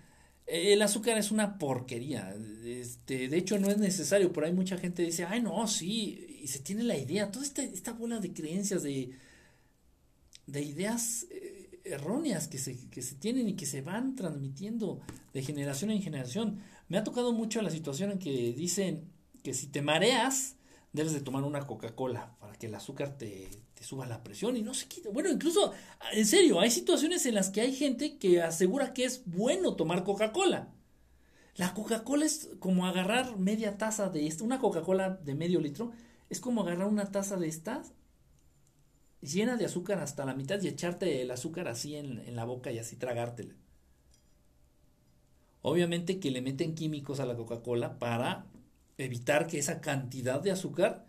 [0.47, 2.35] El azúcar es una porquería.
[2.65, 4.33] Este, de hecho, no es necesario.
[4.33, 6.41] Por ahí mucha gente dice, ay, no, sí.
[6.43, 7.31] Y se tiene la idea.
[7.31, 9.11] Toda esta, esta bola de creencias de,
[10.47, 15.01] de ideas eh, erróneas que se, que se tienen y que se van transmitiendo
[15.35, 16.61] de generación en generación.
[16.89, 19.11] Me ha tocado mucho la situación en que dicen
[19.43, 20.57] que si te mareas,
[20.93, 24.63] debes de tomar una Coca-Cola para que el azúcar te, te, suba la presión y
[24.63, 25.09] no sé qué.
[25.11, 25.73] Bueno, incluso,
[26.13, 30.03] en serio, hay situaciones en las que hay gente que asegura que es bueno tomar
[30.03, 30.73] Coca-Cola.
[31.57, 35.93] La Coca-Cola es como agarrar media taza de esta, una Coca-Cola de medio litro,
[36.29, 37.93] es como agarrar una taza de estas
[39.21, 42.79] llena de azúcar hasta la mitad y echarte el azúcar así en, la boca y
[42.79, 43.55] así tragártela.
[45.63, 48.47] Obviamente que le meten químicos a la Coca-Cola para
[48.99, 51.07] evitar que esa cantidad de azúcar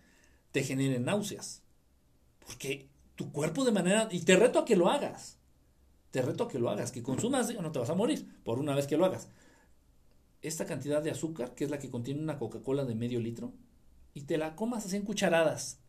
[0.51, 1.61] te genere náuseas.
[2.47, 4.07] Porque tu cuerpo de manera...
[4.09, 5.37] Y te reto a que lo hagas.
[6.09, 6.91] Te reto a que lo hagas.
[6.91, 9.29] Que consumas, no te vas a morir por una vez que lo hagas.
[10.41, 13.53] Esta cantidad de azúcar, que es la que contiene una Coca-Cola de medio litro,
[14.15, 15.79] y te la comas así en cucharadas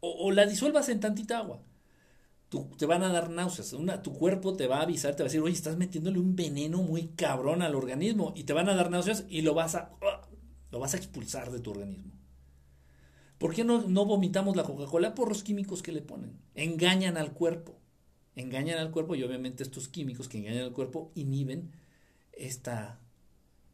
[0.00, 1.62] o, la disuelvas en tantita agua.
[2.78, 3.72] te van a dar náuseas.
[3.74, 6.34] Una, tu cuerpo te va a avisar, te va a decir, oye, estás metiéndole un
[6.34, 8.32] veneno muy cabrón al organismo.
[8.34, 9.92] Y te van a dar náuseas y lo vas a,
[10.70, 12.12] lo vas a expulsar de tu organismo.
[13.40, 15.14] ¿Por qué no, no vomitamos la Coca-Cola?
[15.14, 16.38] Por los químicos que le ponen.
[16.54, 17.74] Engañan al cuerpo.
[18.36, 21.72] Engañan al cuerpo y obviamente estos químicos que engañan al cuerpo inhiben
[22.34, 23.00] esta,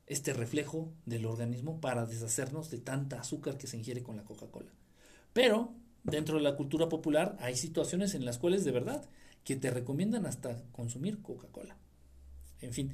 [0.07, 4.71] este reflejo del organismo para deshacernos de tanta azúcar que se ingiere con la Coca-Cola.
[5.33, 5.75] Pero
[6.05, 9.05] dentro de la cultura popular hay situaciones en las cuales de verdad
[9.43, 11.77] que te recomiendan hasta consumir Coca-Cola.
[12.61, 12.93] En fin,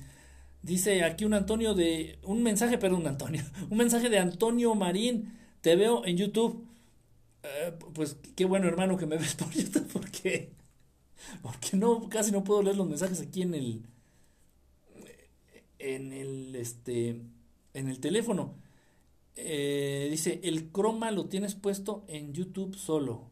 [0.63, 5.77] dice aquí un Antonio de un mensaje, perdón, Antonio, un mensaje de Antonio Marín, te
[5.77, 6.67] veo en YouTube.
[7.43, 10.53] Eh, pues qué bueno hermano que me ves por YouTube porque
[11.43, 13.83] porque no casi no puedo leer los mensajes aquí en el
[15.79, 17.21] en el este
[17.75, 18.55] en el teléfono.
[19.37, 23.31] Eh, dice, el croma lo tienes puesto en YouTube solo.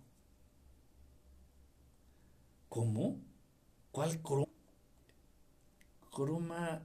[2.69, 3.19] ¿Cómo?
[3.93, 4.47] ¿Cuál croma?
[6.11, 6.83] Croma.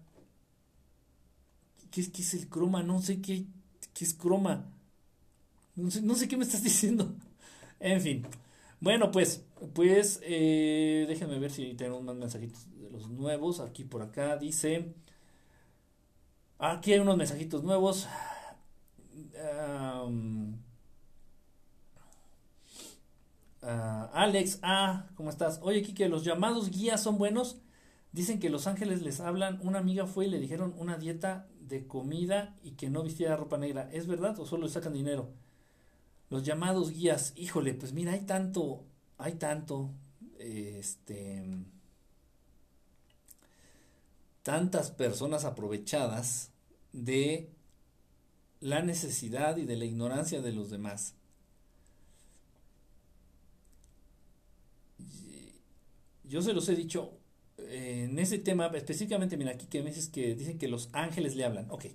[1.92, 2.84] ¿Qué es, qué es el croma?
[2.84, 3.46] No sé qué,
[3.94, 4.75] qué es croma.
[5.76, 7.14] No sé, no sé qué me estás diciendo.
[7.80, 8.28] En fin.
[8.82, 13.60] Bueno, pues, pues, eh, déjenme ver si tenemos más mensajitos de los nuevos.
[13.60, 14.94] Aquí por acá dice.
[16.60, 18.08] Aquí hay unos mensajitos nuevos.
[23.62, 25.60] Ah, Alex, ah, ¿cómo estás?
[25.64, 27.58] Oye, Kike, ¿los llamados guías son buenos?
[28.12, 29.60] Dicen que los ángeles les hablan.
[29.62, 33.58] Una amiga fue y le dijeron una dieta de comida y que no vistiera ropa
[33.58, 33.90] negra.
[33.92, 35.30] ¿Es verdad o solo le sacan dinero?
[36.30, 38.84] Los llamados guías, híjole, pues mira, hay tanto,
[39.18, 39.92] hay tanto,
[40.40, 41.44] este,
[44.44, 46.52] tantas personas aprovechadas
[46.94, 47.50] de
[48.60, 51.14] la necesidad y de la ignorancia de los demás.
[56.24, 57.20] Yo se los he dicho
[57.58, 61.36] eh, en ese tema, específicamente, mira aquí que me dices que dicen que los ángeles
[61.36, 61.70] le hablan.
[61.70, 61.86] Ok.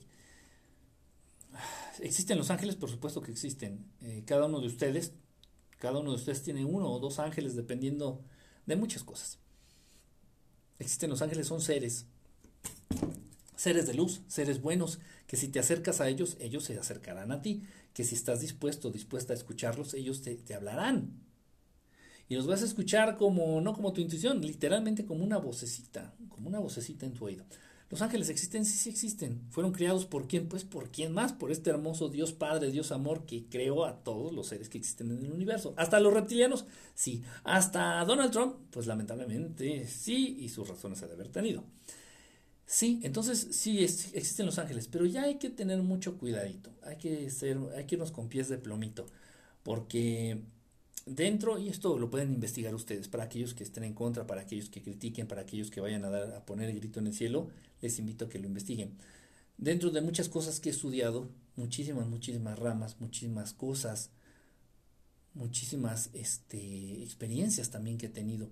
[2.03, 2.77] ¿Existen los ángeles?
[2.77, 3.85] Por supuesto que existen.
[4.01, 5.13] Eh, cada uno de ustedes,
[5.79, 8.23] cada uno de ustedes tiene uno o dos ángeles dependiendo
[8.67, 9.39] de muchas cosas.
[10.79, 12.07] Existen los ángeles, son seres.
[13.57, 17.43] Seres de luz, seres buenos, que si te acercas a ellos, ellos se acercarán a
[17.43, 17.63] ti.
[17.93, 21.21] Que si estás dispuesto, dispuesta a escucharlos, ellos te, te hablarán.
[22.31, 26.49] Y los vas a escuchar como, no como tu intuición, literalmente como una vocecita, como
[26.49, 27.45] una vocecita en tu oído.
[27.91, 29.43] Los ángeles existen, sí, sí existen.
[29.51, 30.49] ¿Fueron creados por quién?
[30.49, 34.33] Pues por quién más, por este hermoso Dios Padre, Dios Amor que creó a todos
[34.33, 35.75] los seres que existen en el universo.
[35.77, 37.25] Hasta los reptilianos, sí.
[37.43, 41.65] Hasta Donald Trump, pues lamentablemente sí, y sus razones ha de haber tenido.
[42.65, 46.71] Sí, entonces sí existen los ángeles, pero ya hay que tener mucho cuidadito.
[46.83, 49.07] Hay que ser, hay que irnos con pies de plomito,
[49.65, 50.41] porque
[51.07, 54.71] dentro, y esto lo pueden investigar ustedes, para aquellos que estén en contra, para aquellos
[54.71, 57.51] que critiquen, para aquellos que vayan a, dar, a poner el grito en el cielo,
[57.81, 58.97] les invito a que lo investiguen.
[59.59, 64.11] Dentro de muchas cosas que he estudiado, muchísimas, muchísimas ramas, muchísimas cosas,
[65.35, 68.49] muchísimas este, experiencias también que he tenido.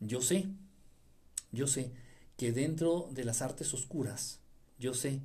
[0.00, 0.46] Yo sé,
[1.52, 1.92] yo sé
[2.36, 4.40] que dentro de las artes oscuras,
[4.78, 5.20] yo sé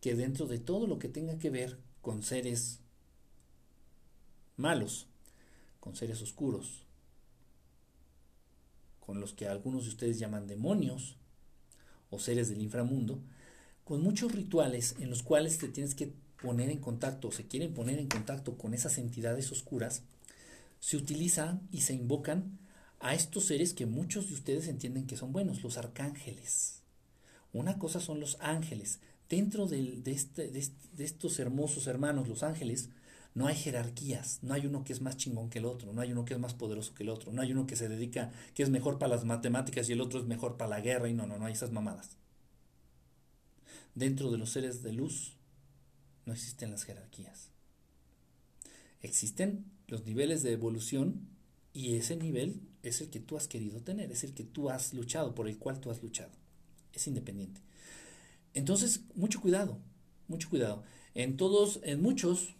[0.00, 2.80] que dentro de todo lo que tenga que ver con seres
[4.56, 5.06] malos,
[5.80, 6.82] con seres oscuros,
[9.00, 11.16] con los que algunos de ustedes llaman demonios
[12.10, 13.20] o seres del inframundo,
[13.84, 16.12] con muchos rituales en los cuales te tienes que
[16.42, 20.02] poner en contacto o se quieren poner en contacto con esas entidades oscuras,
[20.80, 22.58] se utilizan y se invocan
[23.00, 26.82] a estos seres que muchos de ustedes entienden que son buenos, los arcángeles.
[27.52, 29.00] Una cosa son los ángeles.
[29.28, 32.90] Dentro de, este, de, de estos hermosos hermanos, los ángeles,
[33.36, 36.10] no hay jerarquías, no hay uno que es más chingón que el otro, no hay
[36.10, 38.62] uno que es más poderoso que el otro, no hay uno que se dedica, que
[38.62, 41.26] es mejor para las matemáticas y el otro es mejor para la guerra y no,
[41.26, 42.16] no, no hay esas mamadas.
[43.94, 45.36] Dentro de los seres de luz
[46.24, 47.50] no existen las jerarquías.
[49.02, 51.28] Existen los niveles de evolución
[51.74, 54.94] y ese nivel es el que tú has querido tener, es el que tú has
[54.94, 56.32] luchado, por el cual tú has luchado.
[56.94, 57.60] Es independiente.
[58.54, 59.78] Entonces, mucho cuidado,
[60.26, 60.84] mucho cuidado.
[61.12, 62.56] En todos, en muchos,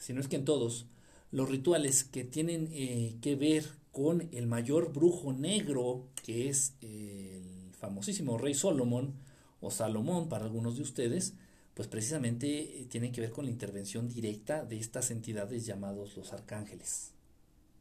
[0.00, 0.86] si no es que en todos,
[1.30, 7.70] los rituales que tienen eh, que ver con el mayor brujo negro, que es el
[7.78, 9.14] famosísimo rey Solomón,
[9.60, 11.34] o Salomón para algunos de ustedes,
[11.74, 16.32] pues precisamente eh, tienen que ver con la intervención directa de estas entidades llamados los
[16.32, 17.12] arcángeles.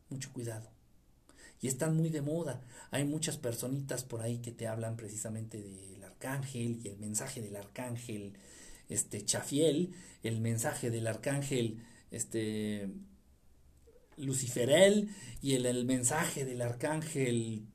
[0.09, 0.69] Mucho cuidado.
[1.61, 2.61] Y están muy de moda.
[2.91, 7.55] Hay muchas personitas por ahí que te hablan precisamente del arcángel y el mensaje del
[7.55, 8.33] arcángel
[8.89, 9.93] este Chafiel,
[10.23, 12.89] el mensaje del arcángel este
[14.17, 15.09] Luciferel
[15.41, 17.65] y el, el mensaje del arcángel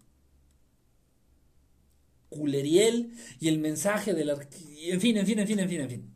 [2.28, 6.10] Culeriel y el mensaje del en fin, en fin, en fin, en fin, en fin.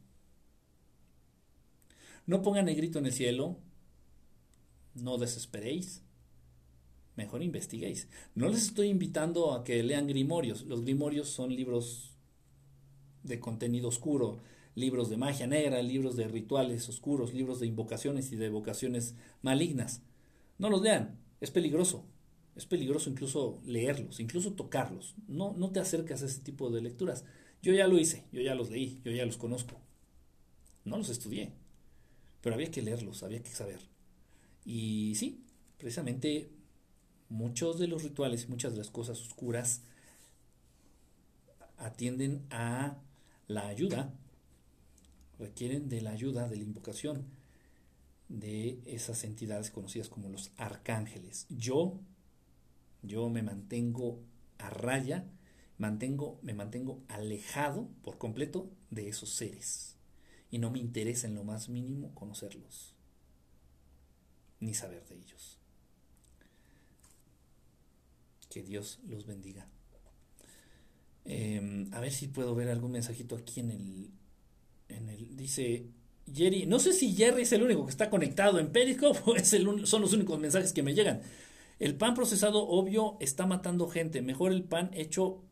[2.27, 3.57] No pongan el grito en el cielo,
[4.95, 6.03] no desesperéis,
[7.17, 8.09] mejor investiguéis.
[8.35, 12.17] No les estoy invitando a que lean grimorios, los grimorios son libros
[13.23, 14.41] de contenido oscuro,
[14.79, 20.03] libros de magia negra, libros de rituales oscuros, libros de invocaciones y de evocaciones malignas.
[20.59, 22.07] No los lean, es peligroso.
[22.57, 25.15] Es peligroso incluso leerlos, incluso tocarlos.
[25.29, 27.25] No, no te acercas a ese tipo de lecturas.
[27.63, 29.81] Yo ya lo hice, yo ya los leí, yo ya los conozco.
[30.85, 31.53] No los estudié,
[32.41, 33.81] pero había que leerlos, había que saber.
[34.65, 35.45] Y sí,
[35.77, 36.51] precisamente
[37.29, 39.83] muchos de los rituales, muchas de las cosas oscuras
[41.77, 42.99] atienden a
[43.47, 44.13] la ayuda
[45.39, 47.27] requieren de la ayuda, de la invocación
[48.29, 51.47] de esas entidades conocidas como los arcángeles.
[51.49, 51.99] Yo,
[53.03, 54.21] yo me mantengo
[54.59, 55.25] a raya,
[55.79, 59.97] mantengo, me mantengo alejado por completo de esos seres.
[60.51, 62.95] Y no me interesa en lo más mínimo conocerlos,
[64.61, 65.59] ni saber de ellos.
[68.49, 69.69] Que Dios los bendiga.
[71.27, 74.11] Em, a ver si puedo ver algún mensajito aquí en el,
[74.89, 75.87] en el, dice
[76.33, 79.53] Jerry, no sé si Jerry es el único que está conectado en Periscope o es
[79.53, 81.23] el, son los únicos mensajes que me llegan.
[81.79, 85.43] El pan procesado obvio está matando gente, mejor el pan hecho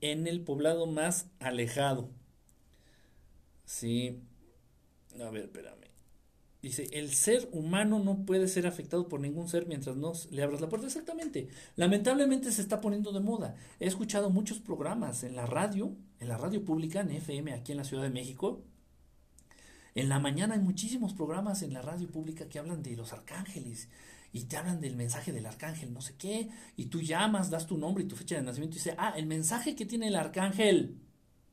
[0.00, 2.10] en el poblado más alejado.
[3.64, 4.20] Sí.
[5.20, 5.84] A ver, espérame.
[6.62, 10.62] Dice, el ser humano no puede ser afectado por ningún ser mientras no le abras
[10.62, 10.86] la puerta.
[10.86, 11.48] Exactamente.
[11.76, 13.54] Lamentablemente se está poniendo de moda.
[13.80, 17.78] He escuchado muchos programas en la radio, en la radio pública, en FM, aquí en
[17.78, 18.62] la Ciudad de México.
[19.94, 23.88] En la mañana hay muchísimos programas en la radio pública que hablan de los arcángeles
[24.32, 27.78] y te hablan del mensaje del arcángel, no sé qué, y tú llamas, das tu
[27.78, 30.98] nombre y tu fecha de nacimiento y dice, ah, el mensaje que tiene el arcángel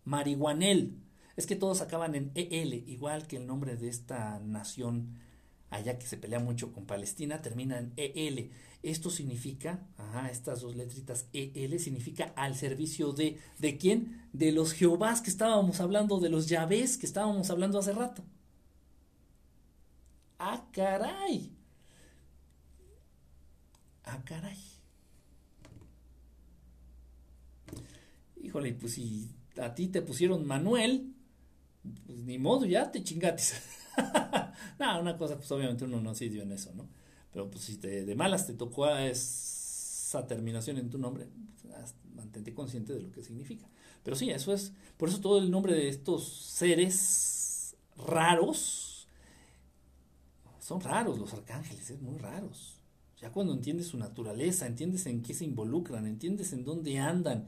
[0.06, 0.98] marihuanel
[1.36, 5.20] es que todos acaban en EL, igual que el nombre de esta nación
[5.72, 8.52] allá que se pelea mucho con Palestina, termina en EL.
[8.84, 14.28] Esto significa, ajá, estas dos letritas EL significa al servicio de, ¿de quién?
[14.34, 18.24] De los Jehovás que estábamos hablando, de los Yahvés que estábamos hablando hace rato.
[20.40, 21.52] ¡Ah, caray!
[24.04, 24.58] ¡Ah, caray!
[28.44, 29.30] Híjole, pues si
[29.62, 31.14] a ti te pusieron Manuel,
[32.06, 33.62] pues ni modo, ya te chingates.
[34.80, 36.88] no, una cosa, pues obviamente uno no se dio en eso, ¿no?
[37.32, 41.28] Pero pues si te, de malas te tocó esa terminación en tu nombre,
[42.16, 43.68] mantente consciente de lo que significa.
[44.04, 49.08] Pero sí, eso es, por eso todo el nombre de estos seres raros,
[50.60, 52.78] son raros los arcángeles, es muy raros.
[53.18, 57.48] Ya cuando entiendes su naturaleza, entiendes en qué se involucran, entiendes en dónde andan,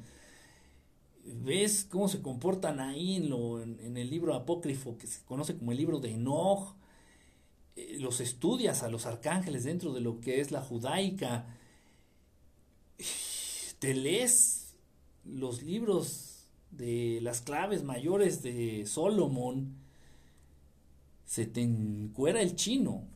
[1.23, 5.71] ves cómo se comportan ahí en, lo, en, el libro apócrifo que se conoce como
[5.71, 6.75] el libro de Enoch,
[7.75, 11.47] eh, los estudias a los arcángeles dentro de lo que es la judaica,
[13.79, 14.75] te lees
[15.23, 19.75] los libros de las claves mayores de Solomon,
[21.25, 23.07] se te encuera el chino,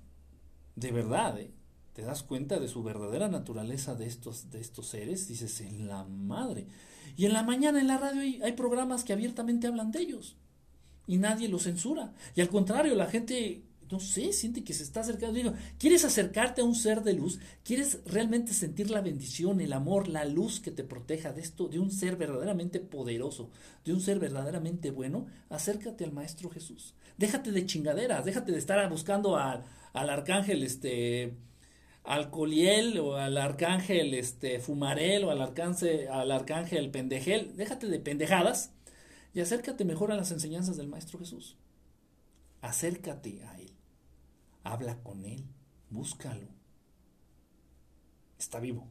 [0.75, 1.51] de verdad, ¿eh?
[1.93, 6.03] te das cuenta de su verdadera naturaleza de estos, de estos seres, dices, en la
[6.03, 6.67] madre.
[7.15, 10.35] Y en la mañana en la radio hay, programas que abiertamente hablan de ellos
[11.05, 12.13] y nadie los censura.
[12.35, 15.35] Y al contrario, la gente, no sé, siente que se está acercando.
[15.35, 17.39] Digo, ¿quieres acercarte a un ser de luz?
[17.63, 21.79] ¿Quieres realmente sentir la bendición, el amor, la luz que te proteja de esto, de
[21.79, 23.49] un ser verdaderamente poderoso,
[23.85, 25.27] de un ser verdaderamente bueno?
[25.49, 26.93] Acércate al Maestro Jesús.
[27.17, 29.63] Déjate de chingaderas, déjate de estar buscando al
[29.93, 31.35] arcángel, este
[32.07, 37.99] al Coliel o al arcángel este, Fumarel o al arcángel, al arcángel Pendejel, déjate de
[37.99, 38.71] pendejadas
[39.34, 41.57] y acércate mejor a las enseñanzas del Maestro Jesús.
[42.61, 43.73] Acércate a Él,
[44.63, 45.43] habla con Él,
[45.89, 46.47] búscalo.
[48.39, 48.88] Está vivo,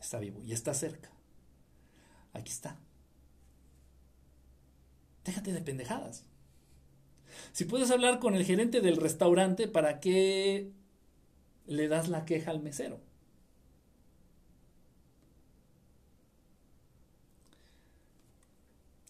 [0.00, 1.12] está vivo y está cerca.
[2.32, 2.80] Aquí está.
[5.24, 6.24] Déjate de pendejadas.
[7.52, 10.72] Si puedes hablar con el gerente del restaurante para que
[11.66, 13.00] le das la queja al mesero.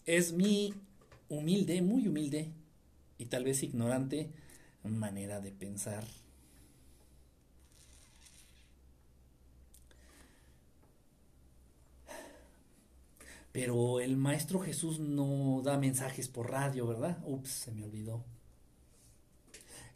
[0.05, 0.73] Es mi
[1.29, 2.51] humilde, muy humilde
[3.17, 4.29] y tal vez ignorante
[4.83, 6.05] manera de pensar.
[13.51, 17.17] Pero el Maestro Jesús no da mensajes por radio, ¿verdad?
[17.25, 18.23] Ups, se me olvidó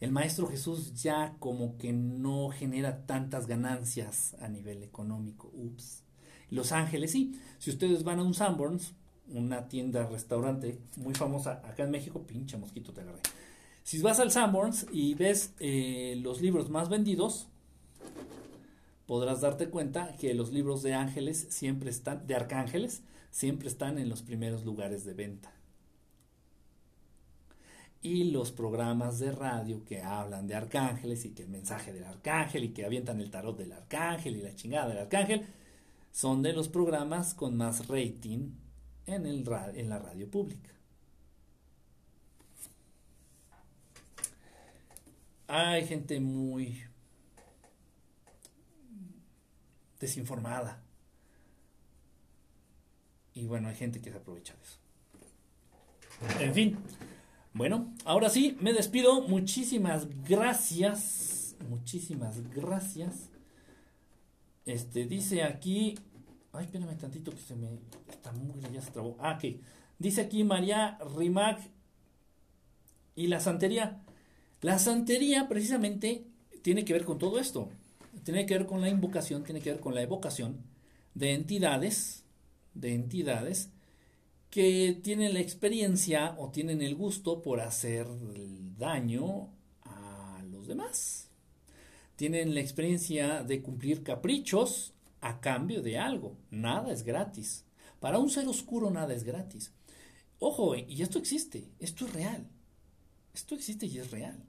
[0.02, 5.52] el Maestro Jesús ya como que no genera tantas ganancias a nivel económico.
[5.54, 6.04] Ups.
[6.50, 7.40] Los Ángeles, sí.
[7.60, 8.94] Si ustedes van a un Sanborns,
[9.28, 13.22] una tienda, restaurante muy famosa acá en México, pinche mosquito te agarré.
[13.84, 17.48] Si vas al Sanborns y ves eh, los libros más vendidos,
[19.06, 24.10] podrás darte cuenta que los libros de ángeles siempre están, de arcángeles, siempre están en
[24.10, 25.61] los primeros lugares de venta
[28.02, 32.64] y los programas de radio que hablan de arcángeles y que el mensaje del arcángel
[32.64, 35.46] y que avientan el tarot del arcángel y la chingada del arcángel
[36.12, 38.52] son de los programas con más rating
[39.06, 40.72] en, el, en la radio pública.
[45.48, 46.82] Hay gente muy
[50.00, 50.82] desinformada.
[53.34, 54.78] Y bueno, hay gente que se aprovecha de eso.
[56.44, 56.78] En fin,
[57.54, 59.22] bueno, ahora sí, me despido.
[59.28, 61.56] Muchísimas gracias.
[61.70, 63.30] Muchísimas gracias.
[64.66, 65.96] Este, dice aquí.
[66.54, 67.68] Ay, espérame tantito que se me.
[68.10, 69.18] Esta mugre ya se trabó.
[69.20, 69.60] Ah, que.
[70.00, 71.60] Dice aquí María Rimac.
[73.16, 74.02] Y la santería.
[74.62, 76.26] La santería, precisamente,
[76.62, 77.70] tiene que ver con todo esto.
[78.24, 80.58] Tiene que ver con la invocación, tiene que ver con la evocación
[81.16, 82.24] de entidades.
[82.74, 83.70] De entidades
[84.52, 88.06] que tienen la experiencia o tienen el gusto por hacer
[88.78, 89.50] daño
[89.84, 91.30] a los demás.
[92.18, 96.38] Tienen la experiencia de cumplir caprichos a cambio de algo.
[96.52, 97.64] Nada es gratis.
[98.02, 99.72] Para un ser oscuro nada es gratis.
[100.38, 102.46] Ojo, y esto existe, esto es real.
[103.34, 104.44] Esto existe y es real.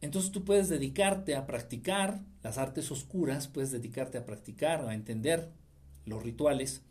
[0.00, 5.52] Entonces tú puedes dedicarte a practicar las artes oscuras, puedes dedicarte a practicar, a entender
[6.04, 6.82] los rituales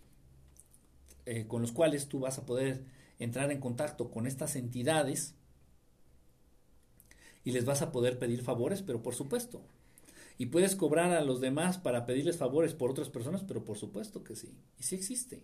[1.25, 2.83] eh, con los cuales tú vas a poder
[3.19, 5.35] entrar en contacto con estas entidades
[7.43, 9.61] y les vas a poder pedir favores, pero por supuesto.
[10.37, 14.23] Y puedes cobrar a los demás para pedirles favores por otras personas, pero por supuesto
[14.23, 14.57] que sí.
[14.79, 15.43] Y sí existe.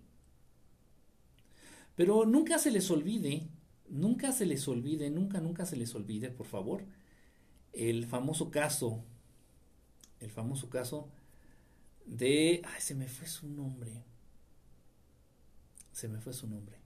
[1.95, 3.47] Pero nunca se les olvide,
[3.89, 6.83] nunca se les olvide, nunca, nunca se les olvide, por favor,
[7.73, 9.03] el famoso caso,
[10.19, 11.09] el famoso caso
[12.07, 14.03] de, ay, se me fue su nombre,
[15.91, 16.77] se me fue su nombre,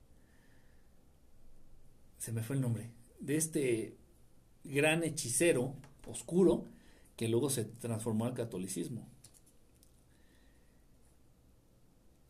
[2.18, 2.90] se me fue el nombre,
[3.20, 3.96] de este
[4.64, 5.74] gran hechicero
[6.06, 6.66] oscuro
[7.16, 9.08] que luego se transformó al catolicismo.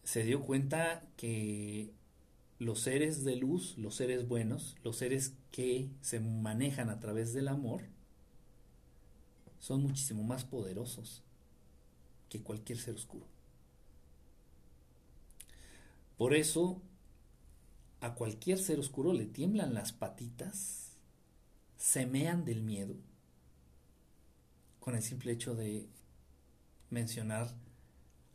[0.04, 1.94] Se dio cuenta que
[2.58, 7.48] los seres de luz, los seres buenos, los seres que se manejan a través del
[7.48, 7.82] amor,
[9.60, 11.22] son muchísimo más poderosos
[12.32, 13.26] que cualquier ser oscuro.
[16.16, 16.80] Por eso,
[18.00, 20.96] a cualquier ser oscuro le tiemblan las patitas,
[21.76, 22.94] semean del miedo,
[24.80, 25.86] con el simple hecho de
[26.88, 27.54] mencionar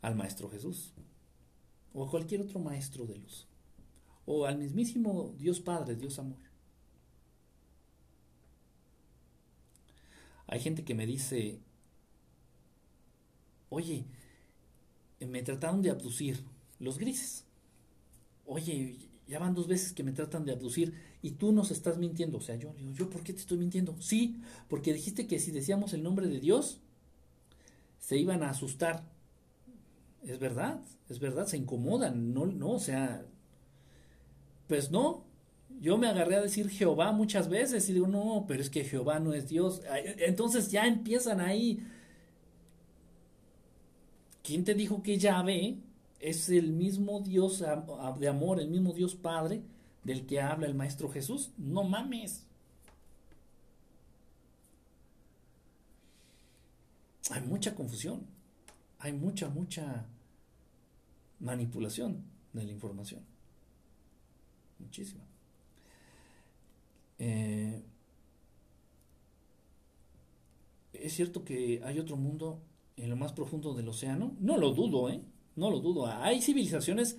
[0.00, 0.92] al Maestro Jesús,
[1.92, 3.48] o a cualquier otro Maestro de luz
[4.30, 6.36] o al mismísimo Dios Padre, Dios Amor.
[10.46, 11.62] Hay gente que me dice,
[13.70, 14.04] oye,
[15.20, 16.44] me trataron de abducir
[16.78, 17.44] los grises.
[18.46, 18.96] Oye,
[19.26, 22.38] ya van dos veces que me tratan de abducir y tú nos estás mintiendo.
[22.38, 23.94] O sea, yo digo, ¿yo por qué te estoy mintiendo?
[24.00, 26.80] Sí, porque dijiste que si decíamos el nombre de Dios,
[27.98, 29.04] se iban a asustar.
[30.24, 33.24] Es verdad, es verdad, se incomodan, no, no, o sea,
[34.66, 35.24] pues no,
[35.80, 39.20] yo me agarré a decir Jehová muchas veces y digo, no, pero es que Jehová
[39.20, 39.82] no es Dios.
[40.18, 41.80] Entonces ya empiezan ahí.
[44.48, 45.76] ¿Quién te dijo que Yahvé
[46.20, 47.62] es el mismo Dios
[48.18, 49.60] de amor, el mismo Dios Padre
[50.02, 51.50] del que habla el Maestro Jesús?
[51.58, 52.46] No mames.
[57.30, 58.26] Hay mucha confusión,
[58.98, 60.06] hay mucha, mucha
[61.40, 63.20] manipulación de la información
[64.78, 65.24] muchísimo.
[67.18, 67.82] Eh,
[70.94, 72.62] es cierto que hay otro mundo
[72.98, 74.36] en lo más profundo del océano.
[74.40, 75.20] No lo dudo, ¿eh?
[75.56, 76.06] No lo dudo.
[76.06, 77.18] Hay civilizaciones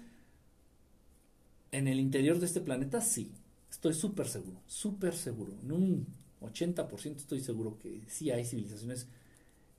[1.71, 3.31] en el interior de este planeta, sí.
[3.69, 5.53] Estoy súper seguro, súper seguro.
[5.61, 6.07] En un
[6.41, 9.07] 80% estoy seguro que sí hay civilizaciones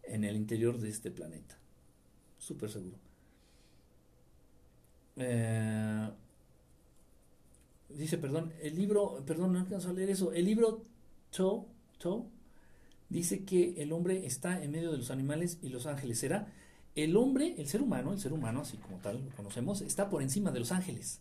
[0.02, 1.58] en el interior de este planeta.
[2.38, 2.96] Súper seguro.
[5.16, 6.10] Eh,
[7.90, 10.84] dice, perdón, el libro, perdón, no alcanzo a leer eso, el libro
[11.36, 11.66] To,
[11.98, 12.26] To,
[13.10, 16.18] dice que el hombre está en medio de los animales y los ángeles.
[16.18, 16.50] ¿Será?
[16.94, 20.22] El hombre, el ser humano, el ser humano, así como tal lo conocemos, está por
[20.22, 21.20] encima de los ángeles,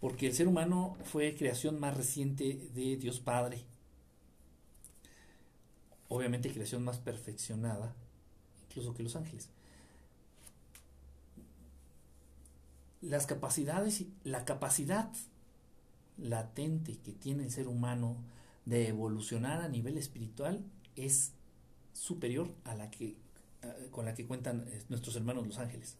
[0.00, 3.64] porque el ser humano fue creación más reciente de Dios Padre.
[6.08, 7.94] Obviamente creación más perfeccionada,
[8.68, 9.48] incluso que los ángeles.
[13.00, 15.10] Las capacidades, la capacidad
[16.18, 18.16] latente que tiene el ser humano
[18.64, 20.64] de evolucionar a nivel espiritual
[20.96, 21.32] es
[21.92, 23.16] superior a la que
[23.90, 25.96] con la que cuentan eh, nuestros hermanos los ángeles.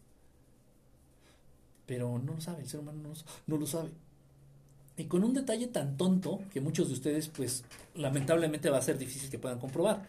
[1.86, 3.12] Pero no lo sabe, el ser humano no,
[3.46, 3.90] no lo sabe.
[4.96, 7.64] Y con un detalle tan tonto que muchos de ustedes, pues,
[7.94, 10.06] lamentablemente va a ser difícil que puedan comprobar.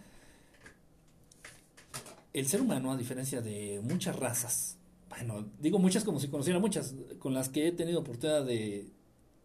[2.34, 4.78] El ser humano, a diferencia de muchas razas,
[5.10, 8.88] bueno, digo muchas como si conociera muchas, con las que he tenido oportunidad de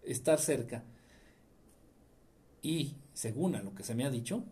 [0.04, 0.84] estar cerca.
[2.62, 4.44] Y, según a lo que se me ha dicho,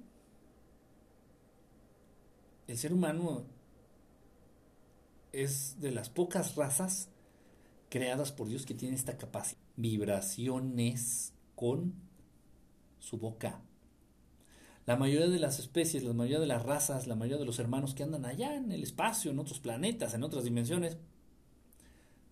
[2.71, 3.45] el ser humano
[5.33, 7.09] es de las pocas razas
[7.89, 9.61] creadas por Dios que tiene esta capacidad.
[9.77, 11.95] Vibraciones con
[13.01, 13.61] su boca.
[14.87, 17.95] La mayoría de las especies, la mayoría de las razas, la mayoría de los hermanos
[17.95, 20.97] que andan allá en el espacio, en otros planetas, en otras dimensiones,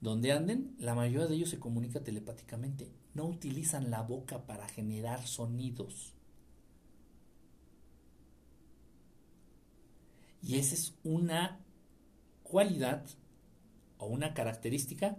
[0.00, 2.92] donde anden, la mayoría de ellos se comunica telepáticamente.
[3.14, 6.14] No utilizan la boca para generar sonidos.
[10.42, 11.60] Y esa es una
[12.42, 13.04] cualidad
[13.98, 15.16] o una característica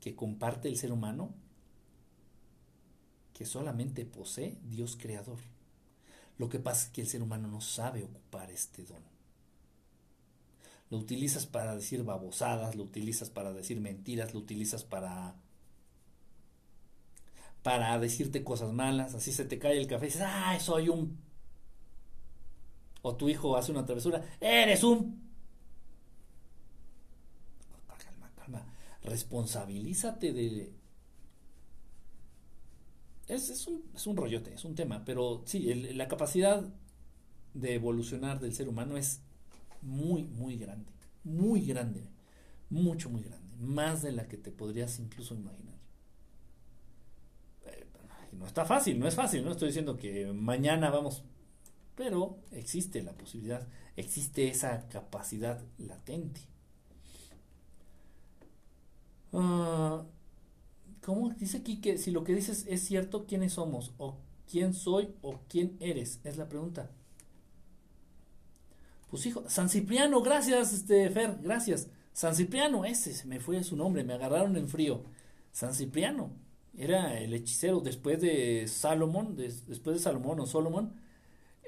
[0.00, 1.34] que comparte el ser humano
[3.32, 5.38] que solamente posee Dios creador.
[6.38, 9.14] Lo que pasa es que el ser humano no sabe ocupar este don
[10.90, 15.34] lo utilizas para decir babosadas, lo utilizas para decir mentiras, lo utilizas para
[17.62, 21.18] para decirte cosas malas, así se te cae el café y dices, ¡ay, soy un
[23.06, 25.22] o tu hijo hace una travesura, eres un...
[27.98, 28.66] Calma, calma.
[29.02, 30.72] Responsabilízate de...
[33.28, 36.64] Es, es, un, es un rollote, es un tema, pero sí, la capacidad
[37.52, 39.20] de evolucionar del ser humano es
[39.82, 40.90] muy, muy grande,
[41.24, 42.08] muy grande,
[42.70, 45.74] mucho, muy grande, más de la que te podrías incluso imaginar.
[47.66, 47.86] Eh,
[48.32, 51.22] no está fácil, no es fácil, no estoy diciendo que mañana vamos,
[51.94, 53.66] pero existe la posibilidad,
[53.96, 56.40] existe esa capacidad latente.
[59.32, 60.04] Uh,
[61.02, 63.92] ¿Cómo dice aquí que si lo que dices es cierto, quiénes somos?
[63.98, 64.16] ¿O
[64.50, 66.20] quién soy o quién eres?
[66.24, 66.90] Es la pregunta.
[69.10, 71.88] Pues hijo, San Cipriano, gracias, este, Fer, gracias.
[72.12, 75.04] San Cipriano, ese me fue su nombre, me agarraron en frío.
[75.52, 76.30] San Cipriano,
[76.76, 80.94] era el hechicero después de Salomón, después de Salomón o Solomón,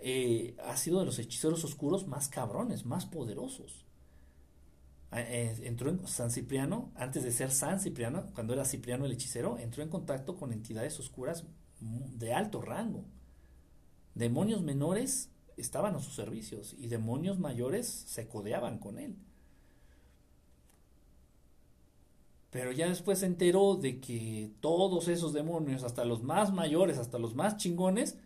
[0.03, 3.85] eh, ha sido de los hechiceros oscuros más cabrones, más poderosos.
[5.11, 9.13] Ah, eh, entró en San Cipriano, antes de ser San Cipriano, cuando era Cipriano el
[9.13, 11.45] hechicero, entró en contacto con entidades oscuras
[11.81, 13.05] de alto rango.
[14.15, 19.17] Demonios menores estaban a sus servicios y demonios mayores se codeaban con él.
[22.51, 27.19] Pero ya después se enteró de que todos esos demonios, hasta los más mayores, hasta
[27.19, 28.17] los más chingones,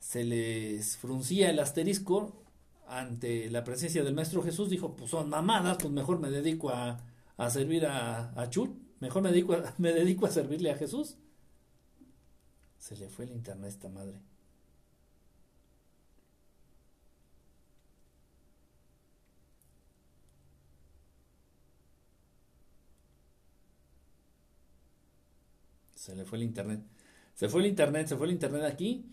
[0.00, 2.44] se les fruncía el asterisco
[2.88, 4.70] ante la presencia del Maestro Jesús.
[4.70, 7.00] Dijo, pues son mamadas, pues mejor me dedico a,
[7.36, 8.70] a servir a, a Chut,
[9.00, 11.16] mejor me dedico a, me dedico a servirle a Jesús.
[12.78, 14.18] Se le fue el internet a esta madre.
[25.94, 26.80] Se le fue el internet.
[27.34, 29.04] Se fue el internet, se fue el internet aquí.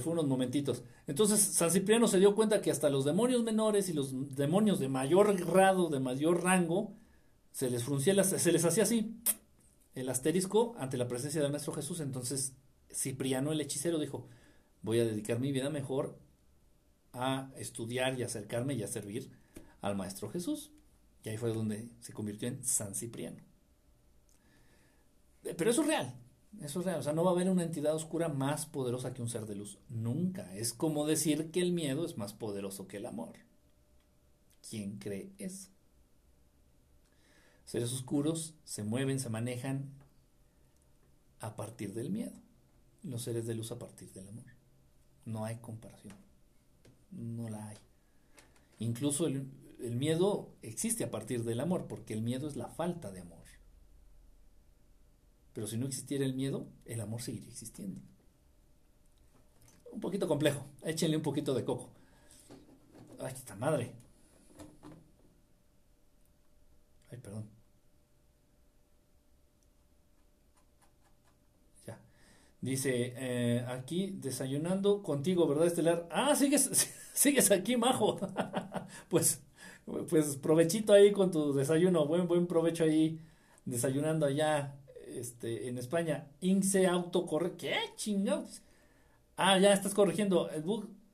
[0.00, 0.82] Fue unos momentitos.
[1.06, 4.88] Entonces San Cipriano se dio cuenta que hasta los demonios menores y los demonios de
[4.88, 6.92] mayor grado, de mayor rango,
[7.52, 9.16] se les fruncía, se les hacía así
[9.94, 12.00] el asterisco ante la presencia del Maestro Jesús.
[12.00, 12.52] Entonces
[12.92, 14.28] Cipriano el hechicero dijo,
[14.82, 16.18] voy a dedicar mi vida mejor
[17.12, 19.30] a estudiar y acercarme y a servir
[19.80, 20.70] al Maestro Jesús.
[21.24, 23.38] Y ahí fue donde se convirtió en San Cipriano.
[25.56, 26.14] Pero eso es real,
[26.62, 27.00] eso es real.
[27.00, 29.56] O sea, no va a haber una entidad oscura más poderosa que un ser de
[29.56, 29.78] luz.
[29.88, 30.54] Nunca.
[30.54, 33.34] Es como decir que el miedo es más poderoso que el amor.
[34.68, 35.68] ¿Quién cree eso?
[37.64, 39.90] Seres oscuros se mueven, se manejan
[41.40, 42.32] a partir del miedo.
[43.02, 44.44] Los seres de luz a partir del amor.
[45.24, 46.14] No hay comparación.
[47.10, 47.76] No la hay.
[48.78, 49.48] Incluso el,
[49.80, 53.45] el miedo existe a partir del amor, porque el miedo es la falta de amor.
[55.56, 57.98] Pero si no existiera el miedo, el amor seguiría existiendo.
[59.90, 60.66] Un poquito complejo.
[60.82, 61.88] Échenle un poquito de coco.
[63.18, 63.94] Ay, esta madre.
[67.10, 67.48] Ay, perdón.
[71.86, 71.98] Ya.
[72.60, 76.06] Dice, eh, aquí desayunando contigo, ¿verdad, Estelar?
[76.10, 78.18] Ah, sigues, sigues aquí, majo.
[79.08, 79.40] pues,
[80.10, 82.06] pues provechito ahí con tu desayuno.
[82.06, 83.18] Buen, buen provecho ahí
[83.64, 84.82] desayunando allá
[85.16, 87.56] este, en España, INSE autocorre.
[87.56, 88.62] ¿Qué chingados?
[89.36, 90.48] Ah, ya estás corrigiendo.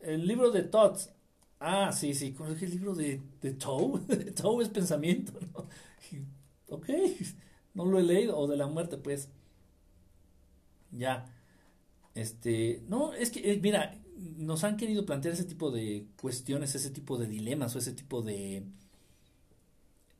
[0.01, 1.11] El, libro de Tots.
[1.61, 4.01] Ah, sí, sí, corrige el libro de, de Toe.
[4.63, 5.69] es pensamiento, ¿no?
[6.69, 6.89] Ok,
[7.75, 8.39] no lo he leído.
[8.39, 9.29] O de la muerte, pues.
[10.91, 11.27] Ya.
[12.15, 13.99] Este, no, es que, eh, mira,
[14.37, 18.23] nos han querido plantear ese tipo de cuestiones, ese tipo de dilemas o ese tipo
[18.23, 18.65] de,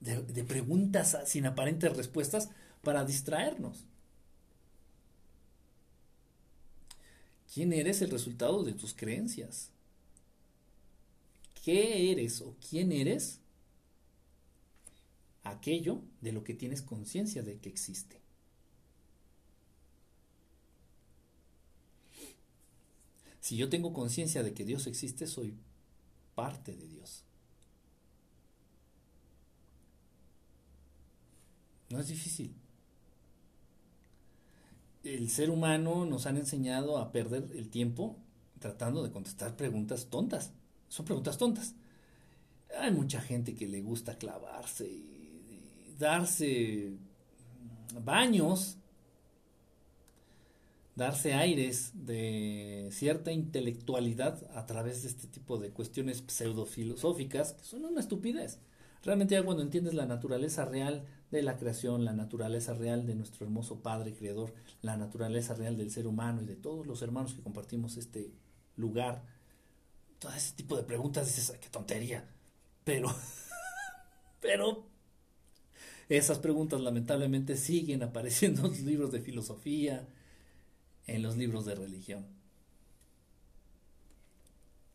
[0.01, 2.51] de preguntas sin aparentes respuestas
[2.83, 3.85] para distraernos.
[7.53, 9.71] ¿Quién eres el resultado de tus creencias?
[11.65, 13.39] ¿Qué eres o quién eres?
[15.45, 18.21] Aquello de lo que tienes conciencia de que existe.
[23.41, 25.55] Si yo tengo conciencia de que Dios existe, soy
[26.35, 27.25] parte de Dios.
[31.91, 32.62] No es difícil
[35.05, 38.17] el ser humano nos han enseñado a perder el tiempo
[38.59, 40.53] tratando de contestar preguntas tontas.
[40.89, 41.75] Son preguntas tontas.
[42.79, 46.93] Hay mucha gente que le gusta clavarse y, darse
[48.05, 48.79] baños,
[50.95, 57.85] darse aires de cierta intelectualidad a través de este tipo de cuestiones pseudofilosóficas que son
[57.85, 58.59] una estupidez.
[59.03, 63.47] Realmente ya cuando entiendes la naturaleza real de la creación, la naturaleza real de nuestro
[63.47, 64.53] hermoso Padre Creador,
[64.83, 68.31] la naturaleza real del ser humano y de todos los hermanos que compartimos este
[68.77, 69.23] lugar,
[70.19, 72.29] todo ese tipo de preguntas dices, qué tontería.
[72.85, 73.09] Pero,
[74.41, 74.85] pero
[76.11, 80.07] esas preguntas lamentablemente siguen apareciendo en los libros de filosofía,
[81.07, 82.27] en los libros de religión.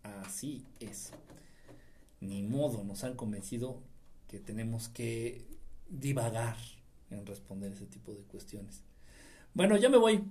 [0.04, 1.12] Así es.
[2.22, 3.82] Ni modo, nos han convencido
[4.28, 5.47] que tenemos que
[5.90, 6.58] divagar
[7.10, 8.82] en responder ese tipo de cuestiones.
[9.54, 10.24] Bueno, ya me voy.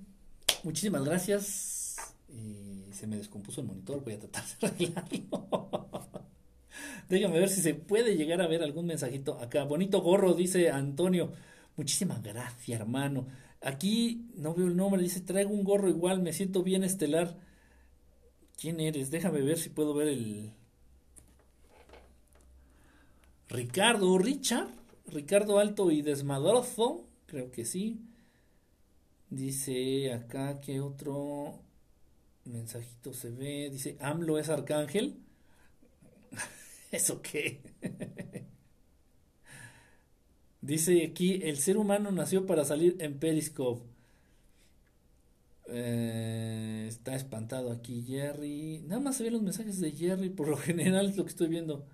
[0.62, 1.96] Muchísimas gracias.
[2.28, 5.90] Y se me descompuso el monitor, voy a tratar de arreglarlo.
[7.08, 9.64] Déjame ver si se puede llegar a ver algún mensajito acá.
[9.64, 11.32] Bonito gorro, dice Antonio.
[11.76, 13.26] Muchísimas gracias, hermano.
[13.60, 17.38] Aquí no veo el nombre, dice, traigo un gorro igual, me siento bien estelar.
[18.56, 19.10] ¿Quién eres?
[19.10, 20.52] Déjame ver si puedo ver el...
[23.48, 24.68] Ricardo, Richard.
[25.08, 27.06] Ricardo Alto y Desmadrozo.
[27.26, 28.00] Creo que sí.
[29.30, 31.60] Dice acá que otro
[32.44, 33.70] mensajito se ve.
[33.70, 35.18] Dice, AMLO es arcángel.
[36.92, 37.60] ¿Eso qué?
[40.60, 43.82] Dice aquí, el ser humano nació para salir en Periscope.
[45.68, 48.82] Eh, está espantado aquí Jerry.
[48.86, 51.48] Nada más se ven los mensajes de Jerry, por lo general es lo que estoy
[51.48, 51.86] viendo.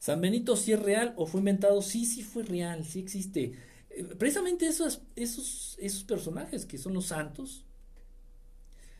[0.00, 1.80] San Benito sí es real o fue inventado.
[1.82, 3.52] Sí, sí fue real, sí existe.
[3.90, 7.64] Eh, precisamente esos, esos, esos personajes que son los santos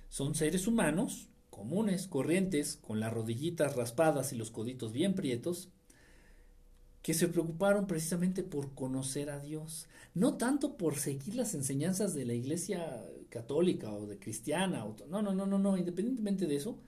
[0.09, 5.69] son seres humanos comunes, corrientes, con las rodillitas raspadas y los coditos bien prietos,
[7.03, 12.25] que se preocuparon precisamente por conocer a Dios, no tanto por seguir las enseñanzas de
[12.25, 16.79] la iglesia católica o de cristiana, o, no, no, no, no, no, independientemente de eso,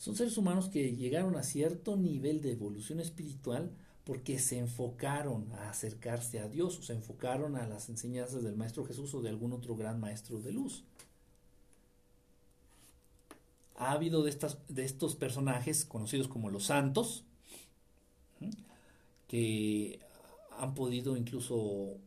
[0.00, 3.70] son seres humanos que llegaron a cierto nivel de evolución espiritual
[4.04, 8.86] porque se enfocaron a acercarse a Dios o se enfocaron a las enseñanzas del Maestro
[8.86, 10.84] Jesús o de algún otro gran Maestro de luz
[13.76, 17.24] ha habido de, estas, de estos personajes conocidos como los santos,
[19.26, 20.00] que
[20.58, 21.98] han podido incluso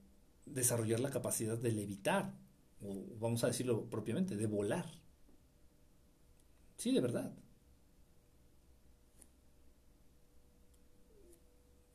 [0.46, 2.34] desarrollar la capacidad de levitar,
[2.84, 4.86] o vamos a decirlo propiamente, de volar.
[6.78, 7.34] Sí, de verdad.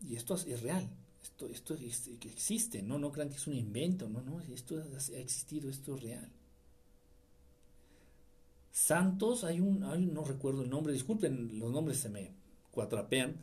[0.08, 0.88] Y esto es real,
[1.22, 5.68] esto, esto existe, no, no crean que es un invento, no, no, esto ha existido,
[5.68, 6.28] esto es real.
[8.72, 9.80] Santos, hay un,
[10.14, 12.30] no recuerdo el nombre, disculpen, los nombres se me
[12.70, 13.36] cuatrapean.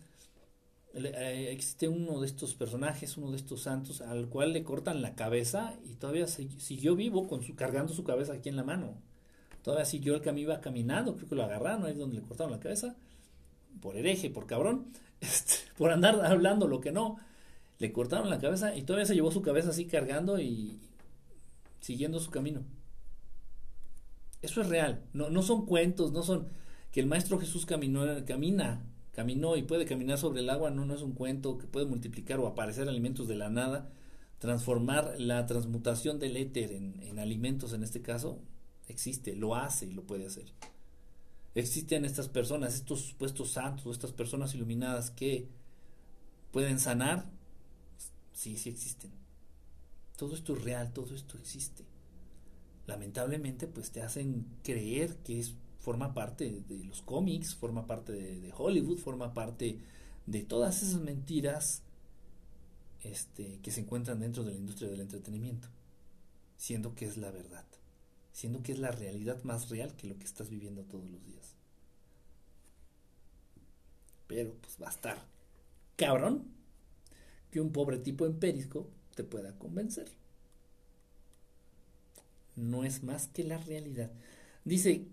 [0.96, 5.14] Eh, existe uno de estos personajes, uno de estos santos, al cual le cortan la
[5.14, 8.96] cabeza y todavía siguió vivo con su, cargando su cabeza aquí en la mano.
[9.62, 12.54] Todavía siguió el camino, iba caminando, creo que lo agarraron, ahí es donde le cortaron
[12.54, 12.96] la cabeza,
[13.82, 14.88] por hereje, por cabrón,
[15.22, 17.18] este, por andar hablando lo que no.
[17.78, 20.80] Le cortaron la cabeza y todavía se llevó su cabeza así cargando y
[21.82, 22.64] siguiendo su camino.
[24.42, 26.48] Eso es real, no, no son cuentos, no son
[26.92, 28.82] que el Maestro Jesús caminó, camina,
[29.12, 32.40] caminó y puede caminar sobre el agua, no, no es un cuento que puede multiplicar
[32.40, 33.90] o aparecer alimentos de la nada,
[34.40, 38.40] transformar la transmutación del éter en, en alimentos en este caso,
[38.88, 40.46] existe, lo hace y lo puede hacer.
[41.56, 45.48] Existen estas personas, estos supuestos santos, estas personas iluminadas que
[46.52, 47.26] pueden sanar,
[48.34, 49.12] sí, sí existen.
[50.18, 51.84] Todo esto es real, todo esto existe
[52.88, 58.54] lamentablemente pues te hacen creer que es forma parte de los cómics, forma parte de,
[58.56, 59.80] Hollywood, forma parte
[60.26, 61.84] de todas esas mentiras
[63.04, 65.68] este, que se encuentran dentro de la industria del entretenimiento,
[66.58, 67.66] siendo que es la verdad,
[68.32, 71.45] siendo que es la realidad más real que lo que estás viviendo todos los días.
[74.28, 75.18] Pero pues va a estar
[75.96, 76.44] cabrón
[77.52, 80.08] que un pobre tipo en Perisco te pueda convencer
[82.56, 84.12] no es más que la realidad.
[84.64, 85.06] Dice,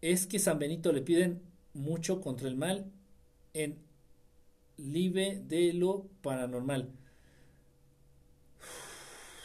[0.00, 1.40] es que San Benito le piden
[1.74, 2.90] mucho contra el mal
[3.54, 3.78] en
[4.76, 6.90] libre de lo paranormal.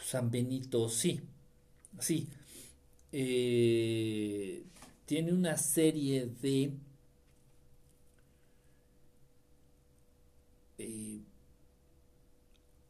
[0.04, 1.20] San Benito, sí,
[1.98, 2.28] sí.
[3.12, 4.64] Eh,
[5.06, 6.72] tiene una serie de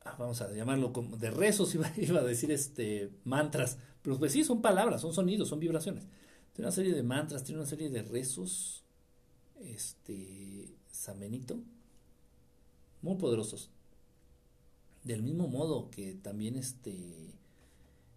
[0.05, 1.89] ah, vamos a llamarlo como de rezos iba,
[2.19, 6.05] a decir este mantras pero pues sí, son palabras, son sonidos, son vibraciones.
[6.53, 8.85] Tiene una serie de mantras, tiene una serie de rezos,
[9.63, 11.59] este, San Benito,
[13.01, 13.71] muy poderosos.
[15.05, 17.33] Del mismo modo que también este,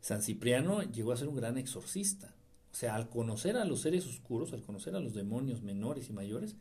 [0.01, 2.35] San Cipriano llegó a ser un gran exorcista.
[2.73, 6.13] O sea, al conocer a los seres oscuros, al conocer a los demonios menores y
[6.13, 6.57] mayores,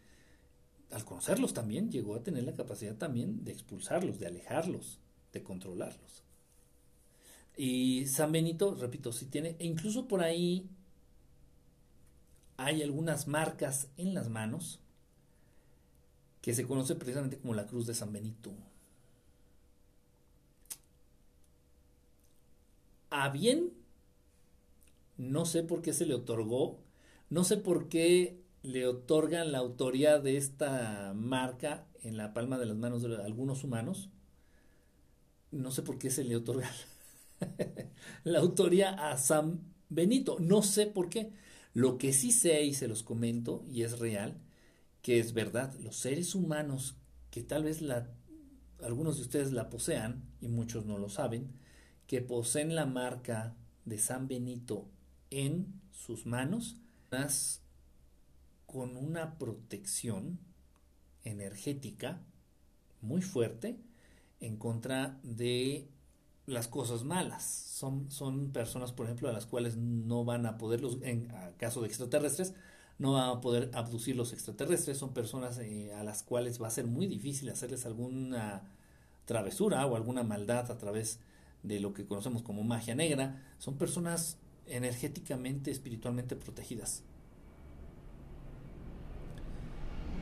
[0.90, 4.98] al conocerlos también llegó a tener la capacidad también de expulsarlos, de alejarlos,
[5.32, 6.22] de controlarlos.
[7.56, 10.68] Y San Benito, repito, si tiene, e incluso por ahí
[12.56, 14.80] hay algunas marcas en las manos
[16.42, 18.52] que se conoce precisamente como la Cruz de San Benito.
[23.10, 23.72] A bien,
[25.16, 26.78] no sé por qué se le otorgó,
[27.30, 32.66] no sé por qué le otorgan la autoría de esta marca en la palma de
[32.66, 34.10] las manos de algunos humanos.
[35.52, 36.68] No sé por qué se le otorga
[38.24, 40.38] la autoría a San Benito.
[40.40, 41.32] No sé por qué.
[41.74, 44.40] Lo que sí sé y se los comento y es real,
[45.00, 46.96] que es verdad, los seres humanos
[47.30, 48.10] que tal vez la,
[48.82, 51.52] algunos de ustedes la posean y muchos no lo saben,
[52.08, 54.88] que poseen la marca de San Benito
[55.30, 56.76] en sus manos,
[58.66, 60.38] con una protección
[61.24, 62.20] energética
[63.00, 63.78] muy fuerte
[64.40, 65.88] en contra de
[66.46, 67.44] las cosas malas.
[67.44, 71.28] Son, son personas, por ejemplo, a las cuales no van a poder, los, en
[71.58, 72.54] caso de extraterrestres,
[72.98, 74.98] no van a poder abducir los extraterrestres.
[74.98, 78.62] Son personas eh, a las cuales va a ser muy difícil hacerles alguna
[79.24, 81.20] travesura o alguna maldad a través
[81.62, 83.42] de lo que conocemos como magia negra.
[83.58, 87.02] Son personas energéticamente, espiritualmente protegidas.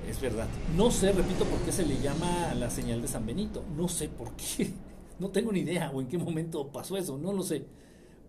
[0.09, 0.49] Es verdad.
[0.77, 3.65] No sé, repito, por qué se le llama la señal de San Benito.
[3.77, 4.73] No sé por qué.
[5.17, 7.69] No tengo ni idea o en qué momento pasó eso, no lo sé.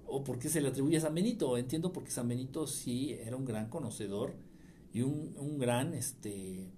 [0.05, 1.57] O por qué se le atribuye a San Benito.
[1.57, 4.35] Entiendo porque San Benito sí era un gran conocedor
[4.93, 6.71] y un, gran este,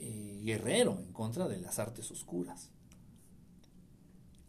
[0.00, 2.72] eh, guerrero en contra de las artes oscuras.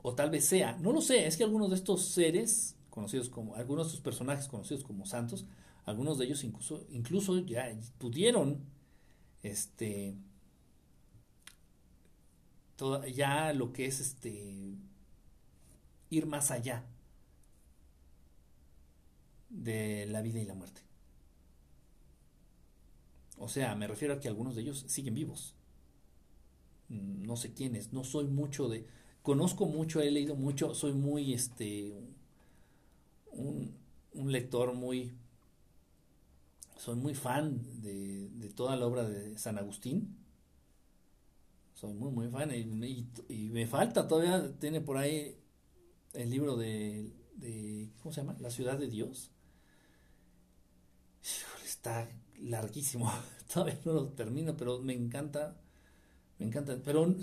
[0.01, 3.53] O tal vez sea, no lo sé, es que algunos de estos seres conocidos como,
[3.55, 5.45] algunos de estos personajes conocidos como santos,
[5.85, 7.69] algunos de ellos incluso, incluso ya
[7.99, 8.65] pudieron
[9.47, 10.15] este
[13.13, 14.75] ya lo que es este
[16.09, 16.83] ir más allá
[19.49, 20.81] de la vida y la muerte.
[23.37, 25.55] O sea, me refiero a que algunos de ellos siguen vivos.
[26.89, 28.85] No sé quiénes, no soy mucho de
[29.21, 31.93] conozco mucho, he leído mucho, soy muy este
[33.31, 33.73] un,
[34.13, 35.13] un lector muy
[36.77, 40.17] soy muy fan de, de toda la obra de San Agustín
[41.77, 42.51] soy muy, muy fan.
[43.29, 45.37] Y, me falta, todavía tiene por ahí
[46.13, 48.35] el libro de, de, ¿cómo se llama?
[48.39, 49.31] La ciudad de Dios.
[51.63, 52.09] Está
[52.39, 53.11] larguísimo,
[53.53, 55.55] todavía no lo termino, pero me encanta,
[56.39, 56.77] me encanta.
[56.83, 57.15] Pero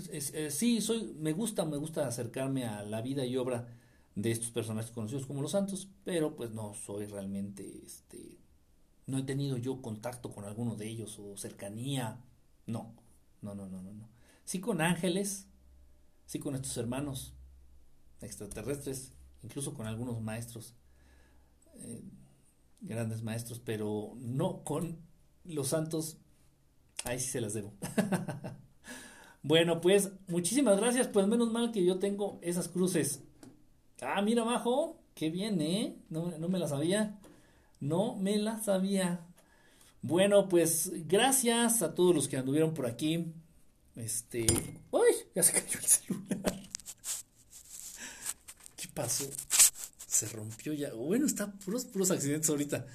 [0.49, 3.67] sí, soy, me gusta, me gusta acercarme a la vida y obra
[4.15, 8.37] de estos personajes conocidos como los santos, pero pues no soy realmente, este,
[9.07, 12.19] no he tenido yo contacto con alguno de ellos o cercanía,
[12.65, 12.93] no,
[13.41, 13.93] no, no, no, no.
[13.93, 14.15] no
[14.45, 15.47] sí con ángeles,
[16.25, 17.33] sí con estos hermanos
[18.21, 19.11] extraterrestres,
[19.43, 20.75] incluso con algunos maestros,
[21.79, 22.01] eh,
[22.79, 24.99] grandes maestros, pero no con
[25.43, 26.17] los santos,
[27.03, 27.73] ahí sí se las debo.
[29.43, 33.21] bueno, pues muchísimas gracias, pues menos mal que yo tengo esas cruces.
[34.01, 35.97] Ah, mira abajo, qué bien, ¿eh?
[36.09, 37.19] No, no me las sabía,
[37.85, 39.25] no me las sabía.
[40.01, 43.33] Bueno, pues gracias a todos los que anduvieron por aquí.
[43.95, 44.45] Este.
[44.91, 45.07] ¡Uy!
[45.33, 46.39] Ya se cayó el celular.
[48.75, 49.25] ¿Qué pasó?
[50.07, 50.93] Se rompió ya.
[50.93, 52.85] Bueno, está puros, puros accidentes ahorita.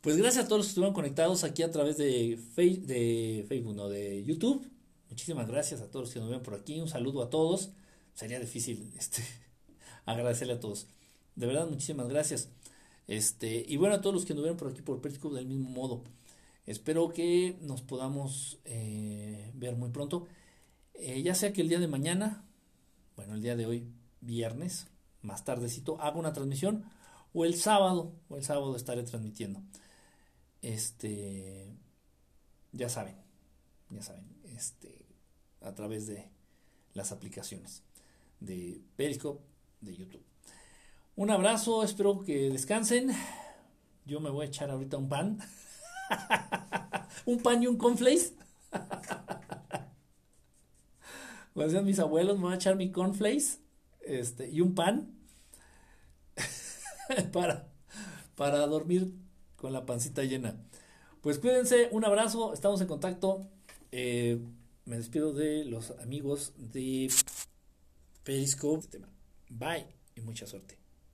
[0.00, 3.88] Pues gracias a todos los que estuvieron conectados aquí a través de, de Facebook, no,
[3.88, 4.68] de YouTube.
[5.10, 6.80] Muchísimas gracias a todos los que nos ven por aquí.
[6.80, 7.70] Un saludo a todos.
[8.14, 9.22] Sería difícil este,
[10.06, 10.88] agradecerle a todos.
[11.36, 12.48] De verdad, muchísimas gracias.
[13.06, 16.02] Este, y bueno, a todos los que ven por aquí por Periscope del mismo modo.
[16.66, 20.26] Espero que nos podamos eh, ver muy pronto.
[20.94, 22.44] Eh, ya sea que el día de mañana,
[23.16, 23.88] bueno, el día de hoy,
[24.20, 24.86] viernes,
[25.22, 26.84] más tardecito, hago una transmisión.
[27.34, 29.62] O el sábado, o el sábado estaré transmitiendo.
[30.60, 31.66] Este,
[32.72, 33.16] ya saben,
[33.90, 35.06] ya saben, este,
[35.60, 36.28] a través de
[36.94, 37.82] las aplicaciones
[38.40, 39.42] de Periscope,
[39.80, 40.31] de YouTube.
[41.14, 43.10] Un abrazo, espero que descansen.
[44.06, 45.38] Yo me voy a echar ahorita un pan.
[47.26, 48.32] un pan y un cornflakes.
[51.52, 53.58] Como decían mis abuelos, me voy a echar mi cornflakes
[54.00, 55.14] este, y un pan
[57.32, 57.68] para,
[58.34, 59.12] para dormir
[59.56, 60.56] con la pancita llena.
[61.20, 63.50] Pues cuídense, un abrazo, estamos en contacto.
[63.92, 64.40] Eh,
[64.86, 67.12] me despido de los amigos de
[68.24, 68.88] Periscope.
[69.50, 69.86] Bye
[70.16, 70.81] y mucha suerte.